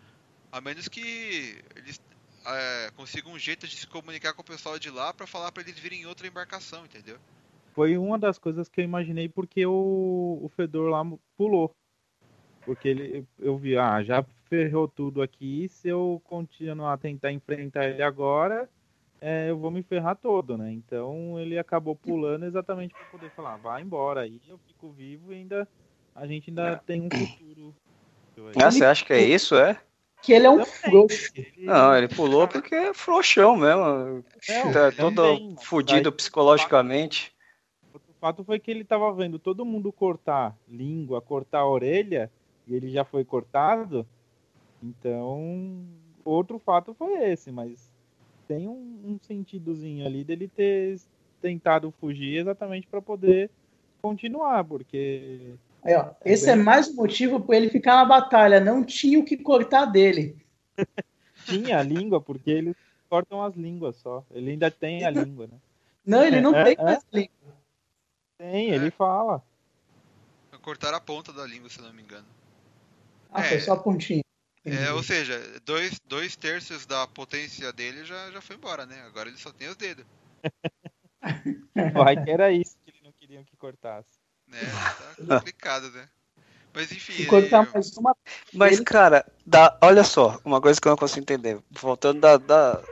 A 0.51 0.61
menos 0.61 0.87
que 0.87 1.65
eles 1.77 2.01
é, 2.45 2.93
consigam 2.95 3.33
um 3.33 3.39
jeito 3.39 3.67
de 3.67 3.77
se 3.77 3.87
comunicar 3.87 4.35
com 4.35 4.43
o 4.43 4.45
pessoal 4.45 4.79
de 4.79 4.91
lá 4.91 5.15
para 5.15 5.27
falar 5.27 5.51
para 5.51 5.63
eles 5.63 5.79
virem 5.79 6.03
em 6.03 6.07
outra 6.07 6.27
embarcação, 6.27 6.85
entendeu? 6.85 7.19
Foi 7.75 7.97
uma 7.97 8.19
das 8.19 8.39
coisas 8.39 8.69
que 8.69 8.81
eu 8.81 8.85
imaginei 8.85 9.29
porque 9.29 9.65
o, 9.65 10.39
o 10.43 10.51
Fedor 10.55 10.91
lá 10.91 11.03
pulou. 11.37 11.75
Porque 12.65 12.89
ele, 12.89 13.27
eu 13.39 13.57
vi, 13.57 13.77
ah, 13.77 14.03
já 14.03 14.25
ferrou 14.49 14.87
tudo 14.87 15.23
aqui, 15.23 15.69
se 15.69 15.89
eu 15.89 16.21
continuar 16.25 16.93
a 16.93 16.99
tentar 16.99 17.33
enfrentar 17.33 17.87
ele 17.87 18.03
agora, 18.03 18.69
é, 19.21 19.51
eu 19.51 19.57
vou 19.57 19.71
me 19.71 19.83
ferrar 19.83 20.17
todo, 20.17 20.57
né? 20.59 20.71
Então 20.71 21.41
ele 21.41 21.59
acabou 21.59 21.97
pulando 21.97 22.45
exatamente 22.45 22.95
para 22.95 23.05
poder 23.07 23.31
falar, 23.31 23.57
vai 23.57 23.83
embora 23.83 24.21
aí, 24.21 24.41
eu 24.49 24.59
fico 24.59 24.91
vivo 24.91 25.33
e 25.33 25.37
ainda 25.37 25.67
a 26.15 26.27
gente 26.27 26.51
ainda 26.51 26.77
tem 26.87 27.01
um 27.01 27.09
futuro. 27.09 27.75
Ah, 28.57 28.71
você 28.71 28.85
acha 28.85 29.05
que 29.05 29.13
é 29.13 29.23
isso, 29.23 29.57
é? 29.57 29.81
Que 30.23 30.33
ele 30.33 30.47
é 30.47 30.51
um 30.51 30.65
frouxo. 30.65 31.33
Não, 31.59 31.97
ele 31.97 32.09
pulou 32.09 32.47
porque 32.47 32.75
é 32.75 32.95
frouxão 32.95 33.57
mesmo. 33.57 34.25
É, 34.49 34.73
tá 34.73 34.93
todo 34.93 35.57
fudido 35.61 36.13
psicologicamente. 36.13 37.32
Fato 38.23 38.45
foi 38.45 38.61
que 38.61 38.71
ele 38.71 38.85
tava 38.85 39.13
vendo 39.13 39.37
todo 39.37 39.65
mundo 39.65 39.91
cortar 39.91 40.57
língua, 40.69 41.21
cortar 41.21 41.59
a 41.59 41.69
orelha, 41.69 42.31
e 42.69 42.73
ele 42.77 42.89
já 42.89 43.05
foi 43.05 43.25
cortado. 43.25 44.07
Então, 44.81 45.85
outro 46.25 46.57
fato 46.61 46.95
foi 46.95 47.15
esse, 47.33 47.51
mas 47.51 47.93
tem 48.47 48.69
um, 48.69 49.01
um 49.05 49.19
sentidozinho 49.21 50.07
ali 50.07 50.23
dele 50.23 50.47
ter 50.47 51.01
tentado 51.41 51.93
fugir 51.99 52.37
exatamente 52.37 52.87
para 52.87 53.03
poder 53.03 53.51
continuar, 54.01 54.63
porque. 54.63 55.55
Aí, 55.83 55.97
ó, 55.97 56.11
é 56.25 56.33
esse 56.33 56.49
é, 56.49 56.53
é 56.53 56.55
mais 56.55 56.91
um 56.91 56.95
motivo 56.95 57.41
para 57.41 57.57
ele 57.57 57.71
ficar 57.71 57.97
na 57.97 58.05
batalha. 58.05 58.61
Não 58.61 58.85
tinha 58.85 59.19
o 59.19 59.25
que 59.25 59.37
cortar 59.37 59.87
dele. 59.87 60.37
tinha 61.45 61.81
a 61.81 61.83
língua, 61.83 62.21
porque 62.21 62.53
eles 62.53 62.77
cortam 63.11 63.43
as 63.43 63.57
línguas 63.57 63.97
só. 63.97 64.25
Ele 64.31 64.53
ainda 64.53 64.71
tem 64.71 65.05
a 65.05 65.11
língua, 65.11 65.49
né? 65.49 65.59
Não, 66.07 66.25
ele 66.25 66.41
não 66.41 66.55
é, 66.55 66.63
tem 66.63 66.77
é, 66.79 66.85
mais 66.85 66.99
é. 66.99 67.19
língua. 67.19 67.62
Tem, 68.43 68.71
ele 68.71 68.91
fala. 68.91 69.41
Cortaram 70.63 70.99
a 70.99 71.01
ponta 71.01 71.33
da 71.33 71.47
língua, 71.47 71.71
se 71.71 71.81
não 71.81 71.93
me 71.93 72.03
engano. 72.03 72.27
Ah, 73.31 73.45
foi 73.45 73.61
só 73.61 73.75
a 73.75 73.77
pontinha. 73.77 74.25
É, 74.65 74.91
ou 74.93 75.03
seja, 75.03 75.41
dois, 75.65 76.01
dois 76.01 76.35
terços 76.35 76.85
da 76.85 77.07
potência 77.07 77.73
dele 77.73 78.05
já, 78.05 78.33
já 78.33 78.41
foi 78.41 78.57
embora, 78.57 78.85
né? 78.85 79.01
Agora 79.07 79.29
ele 79.29 79.39
só 79.39 79.53
tem 79.53 79.69
os 79.69 79.77
dedos. 79.77 80.05
Vai 81.95 82.21
que 82.23 82.31
era 82.31 82.51
isso 82.51 82.77
que 82.85 82.91
eles 82.91 83.03
não 83.03 83.13
queriam 83.13 83.45
que 83.45 83.57
cortasse. 83.57 84.09
É, 84.53 84.59
tá 84.59 85.15
complicado, 85.39 85.93
né? 85.93 86.09
Mas 86.75 86.91
enfim. 86.91 87.23
Ele... 87.23 87.49
mais 87.49 87.97
uma... 87.97 88.17
Mas, 88.53 88.81
cara, 88.81 89.25
dá, 89.47 89.79
olha 89.81 90.03
só, 90.03 90.41
uma 90.45 90.61
coisa 90.61 90.81
que 90.81 90.89
eu 90.89 90.91
não 90.91 90.97
consigo 90.97 91.23
entender. 91.23 91.63
Voltando 91.71 92.21
da, 92.21 92.37
da, 92.37 92.83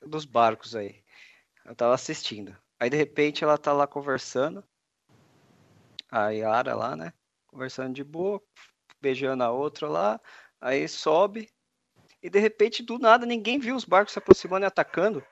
dos 0.00 0.24
barcos 0.24 0.74
aí. 0.74 1.02
Eu 1.66 1.74
tava 1.74 1.94
assistindo. 1.94 2.56
Aí 2.80 2.88
de 2.88 2.96
repente 2.96 3.44
ela 3.44 3.58
tá 3.58 3.70
lá 3.70 3.86
conversando. 3.86 4.64
A 6.14 6.28
Yara 6.28 6.76
lá, 6.76 6.94
né? 6.94 7.12
Conversando 7.48 7.92
de 7.92 8.04
boa, 8.04 8.40
beijando 9.02 9.42
a 9.42 9.50
outra 9.50 9.88
lá. 9.88 10.20
Aí 10.60 10.86
sobe. 10.86 11.50
E 12.22 12.30
de 12.30 12.38
repente, 12.38 12.84
do 12.84 13.00
nada, 13.00 13.26
ninguém 13.26 13.58
viu 13.58 13.74
os 13.74 13.84
barcos 13.84 14.12
se 14.12 14.20
aproximando 14.20 14.64
e 14.64 14.68
atacando. 14.68 15.26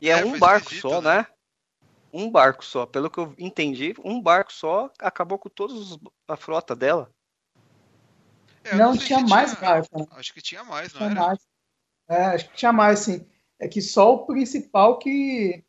E 0.00 0.10
é, 0.10 0.18
é 0.18 0.24
um 0.24 0.36
barco 0.36 0.74
só, 0.74 1.00
né? 1.00 1.18
né? 1.18 1.26
Um 2.12 2.28
barco 2.28 2.64
só. 2.64 2.86
Pelo 2.86 3.08
que 3.08 3.18
eu 3.18 3.32
entendi, 3.38 3.94
um 4.04 4.20
barco 4.20 4.52
só 4.52 4.90
acabou 4.98 5.38
com 5.38 5.48
toda 5.48 5.72
a 6.26 6.36
frota 6.36 6.74
dela. 6.74 7.08
É, 8.64 8.74
não, 8.74 8.90
não 8.90 8.98
tinha 8.98 9.20
mais 9.20 9.52
tinha... 9.52 9.60
barco. 9.60 9.96
Né? 9.96 10.06
Acho 10.10 10.34
que 10.34 10.42
tinha 10.42 10.64
mais, 10.64 10.92
não 10.92 10.98
tinha 10.98 11.10
era? 11.12 11.20
Mais. 11.20 11.40
É, 12.08 12.24
acho 12.24 12.48
que 12.50 12.56
tinha 12.56 12.72
mais, 12.72 12.98
sim. 12.98 13.24
É 13.60 13.68
que 13.68 13.80
só 13.80 14.12
o 14.12 14.26
principal 14.26 14.98
que. 14.98 15.64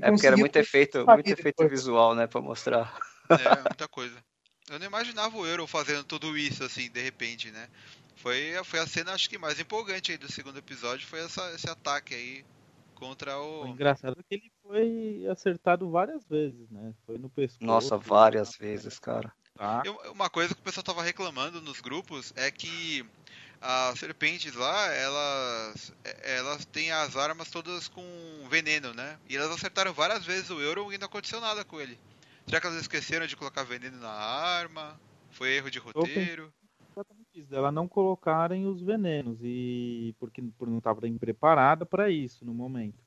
É 0.00 0.10
porque 0.10 0.26
era 0.26 0.36
muito 0.36 0.56
efeito, 0.56 1.04
muito 1.06 1.28
efeito 1.28 1.68
visual, 1.68 2.14
né? 2.14 2.26
Pra 2.26 2.40
mostrar. 2.40 2.98
É, 3.28 3.34
muita 3.68 3.88
coisa. 3.88 4.16
Eu 4.70 4.78
não 4.78 4.86
imaginava 4.86 5.36
o 5.36 5.46
Euro 5.46 5.66
fazendo 5.66 6.04
tudo 6.04 6.36
isso, 6.36 6.62
assim, 6.62 6.90
de 6.90 7.00
repente, 7.00 7.50
né? 7.50 7.68
Foi, 8.16 8.52
foi 8.64 8.80
a 8.80 8.86
cena, 8.86 9.12
acho 9.12 9.30
que 9.30 9.38
mais 9.38 9.58
empolgante 9.58 10.12
aí 10.12 10.18
do 10.18 10.30
segundo 10.30 10.58
episódio, 10.58 11.06
foi 11.06 11.20
essa, 11.20 11.52
esse 11.54 11.70
ataque 11.70 12.14
aí 12.14 12.44
contra 12.94 13.38
o... 13.38 13.62
o 13.62 13.68
engraçado 13.68 14.18
é 14.18 14.22
que 14.22 14.34
ele 14.34 14.52
foi 14.62 15.26
acertado 15.30 15.88
várias 15.88 16.24
vezes, 16.26 16.68
né? 16.68 16.92
Foi 17.06 17.16
no 17.16 17.30
pescoço. 17.30 17.64
Nossa, 17.64 17.96
várias 17.96 18.56
vezes, 18.56 18.98
cara. 18.98 19.32
Tá. 19.54 19.82
Uma 20.12 20.28
coisa 20.28 20.54
que 20.54 20.60
o 20.60 20.64
pessoal 20.64 20.84
tava 20.84 21.02
reclamando 21.02 21.60
nos 21.60 21.80
grupos 21.80 22.32
é 22.36 22.50
que 22.50 23.04
as 23.60 23.98
serpentes 23.98 24.54
lá, 24.54 24.92
elas, 24.92 25.92
elas 26.22 26.64
têm 26.64 26.90
as 26.92 27.16
armas 27.16 27.50
todas 27.50 27.88
com 27.88 28.02
veneno, 28.48 28.94
né? 28.94 29.18
E 29.28 29.36
elas 29.36 29.50
acertaram 29.50 29.92
várias 29.92 30.24
vezes 30.24 30.50
o 30.50 30.60
Euro 30.60 30.92
e 30.92 30.98
não 30.98 31.06
aconteceu 31.06 31.40
nada 31.40 31.64
com 31.64 31.80
ele. 31.80 31.98
Será 32.46 32.60
que 32.60 32.66
elas 32.66 32.80
esqueceram 32.80 33.26
de 33.26 33.36
colocar 33.36 33.64
veneno 33.64 33.98
na 33.98 34.10
arma? 34.10 34.98
Foi 35.30 35.54
erro 35.54 35.70
de 35.70 35.78
roteiro? 35.78 36.52
Exatamente 36.92 37.28
isso, 37.34 37.50
dela 37.50 37.70
não 37.70 37.86
colocarem 37.86 38.66
os 38.66 38.80
venenos 38.80 39.38
e 39.42 40.14
porque 40.18 40.42
por 40.58 40.68
não 40.68 40.78
estava 40.78 41.00
bem 41.00 41.16
preparada 41.16 41.84
para 41.84 42.10
isso 42.10 42.44
no 42.44 42.54
momento. 42.54 42.98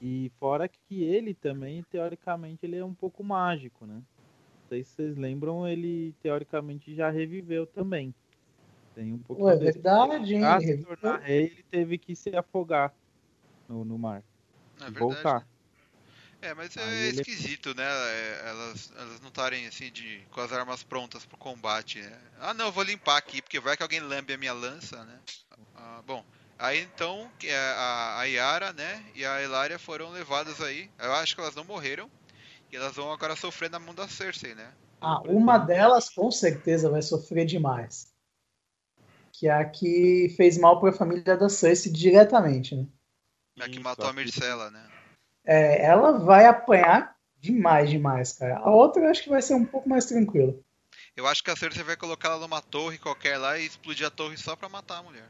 E 0.00 0.30
fora 0.38 0.68
que 0.68 1.02
ele 1.02 1.34
também, 1.34 1.82
teoricamente, 1.84 2.66
ele 2.66 2.76
é 2.76 2.84
um 2.84 2.94
pouco 2.94 3.22
mágico, 3.22 3.86
né? 3.86 3.94
Não 3.94 4.68
sei 4.68 4.82
se 4.82 4.90
vocês 4.90 5.16
lembram, 5.16 5.66
ele 5.66 6.14
teoricamente 6.22 6.94
já 6.94 7.08
reviveu 7.08 7.66
também. 7.66 8.14
Tem 8.96 9.12
um 9.12 9.20
Ué, 9.28 9.54
verdade, 9.56 10.34
hein? 10.34 10.40
Pra 10.40 10.58
se 10.58 10.78
tornar 10.78 11.18
rei, 11.18 11.44
ele 11.44 11.64
teve 11.70 11.98
que 11.98 12.16
se 12.16 12.34
afogar 12.34 12.90
no, 13.68 13.84
no 13.84 13.98
mar. 13.98 14.22
É 14.80 14.88
e 14.88 14.90
verdade, 14.90 14.98
voltar. 14.98 15.46
É, 16.40 16.54
mas 16.54 16.74
é 16.78 17.08
esquisito, 17.08 17.74
né? 17.74 17.84
É, 17.84 18.42
elas, 18.46 18.90
elas 18.96 19.20
não 19.20 19.28
estarem 19.28 19.66
assim 19.66 19.92
de, 19.92 20.22
com 20.30 20.40
as 20.40 20.50
armas 20.50 20.82
prontas 20.82 21.26
pro 21.26 21.36
combate. 21.36 22.00
Né? 22.00 22.18
Ah, 22.40 22.54
não, 22.54 22.66
eu 22.66 22.72
vou 22.72 22.84
limpar 22.84 23.18
aqui, 23.18 23.42
porque 23.42 23.60
vai 23.60 23.76
que 23.76 23.82
alguém 23.82 24.00
lambe 24.00 24.32
a 24.32 24.38
minha 24.38 24.54
lança, 24.54 25.04
né? 25.04 25.18
Ah, 25.74 26.00
bom, 26.06 26.24
aí 26.58 26.80
então 26.80 27.30
é, 27.44 27.54
a, 27.54 28.20
a 28.20 28.24
Yara, 28.24 28.72
né, 28.72 29.04
e 29.14 29.26
a 29.26 29.42
Elaria 29.42 29.78
foram 29.78 30.10
levadas 30.10 30.62
aí. 30.62 30.88
Eu 30.98 31.12
acho 31.12 31.34
que 31.34 31.40
elas 31.42 31.54
não 31.54 31.64
morreram. 31.64 32.08
E 32.72 32.76
elas 32.76 32.96
vão 32.96 33.12
agora 33.12 33.36
sofrer 33.36 33.70
na 33.70 33.78
mão 33.78 33.94
da 33.94 34.08
Cersei, 34.08 34.54
né? 34.54 34.72
Ah, 35.02 35.20
uma 35.26 35.58
delas 35.58 36.08
com 36.08 36.30
certeza 36.30 36.88
vai 36.88 37.02
sofrer 37.02 37.44
demais. 37.44 38.15
Que 39.38 39.48
é 39.48 39.52
a 39.52 39.64
que 39.64 40.32
fez 40.36 40.56
mal 40.56 40.80
para 40.80 40.90
a 40.90 40.92
família 40.92 41.36
da 41.36 41.48
Cersei 41.48 41.92
diretamente, 41.92 42.74
né? 42.74 42.86
A 43.60 43.68
que 43.68 43.78
matou 43.80 44.06
a 44.06 44.12
Myrcella, 44.12 44.70
né? 44.70 44.86
é, 45.46 45.84
ela 45.84 46.18
vai 46.18 46.44
apanhar 46.44 47.16
demais, 47.38 47.88
demais, 47.88 48.32
cara. 48.32 48.58
A 48.58 48.70
outra 48.70 49.02
eu 49.02 49.10
acho 49.10 49.22
que 49.22 49.28
vai 49.28 49.40
ser 49.40 49.54
um 49.54 49.64
pouco 49.64 49.88
mais 49.88 50.04
tranquila. 50.04 50.54
Eu 51.16 51.26
acho 51.26 51.42
que 51.42 51.50
a 51.50 51.56
Cersei 51.56 51.82
vai 51.82 51.96
colocar 51.96 52.28
ela 52.28 52.40
numa 52.40 52.60
torre 52.60 52.98
qualquer 52.98 53.38
lá 53.38 53.58
e 53.58 53.64
explodir 53.64 54.06
a 54.06 54.10
torre 54.10 54.36
só 54.36 54.56
pra 54.56 54.68
matar 54.68 54.98
a 54.98 55.02
mulher. 55.02 55.28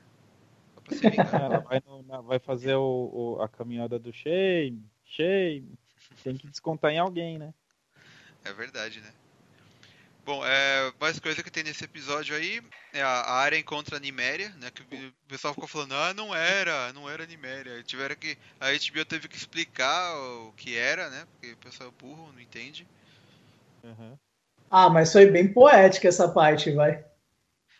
Só 0.75 0.81
pra 0.81 0.97
ela 1.39 1.61
vai, 1.61 1.83
no, 1.87 2.23
vai 2.23 2.39
fazer 2.39 2.75
o, 2.75 3.37
o, 3.39 3.43
a 3.43 3.49
caminhada 3.49 3.99
do 3.99 4.13
shame, 4.13 4.83
shame. 5.05 5.79
Tem 6.25 6.37
que 6.37 6.49
descontar 6.49 6.91
em 6.91 6.99
alguém, 6.99 7.39
né? 7.39 7.53
É 8.45 8.53
verdade, 8.53 9.01
né? 9.01 9.13
Bom, 10.27 10.45
é, 10.45 10.93
mais 11.01 11.21
coisa 11.21 11.41
que 11.41 11.53
tem 11.53 11.63
nesse 11.63 11.85
episódio 11.85 12.35
aí 12.35 12.61
é 12.93 13.01
a, 13.01 13.31
área 13.31 13.57
encontra 13.57 13.97
a 13.97 14.01
Niméria, 14.01 14.49
né? 14.57 14.73
Que 14.73 14.83
o 14.83 15.13
pessoal 15.29 15.55
ficou 15.55 15.69
falando, 15.69 15.95
ah, 15.95 16.13
não 16.13 16.35
era, 16.35 16.93
não 16.93 17.09
era 17.09 17.25
Niméria. 17.25 17.81
Tiveram 17.85 18.17
que. 18.17 18.37
A 18.59 18.73
HBO 18.73 19.05
teve 19.05 19.29
que 19.29 19.37
explicar 19.37 20.17
o 20.17 20.53
que 20.57 20.77
era, 20.77 21.09
né? 21.11 21.29
Porque 21.31 21.53
o 21.53 21.57
pessoal 21.59 21.91
é 21.91 22.03
burro, 22.03 22.33
não 22.33 22.41
entende. 22.41 22.89
Uhum. 23.85 24.19
Ah, 24.69 24.91
mas 24.91 25.13
foi 25.13 25.27
bem 25.27 25.53
poética 25.53 26.09
essa 26.09 26.29
parte, 26.29 26.73
vai. 26.73 27.05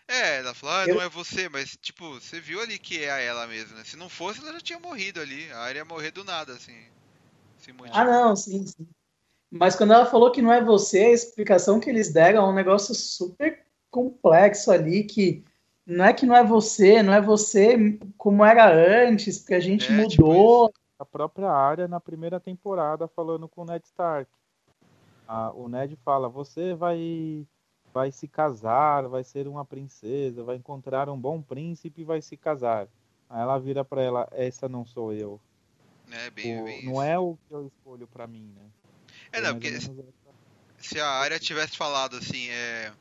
É, 0.07 0.39
ela 0.39 0.55
falou, 0.55 0.77
ah, 0.77 0.87
não 0.87 1.03
é 1.03 1.09
você, 1.09 1.49
mas 1.49 1.77
tipo, 1.83 2.15
você 2.15 2.41
viu 2.41 2.61
ali 2.61 2.79
que 2.79 3.05
é 3.05 3.27
ela 3.27 3.49
mesmo, 3.49 3.77
né? 3.77 3.83
Se 3.83 3.97
não 3.97 4.09
fosse, 4.09 4.39
ela 4.39 4.53
já 4.53 4.61
tinha 4.61 4.79
morrido 4.79 5.21
ali. 5.21 5.51
A 5.51 5.59
área 5.59 5.81
ia 5.81 5.85
morrer 5.85 6.13
do 6.13 6.23
nada, 6.23 6.53
assim. 6.53 6.81
ah, 7.93 8.05
não, 8.05 8.37
sim, 8.37 8.65
sim. 8.65 8.87
Mas 9.51 9.77
quando 9.77 9.93
ela 9.93 10.07
falou 10.07 10.31
que 10.31 10.43
não 10.43 10.53
é 10.53 10.63
você, 10.63 10.99
a 10.99 11.13
explicação 11.13 11.79
que 11.79 11.89
eles 11.89 12.13
deram 12.13 12.45
é 12.45 12.49
um 12.49 12.55
negócio 12.55 12.95
super 12.95 13.65
complexo 13.91 14.71
ali, 14.71 15.05
que 15.05 15.45
não 15.87 16.05
é 16.05 16.13
que 16.13 16.27
não 16.27 16.37
é 16.37 16.43
você, 16.43 17.03
não 17.03 17.15
é 17.15 17.21
você 17.21 17.99
como 18.19 18.45
era 18.45 18.69
antes, 19.07 19.39
porque 19.39 19.55
a 19.55 19.61
gente 19.61 19.85
é, 19.93 20.07
tipo 20.07 20.23
mudou. 20.27 20.69
Tipo 20.69 20.87
a 20.99 21.05
própria 21.05 21.51
área 21.51 21.87
na 21.87 22.01
primeira 22.01 22.41
temporada 22.41 23.07
falando 23.07 23.47
com 23.47 23.63
o 23.63 23.65
Ned 23.65 23.85
Stark. 23.85 24.31
Ah, 25.29 25.53
o 25.53 25.69
Ned 25.69 25.97
fala: 25.97 26.29
você 26.29 26.75
vai 26.75 27.47
vai 27.93 28.13
se 28.13 28.29
casar, 28.29 29.09
vai 29.09 29.25
ser 29.25 29.49
uma 29.49 29.65
princesa, 29.65 30.45
vai 30.45 30.57
encontrar 30.57 31.09
um 31.09 31.19
bom 31.19 31.41
príncipe 31.41 32.03
e 32.03 32.05
vai 32.05 32.21
se 32.21 32.37
casar. 32.37 32.89
Aí 33.29 33.41
ela 33.41 33.59
vira 33.59 33.85
para 33.85 34.03
ela: 34.03 34.29
essa 34.33 34.69
não 34.69 34.85
sou 34.85 35.13
eu. 35.13 35.41
É, 36.11 36.31
bem, 36.31 36.61
o, 36.61 36.65
bem 36.65 36.85
não 36.85 36.93
isso. 36.93 37.03
é 37.03 37.19
o 37.19 37.37
que 37.47 37.55
eu 37.55 37.67
escolho 37.67 38.07
para 38.07 38.27
mim, 38.27 38.53
né? 38.55 38.63
É, 39.37 39.41
não, 39.43 39.53
porque 39.53 39.79
se 40.79 40.99
a 40.99 41.09
área 41.09 41.39
tivesse 41.39 41.77
falado 41.77 42.17
assim, 42.17 42.49
é, 42.49 42.93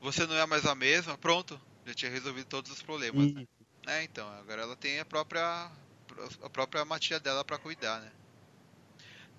você 0.00 0.26
não 0.26 0.34
é 0.34 0.44
mais 0.44 0.66
a 0.66 0.74
mesma, 0.74 1.16
pronto, 1.16 1.60
já 1.86 1.94
tinha 1.94 2.10
resolvido 2.10 2.46
todos 2.46 2.70
os 2.72 2.82
problemas, 2.82 3.32
né? 3.32 3.46
É, 3.86 4.02
então, 4.02 4.28
agora 4.38 4.62
ela 4.62 4.76
tem 4.76 4.98
a 4.98 5.04
própria 5.04 5.70
a 6.42 6.50
própria 6.50 6.84
matilha 6.84 7.20
dela 7.20 7.44
para 7.44 7.58
cuidar, 7.58 8.00
né? 8.00 8.10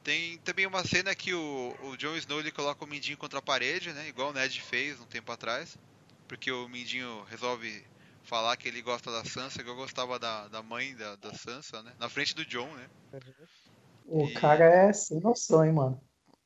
Tem 0.03 0.37
também 0.39 0.67
uma 0.67 0.85
cena 0.85 1.15
que 1.15 1.33
o, 1.33 1.75
o 1.81 1.97
Jon 1.97 2.15
Snow 2.15 2.39
ele 2.39 2.51
coloca 2.51 2.85
o 2.85 2.87
Mindinho 2.87 3.17
contra 3.17 3.39
a 3.39 3.41
parede, 3.41 3.91
né? 3.91 4.07
Igual 4.07 4.29
o 4.29 4.33
Ned 4.33 4.61
fez 4.61 4.99
um 4.99 5.05
tempo 5.05 5.31
atrás. 5.31 5.77
Porque 6.27 6.51
o 6.51 6.69
Mindinho 6.69 7.23
resolve 7.23 7.83
falar 8.23 8.55
que 8.55 8.67
ele 8.67 8.81
gosta 8.81 9.11
da 9.11 9.25
Sansa, 9.25 9.61
igual 9.61 9.75
gostava 9.75 10.19
da, 10.19 10.47
da 10.47 10.61
mãe 10.61 10.95
da, 10.95 11.15
da 11.15 11.33
Sansa, 11.33 11.81
né? 11.81 11.91
Na 11.99 12.07
frente 12.07 12.35
do 12.35 12.45
Jon, 12.45 12.71
né? 12.75 12.87
O 14.05 14.27
e... 14.27 14.33
cara 14.33 14.65
é 14.65 14.93
sem 14.93 15.19
noção, 15.19 15.65
hein, 15.65 15.73
mano. 15.73 15.99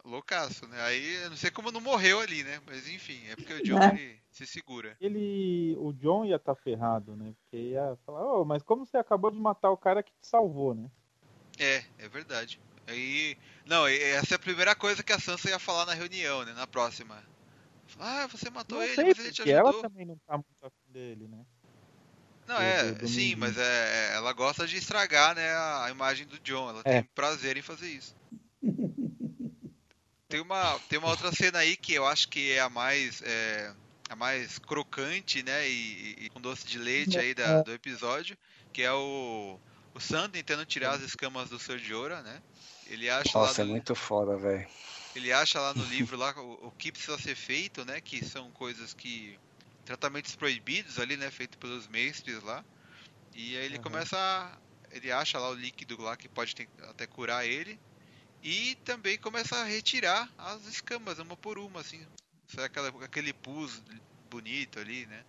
Loucaço, 0.04 0.68
né? 0.68 0.82
Aí 0.82 1.24
eu 1.24 1.30
não 1.30 1.38
sei 1.38 1.52
como 1.52 1.72
não 1.72 1.82
morreu 1.82 2.20
ali, 2.20 2.44
né? 2.44 2.62
Mas 2.66 2.88
enfim, 2.88 3.20
é 3.28 3.36
porque 3.36 3.54
o 3.54 3.64
John 3.64 3.80
é. 3.96 4.16
se 4.32 4.48
segura. 4.48 4.96
Ele. 5.00 5.76
O 5.78 5.92
John 5.94 6.26
ia 6.26 6.38
estar 6.38 6.56
tá 6.56 6.62
ferrado, 6.62 7.16
né? 7.16 7.34
Porque 7.42 7.58
ia 7.72 7.98
falar, 8.06 8.26
oh, 8.26 8.46
mas 8.46 8.64
como 8.64 8.86
você 8.86 8.98
acabou 8.98 9.30
de 9.30 9.38
matar 9.40 9.70
o 9.72 9.78
cara 9.78 10.02
que 10.02 10.12
te 10.12 10.28
salvou, 10.28 10.74
né? 10.74 10.90
É, 11.60 11.84
é 11.98 12.08
verdade. 12.08 12.60
Aí. 12.88 13.38
Não, 13.66 13.86
essa 13.88 14.36
é 14.36 14.38
a 14.38 14.40
primeira 14.40 14.74
coisa 14.74 15.04
que 15.04 15.14
a 15.14 15.20
Sansa 15.20 15.50
ia 15.50 15.60
falar 15.60 15.86
na 15.86 15.94
reunião, 15.94 16.44
né? 16.46 16.54
Na 16.54 16.66
próxima. 16.66 17.22
Ah, 18.00 18.28
você 18.28 18.50
matou 18.50 18.78
Não 18.78 18.86
ele, 18.86 18.96
sei, 18.96 19.06
mas 19.06 19.20
ele 19.20 19.32
te 19.32 19.42
ajudou. 19.42 19.72
ela 19.72 19.82
também 19.82 20.06
não 20.06 20.18
tá 20.26 20.34
muito 20.34 20.64
afim 20.64 20.92
dele, 20.92 21.28
né? 21.28 21.46
Não, 22.48 22.60
é, 22.60 22.92
do- 22.92 23.00
do 23.02 23.08
sim, 23.08 23.36
mas 23.36 23.58
é, 23.58 24.16
ela 24.16 24.34
gosta 24.34 24.66
de 24.66 24.78
estragar, 24.78 25.36
né, 25.36 25.52
a, 25.52 25.86
a 25.86 25.92
imagem 25.92 26.26
do 26.26 26.40
John. 26.40 26.70
Ela 26.70 26.82
É. 26.84 27.02
tem 27.02 27.10
prazer 27.14 27.58
em 27.58 27.62
fazer 27.62 27.90
isso. 27.90 28.16
Tem 30.30 30.40
uma, 30.42 30.80
tem 30.88 31.00
uma 31.00 31.08
outra 31.10 31.32
cena 31.32 31.60
aí 31.60 31.76
que 31.78 31.94
eu 31.94 32.06
acho 32.06 32.30
que 32.30 32.52
é 32.52 32.60
a 32.60 32.70
mais, 32.70 33.22
é, 33.22 33.74
a 34.10 34.16
mais 34.16 34.60
crocante, 34.60 35.42
né, 35.44 35.68
e, 35.68 36.26
e 36.26 36.30
com 36.30 36.40
doce 36.42 36.68
de 36.68 36.78
leite 36.78 37.20
aí 37.20 37.34
da- 37.34 37.62
do 37.62 37.74
episódio, 37.74 38.38
que 38.72 38.82
é 38.84 38.92
o, 38.94 39.60
o 39.94 40.00
Sam 40.00 40.30
tentando 40.30 40.66
tirar 40.66 40.92
as 40.94 41.02
escamas 41.02 41.50
do 41.50 41.60
Sr. 41.60 41.80
Jorah, 41.80 42.22
né? 42.24 42.44
Ele 42.86 43.10
acha 43.10 43.38
Nossa, 43.38 43.62
lá 43.62 43.64
é 43.64 43.66
muito 43.66 43.96
foda, 43.96 44.38
velho. 44.38 44.70
ele 45.14 45.32
acha 45.32 45.60
lá 45.60 45.74
no 45.74 45.84
livro 45.86 46.18
lá 46.18 46.32
o, 46.40 46.68
o 46.68 46.72
que 46.74 46.92
precisa 46.92 47.18
ser 47.18 47.36
feito, 47.36 47.84
né? 47.86 48.02
Que 48.02 48.24
são 48.26 48.52
coisas 48.52 48.94
que 48.94 49.40
tratamentos 49.84 50.36
proibidos 50.36 51.00
ali, 51.00 51.18
né? 51.18 51.32
Feito 51.32 51.58
pelos 51.58 51.88
mestres 51.88 52.42
lá. 52.44 52.66
E 53.34 53.58
aí 53.58 53.66
ele 53.66 53.80
Uhum. 53.80 53.80
começa 53.80 54.18
a, 54.18 54.62
ele 54.92 55.12
acha 55.12 55.40
lá 55.40 55.50
o 55.50 55.56
líquido 55.56 56.02
lá 56.02 56.18
que 56.18 56.30
pode 56.30 56.56
ter- 56.56 56.70
até 56.84 57.08
curar 57.08 57.46
ele 57.48 57.82
e 58.44 58.76
também 58.86 59.18
começa 59.18 59.56
a 59.58 59.64
retirar 59.64 60.30
as 60.38 60.66
escamas 60.66 61.20
uma 61.20 61.36
por 61.36 61.58
uma, 61.60 61.82
assim. 61.82 62.06
Sai 62.48 62.66
aquela, 62.66 62.90
aquele 63.04 63.34
pus 63.34 63.82
bonito 64.30 64.80
ali, 64.80 65.06
né? 65.06 65.24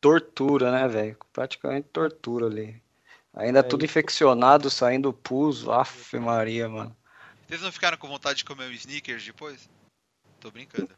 Tortura, 0.00 0.70
né, 0.70 0.86
velho? 0.88 1.16
Praticamente 1.32 1.88
tortura 1.88 2.46
ali. 2.46 2.82
Ainda 3.32 3.60
É, 3.60 3.62
tudo 3.62 3.84
isso- 3.84 3.90
infeccionado, 3.90 4.70
saindo 4.70 5.12
pus. 5.12 5.66
Aff, 5.68 6.16
Maria, 6.18 6.68
mano. 6.68 6.96
Vocês 7.48 7.60
não 7.60 7.72
ficaram 7.72 7.98
com 7.98 8.08
vontade 8.08 8.38
de 8.38 8.44
comer 8.44 8.64
um 8.68 8.72
Snickers 8.72 9.24
depois? 9.24 9.68
Tô 10.40 10.50
brincando. 10.50 10.90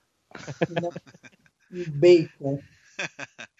Um 1.70 1.84
bacon. 1.90 2.62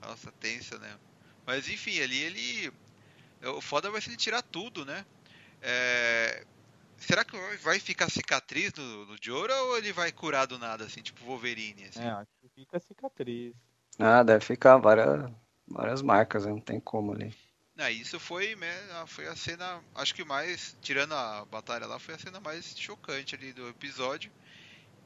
Nossa, 0.00 0.32
tensa, 0.32 0.78
né? 0.78 0.98
Mas 1.44 1.68
enfim, 1.68 2.00
ali 2.00 2.18
ele. 2.18 2.72
O 3.56 3.60
foda 3.60 3.90
vai 3.90 4.00
ser 4.00 4.10
ele 4.10 4.16
tirar 4.16 4.42
tudo, 4.42 4.84
né? 4.84 5.04
É, 5.62 6.44
Será 6.98 7.24
que 7.24 7.36
vai 7.62 7.78
ficar 7.78 8.10
cicatriz 8.10 8.72
no, 8.74 9.06
no 9.06 9.16
Jorah 9.20 9.60
ou 9.62 9.78
ele 9.78 9.92
vai 9.92 10.10
curar 10.10 10.46
do 10.46 10.58
nada, 10.58 10.84
assim, 10.84 11.02
tipo 11.02 11.24
Wolverine? 11.24 11.84
Assim? 11.84 12.00
É, 12.00 12.10
acho 12.10 12.30
que 12.40 12.48
fica 12.54 12.80
cicatriz. 12.80 13.54
Ah, 13.98 14.22
deve 14.22 14.44
ficar 14.44 14.76
várias, 14.78 15.30
várias 15.68 16.02
marcas, 16.02 16.44
né? 16.44 16.52
não 16.52 16.60
tem 16.60 16.80
como 16.80 17.12
ali. 17.12 17.34
Ah, 17.78 17.90
isso 17.90 18.18
foi, 18.18 18.56
né, 18.56 18.72
foi 19.06 19.26
a 19.26 19.36
cena, 19.36 19.80
acho 19.94 20.14
que 20.14 20.24
mais, 20.24 20.74
tirando 20.80 21.12
a 21.12 21.44
batalha 21.44 21.86
lá, 21.86 21.98
foi 21.98 22.14
a 22.14 22.18
cena 22.18 22.40
mais 22.40 22.74
chocante 22.76 23.34
ali 23.34 23.52
do 23.52 23.68
episódio. 23.68 24.30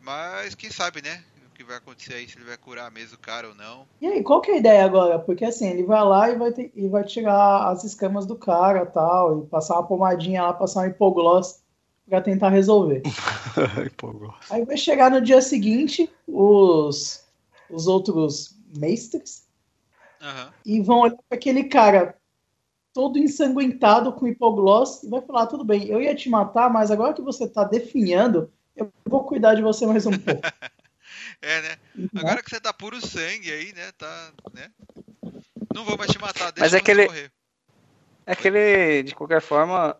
Mas 0.01 0.55
quem 0.55 0.71
sabe, 0.71 1.03
né? 1.03 1.23
O 1.47 1.51
que 1.55 1.65
vai 1.65 1.77
acontecer 1.77 2.15
aí, 2.15 2.29
se 2.29 2.39
ele 2.39 2.47
vai 2.47 2.57
curar 2.57 2.91
mesmo 2.91 3.17
o 3.17 3.21
cara 3.21 3.49
ou 3.49 3.55
não. 3.55 3.87
E 4.01 4.07
aí, 4.07 4.23
qual 4.23 4.41
que 4.41 4.51
é 4.51 4.55
a 4.55 4.59
ideia 4.59 4.85
agora? 4.85 5.19
Porque 5.19 5.45
assim, 5.45 5.69
ele 5.69 5.83
vai 5.85 6.03
lá 6.03 6.31
e 6.31 6.39
vai, 6.39 6.53
ter- 6.53 6.73
e 6.75 6.89
vai 6.89 7.05
tirar 7.05 7.69
as 7.69 7.85
escamas 7.85 8.25
do 8.25 8.37
cara 8.37 8.87
tal, 8.87 9.43
e 9.43 9.47
passar 9.47 9.75
uma 9.75 9.87
pomadinha 9.87 10.43
lá, 10.43 10.53
passar 10.55 10.81
um 10.83 10.87
hipogloss 10.87 11.60
pra 12.11 12.21
tentar 12.21 12.49
resolver. 12.49 13.03
Aí 14.51 14.65
vai 14.65 14.77
chegar 14.77 15.11
no 15.13 15.21
dia 15.21 15.41
seguinte, 15.41 16.13
os, 16.27 17.25
os 17.69 17.87
outros 17.87 18.57
mestres, 18.77 19.47
Aham. 20.21 20.53
e 20.67 20.81
vão 20.83 21.01
olhar 21.01 21.17
para 21.29 21.37
aquele 21.39 21.65
cara 21.65 22.17
todo 22.93 23.17
ensanguentado 23.17 24.13
com 24.13 24.27
hipogloss 24.27 25.05
e 25.05 25.09
vai 25.09 25.23
falar: 25.23 25.47
tudo 25.47 25.65
bem, 25.65 25.87
eu 25.87 26.03
ia 26.03 26.15
te 26.15 26.29
matar, 26.29 26.69
mas 26.69 26.91
agora 26.91 27.15
que 27.15 27.23
você 27.23 27.49
tá 27.49 27.63
definhando, 27.63 28.53
eu 28.75 28.93
vou 29.09 29.25
cuidar 29.25 29.55
de 29.55 29.63
você 29.63 29.87
mais 29.87 30.05
um 30.05 30.19
pouco. 30.19 30.43
É, 31.43 31.61
né? 31.63 31.77
Agora 32.15 32.43
que 32.43 32.49
você 32.51 32.61
tá 32.61 32.73
puro 32.73 33.05
sangue 33.05 33.51
aí, 33.51 33.73
né? 33.73 33.91
Tá, 33.99 34.33
né? 34.55 34.71
Não 35.75 35.85
vou 35.85 35.97
mais 35.99 36.11
te 36.11 36.19
matar, 36.21 36.53
deixa 36.53 36.61
Mas 36.61 36.73
é 36.75 36.79
você 36.79 36.85
que 36.85 36.91
ele- 36.93 37.07
morrer. 37.07 37.33
É 38.27 38.37
que 38.37 38.47
ele, 38.47 39.03
de 39.03 39.15
qualquer 39.15 39.41
forma, 39.41 39.97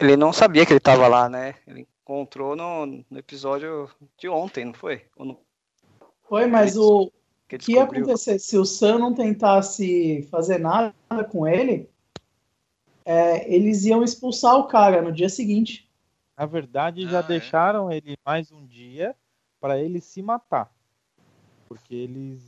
ele 0.00 0.16
não 0.16 0.32
sabia 0.32 0.64
que 0.66 0.72
ele 0.72 0.80
tava 0.80 1.06
lá, 1.08 1.28
né? 1.28 1.54
Ele 1.66 1.86
encontrou 2.02 2.54
no, 2.56 2.86
no 2.86 3.18
episódio 3.18 3.88
de 4.16 4.28
ontem, 4.28 4.64
não 4.64 4.74
foi? 4.74 5.04
Ou 5.16 5.24
no, 5.24 5.40
Foi, 6.28 6.46
mas 6.46 6.74
Ele 6.76 6.84
o 6.84 7.12
que 7.48 7.58
que 7.58 7.72
ia 7.72 7.84
acontecer 7.84 8.38
se 8.38 8.56
o 8.56 8.64
Sam 8.64 8.98
não 8.98 9.14
tentasse 9.14 10.22
fazer 10.30 10.58
nada 10.58 10.92
com 11.30 11.46
ele? 11.46 11.88
é, 13.04 13.52
eles 13.52 13.84
iam 13.86 14.04
expulsar 14.04 14.56
o 14.56 14.66
cara 14.66 15.00
no 15.00 15.10
dia 15.10 15.28
seguinte. 15.30 15.88
Na 16.36 16.44
verdade, 16.46 17.04
Ah, 17.06 17.10
já 17.10 17.18
é? 17.20 17.22
deixaram 17.22 17.90
ele 17.90 18.16
mais 18.24 18.52
um 18.52 18.64
dia 18.66 19.16
para 19.60 19.78
ele 19.78 20.00
se 20.00 20.22
matar. 20.22 20.70
Porque 21.68 21.94
eles. 21.94 22.42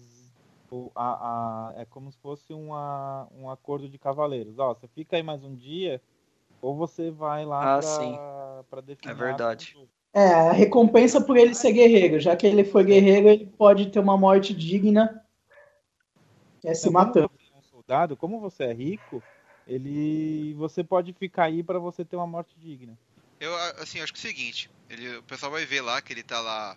o- 0.70 0.90
a- 0.94 1.70
a- 1.70 1.80
é 1.80 1.84
como 1.84 2.12
se 2.12 2.18
fosse 2.18 2.52
uma, 2.52 3.26
um 3.32 3.50
acordo 3.50 3.88
de 3.88 3.98
cavaleiros. 3.98 4.58
Ó, 4.58 4.72
você 4.74 4.86
fica 4.86 5.16
aí 5.16 5.22
mais 5.22 5.42
um 5.42 5.54
dia, 5.54 6.00
ou 6.60 6.76
você 6.76 7.10
vai 7.10 7.44
lá 7.44 7.60
Ah, 7.66 7.80
pra, 7.80 8.62
sim. 8.62 8.66
pra 8.70 8.80
definir. 8.80 9.12
É 9.12 9.14
verdade. 9.14 9.74
É, 10.12 10.24
a 10.24 10.52
recompensa 10.52 11.20
por 11.20 11.36
ele 11.36 11.54
ser 11.54 11.72
guerreiro. 11.72 12.18
Já 12.18 12.36
que 12.36 12.46
ele 12.46 12.64
foi 12.64 12.84
guerreiro, 12.84 13.28
ele 13.28 13.46
pode 13.46 13.90
ter 13.90 14.00
uma 14.00 14.16
morte 14.16 14.52
digna, 14.52 15.24
que 16.60 16.68
é 16.68 16.74
se 16.74 16.88
Então, 16.88 16.92
como 16.92 17.04
matando. 17.04 17.30
você 17.32 17.54
é 17.54 17.56
um 17.56 17.62
soldado, 17.62 18.16
como 18.16 18.40
você 18.40 18.64
é 18.64 18.72
rico, 18.72 19.22
ele 19.66 20.54
você 20.54 20.82
pode 20.82 21.12
ficar 21.12 21.44
aí 21.44 21.62
para 21.62 21.78
você 21.78 22.04
ter 22.04 22.16
uma 22.16 22.26
morte 22.26 22.58
digna. 22.58 22.98
Eu, 23.38 23.54
assim, 23.80 24.00
acho 24.00 24.12
que 24.12 24.18
é 24.18 24.20
o 24.20 24.32
seguinte, 24.32 24.68
ele, 24.88 25.16
o 25.16 25.22
pessoal 25.22 25.50
vai 25.52 25.64
ver 25.64 25.80
lá 25.80 26.02
que 26.02 26.12
ele 26.12 26.22
tá 26.22 26.40
lá 26.40 26.76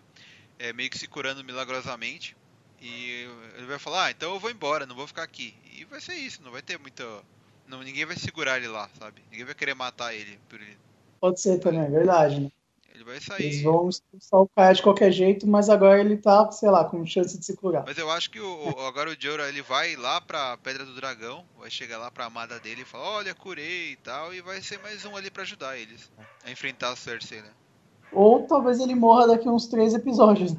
é, 0.58 0.72
meio 0.72 0.88
que 0.88 0.98
se 0.98 1.08
curando 1.08 1.44
milagrosamente. 1.44 2.36
E 2.80 3.26
ele 3.56 3.66
vai 3.66 3.78
falar, 3.78 4.06
ah, 4.06 4.10
então 4.10 4.34
eu 4.34 4.40
vou 4.40 4.50
embora, 4.50 4.84
não 4.86 4.94
vou 4.96 5.06
ficar 5.06 5.22
aqui. 5.22 5.54
E 5.72 5.84
vai 5.84 6.00
ser 6.00 6.14
isso, 6.14 6.42
não 6.42 6.50
vai 6.50 6.62
ter 6.62 6.78
muito. 6.78 7.02
Não, 7.66 7.82
ninguém 7.82 8.04
vai 8.04 8.16
segurar 8.16 8.58
ele 8.58 8.68
lá, 8.68 8.88
sabe? 8.98 9.22
Ninguém 9.30 9.46
vai 9.46 9.54
querer 9.54 9.74
matar 9.74 10.14
ele 10.14 10.38
por 10.48 10.60
ele. 10.60 10.76
Pode 11.20 11.40
ser 11.40 11.58
também, 11.58 11.80
é 11.80 11.90
verdade. 11.90 12.40
Né? 12.40 12.50
Ele 12.94 13.02
vai 13.02 13.14
Eles 13.16 13.24
sair. 13.24 13.62
vão 13.64 13.88
expulsar 13.88 14.40
o 14.40 14.48
cara 14.48 14.72
de 14.72 14.82
qualquer 14.82 15.10
jeito, 15.10 15.48
mas 15.48 15.68
agora 15.68 15.98
ele 15.98 16.16
tá, 16.16 16.50
sei 16.52 16.70
lá, 16.70 16.84
com 16.84 17.04
chance 17.04 17.36
de 17.36 17.44
se 17.44 17.56
curar. 17.56 17.82
Mas 17.84 17.98
eu 17.98 18.08
acho 18.08 18.30
que 18.30 18.38
o, 18.38 18.86
agora 18.86 19.10
o 19.10 19.16
Jorah 19.18 19.48
ele 19.48 19.62
vai 19.62 19.96
lá 19.96 20.20
pra 20.20 20.56
Pedra 20.58 20.84
do 20.84 20.94
Dragão, 20.94 21.44
vai 21.58 21.70
chegar 21.70 21.98
lá 21.98 22.08
pra 22.10 22.26
amada 22.26 22.60
dele 22.60 22.82
e 22.82 22.84
falar, 22.84 23.16
olha, 23.16 23.34
curei 23.34 23.92
e 23.92 23.96
tal, 23.96 24.32
e 24.32 24.40
vai 24.40 24.62
ser 24.62 24.78
mais 24.78 25.04
um 25.04 25.16
ali 25.16 25.28
pra 25.28 25.42
ajudar 25.42 25.76
eles 25.76 26.10
a 26.44 26.50
enfrentar 26.52 26.90
a 26.90 26.96
Cersei, 26.96 27.42
né? 27.42 27.50
Ou 28.12 28.46
talvez 28.46 28.78
ele 28.78 28.94
morra 28.94 29.26
daqui 29.26 29.48
a 29.48 29.50
uns 29.50 29.66
três 29.66 29.92
episódios. 29.92 30.54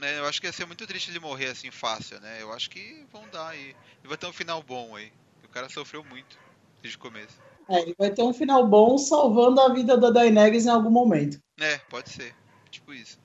Né, 0.00 0.16
Eu 0.18 0.26
acho 0.26 0.40
que 0.40 0.46
ia 0.46 0.52
ser 0.52 0.66
muito 0.66 0.86
triste 0.86 1.10
ele 1.10 1.20
morrer 1.20 1.48
assim 1.48 1.70
fácil, 1.70 2.18
né? 2.20 2.38
Eu 2.40 2.52
acho 2.54 2.70
que 2.70 3.04
vão 3.12 3.28
dar 3.28 3.48
aí. 3.48 3.76
E 4.02 4.08
vai 4.08 4.16
ter 4.16 4.26
um 4.26 4.32
final 4.32 4.62
bom 4.62 4.96
aí. 4.96 5.12
O 5.48 5.52
cara 5.52 5.68
sofreu 5.68 6.04
muito 6.04 6.38
desde 6.82 6.96
o 6.96 7.00
começo. 7.00 7.40
É, 7.68 7.80
ele 7.82 7.94
vai 7.98 8.10
ter 8.10 8.22
um 8.22 8.32
final 8.32 8.66
bom 8.66 8.96
salvando 8.96 9.60
a 9.60 9.72
vida 9.72 9.96
da 9.96 10.10
Daenerys 10.10 10.66
em 10.66 10.70
algum 10.70 10.90
momento. 10.90 11.38
É, 11.60 11.78
pode 11.90 12.10
ser. 12.10 12.34
Tipo 12.70 12.92
isso. 12.94 13.18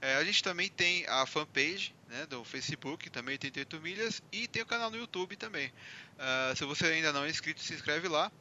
É, 0.00 0.14
a 0.16 0.24
gente 0.24 0.42
também 0.42 0.68
tem 0.68 1.06
a 1.06 1.24
fanpage 1.24 1.94
né, 2.08 2.26
do 2.26 2.42
Facebook, 2.44 3.08
também 3.08 3.34
88 3.34 3.80
milhas, 3.80 4.20
e 4.30 4.46
tem 4.48 4.62
o 4.62 4.66
canal 4.66 4.90
no 4.90 4.96
YouTube 4.96 5.36
também. 5.36 5.72
Uh, 6.18 6.56
se 6.56 6.64
você 6.64 6.86
ainda 6.86 7.12
não 7.12 7.24
é 7.24 7.30
inscrito, 7.30 7.60
se 7.60 7.72
inscreve 7.72 8.08
lá. 8.08 8.32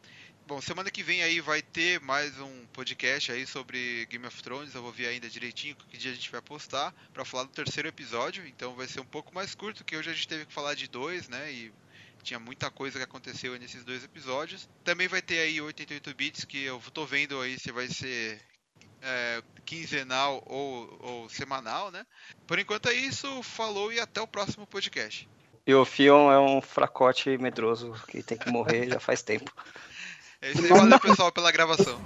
Bom, 0.47 0.59
semana 0.59 0.89
que 0.91 1.03
vem 1.03 1.23
aí 1.23 1.39
vai 1.39 1.61
ter 1.61 2.01
mais 2.01 2.37
um 2.39 2.65
podcast 2.73 3.31
aí 3.31 3.47
sobre 3.47 4.05
Game 4.07 4.25
of 4.25 4.43
Thrones. 4.43 4.75
Eu 4.75 4.81
vou 4.81 4.91
ver 4.91 5.07
ainda 5.07 5.29
direitinho 5.29 5.73
que 5.75 5.97
dia 5.97 6.11
a 6.11 6.15
gente 6.15 6.29
vai 6.29 6.41
postar 6.41 6.93
para 7.13 7.23
falar 7.23 7.43
do 7.43 7.51
terceiro 7.51 7.87
episódio. 7.87 8.45
Então 8.45 8.75
vai 8.75 8.87
ser 8.87 8.99
um 8.99 9.05
pouco 9.05 9.33
mais 9.33 9.55
curto, 9.55 9.85
que 9.85 9.95
hoje 9.95 10.09
a 10.09 10.13
gente 10.13 10.27
teve 10.27 10.45
que 10.45 10.53
falar 10.53 10.73
de 10.73 10.89
dois, 10.89 11.29
né? 11.29 11.53
E 11.53 11.71
tinha 12.23 12.39
muita 12.39 12.69
coisa 12.69 12.97
que 12.97 13.03
aconteceu 13.03 13.57
nesses 13.59 13.83
dois 13.83 14.03
episódios. 14.03 14.69
Também 14.83 15.07
vai 15.07 15.21
ter 15.21 15.39
aí 15.39 15.61
88 15.61 16.15
bits 16.15 16.45
que 16.45 16.63
eu 16.63 16.81
tô 16.93 17.05
vendo 17.05 17.39
aí 17.39 17.59
se 17.59 17.71
vai 17.71 17.87
ser 17.87 18.41
é, 19.01 19.41
quinzenal 19.65 20.43
ou, 20.45 20.97
ou, 21.01 21.29
semanal, 21.29 21.91
né? 21.91 22.05
Por 22.45 22.59
enquanto 22.59 22.89
é 22.89 22.93
isso, 22.93 23.41
falou 23.43 23.91
e 23.91 23.99
até 23.99 24.21
o 24.21 24.27
próximo 24.27 24.65
podcast. 24.67 25.27
E 25.65 25.73
o 25.73 25.85
Fion 25.85 26.31
é 26.31 26.39
um 26.39 26.61
fracote 26.61 27.37
medroso 27.37 27.93
que 28.07 28.23
tem 28.23 28.37
que 28.37 28.49
morrer 28.49 28.89
já 28.89 28.99
faz 28.99 29.21
tempo. 29.23 29.51
É 30.41 30.51
isso 30.51 30.63
aí, 30.63 30.69
valeu 30.69 30.99
pessoal 30.99 31.31
pela 31.31 31.51
gravação. 31.51 32.01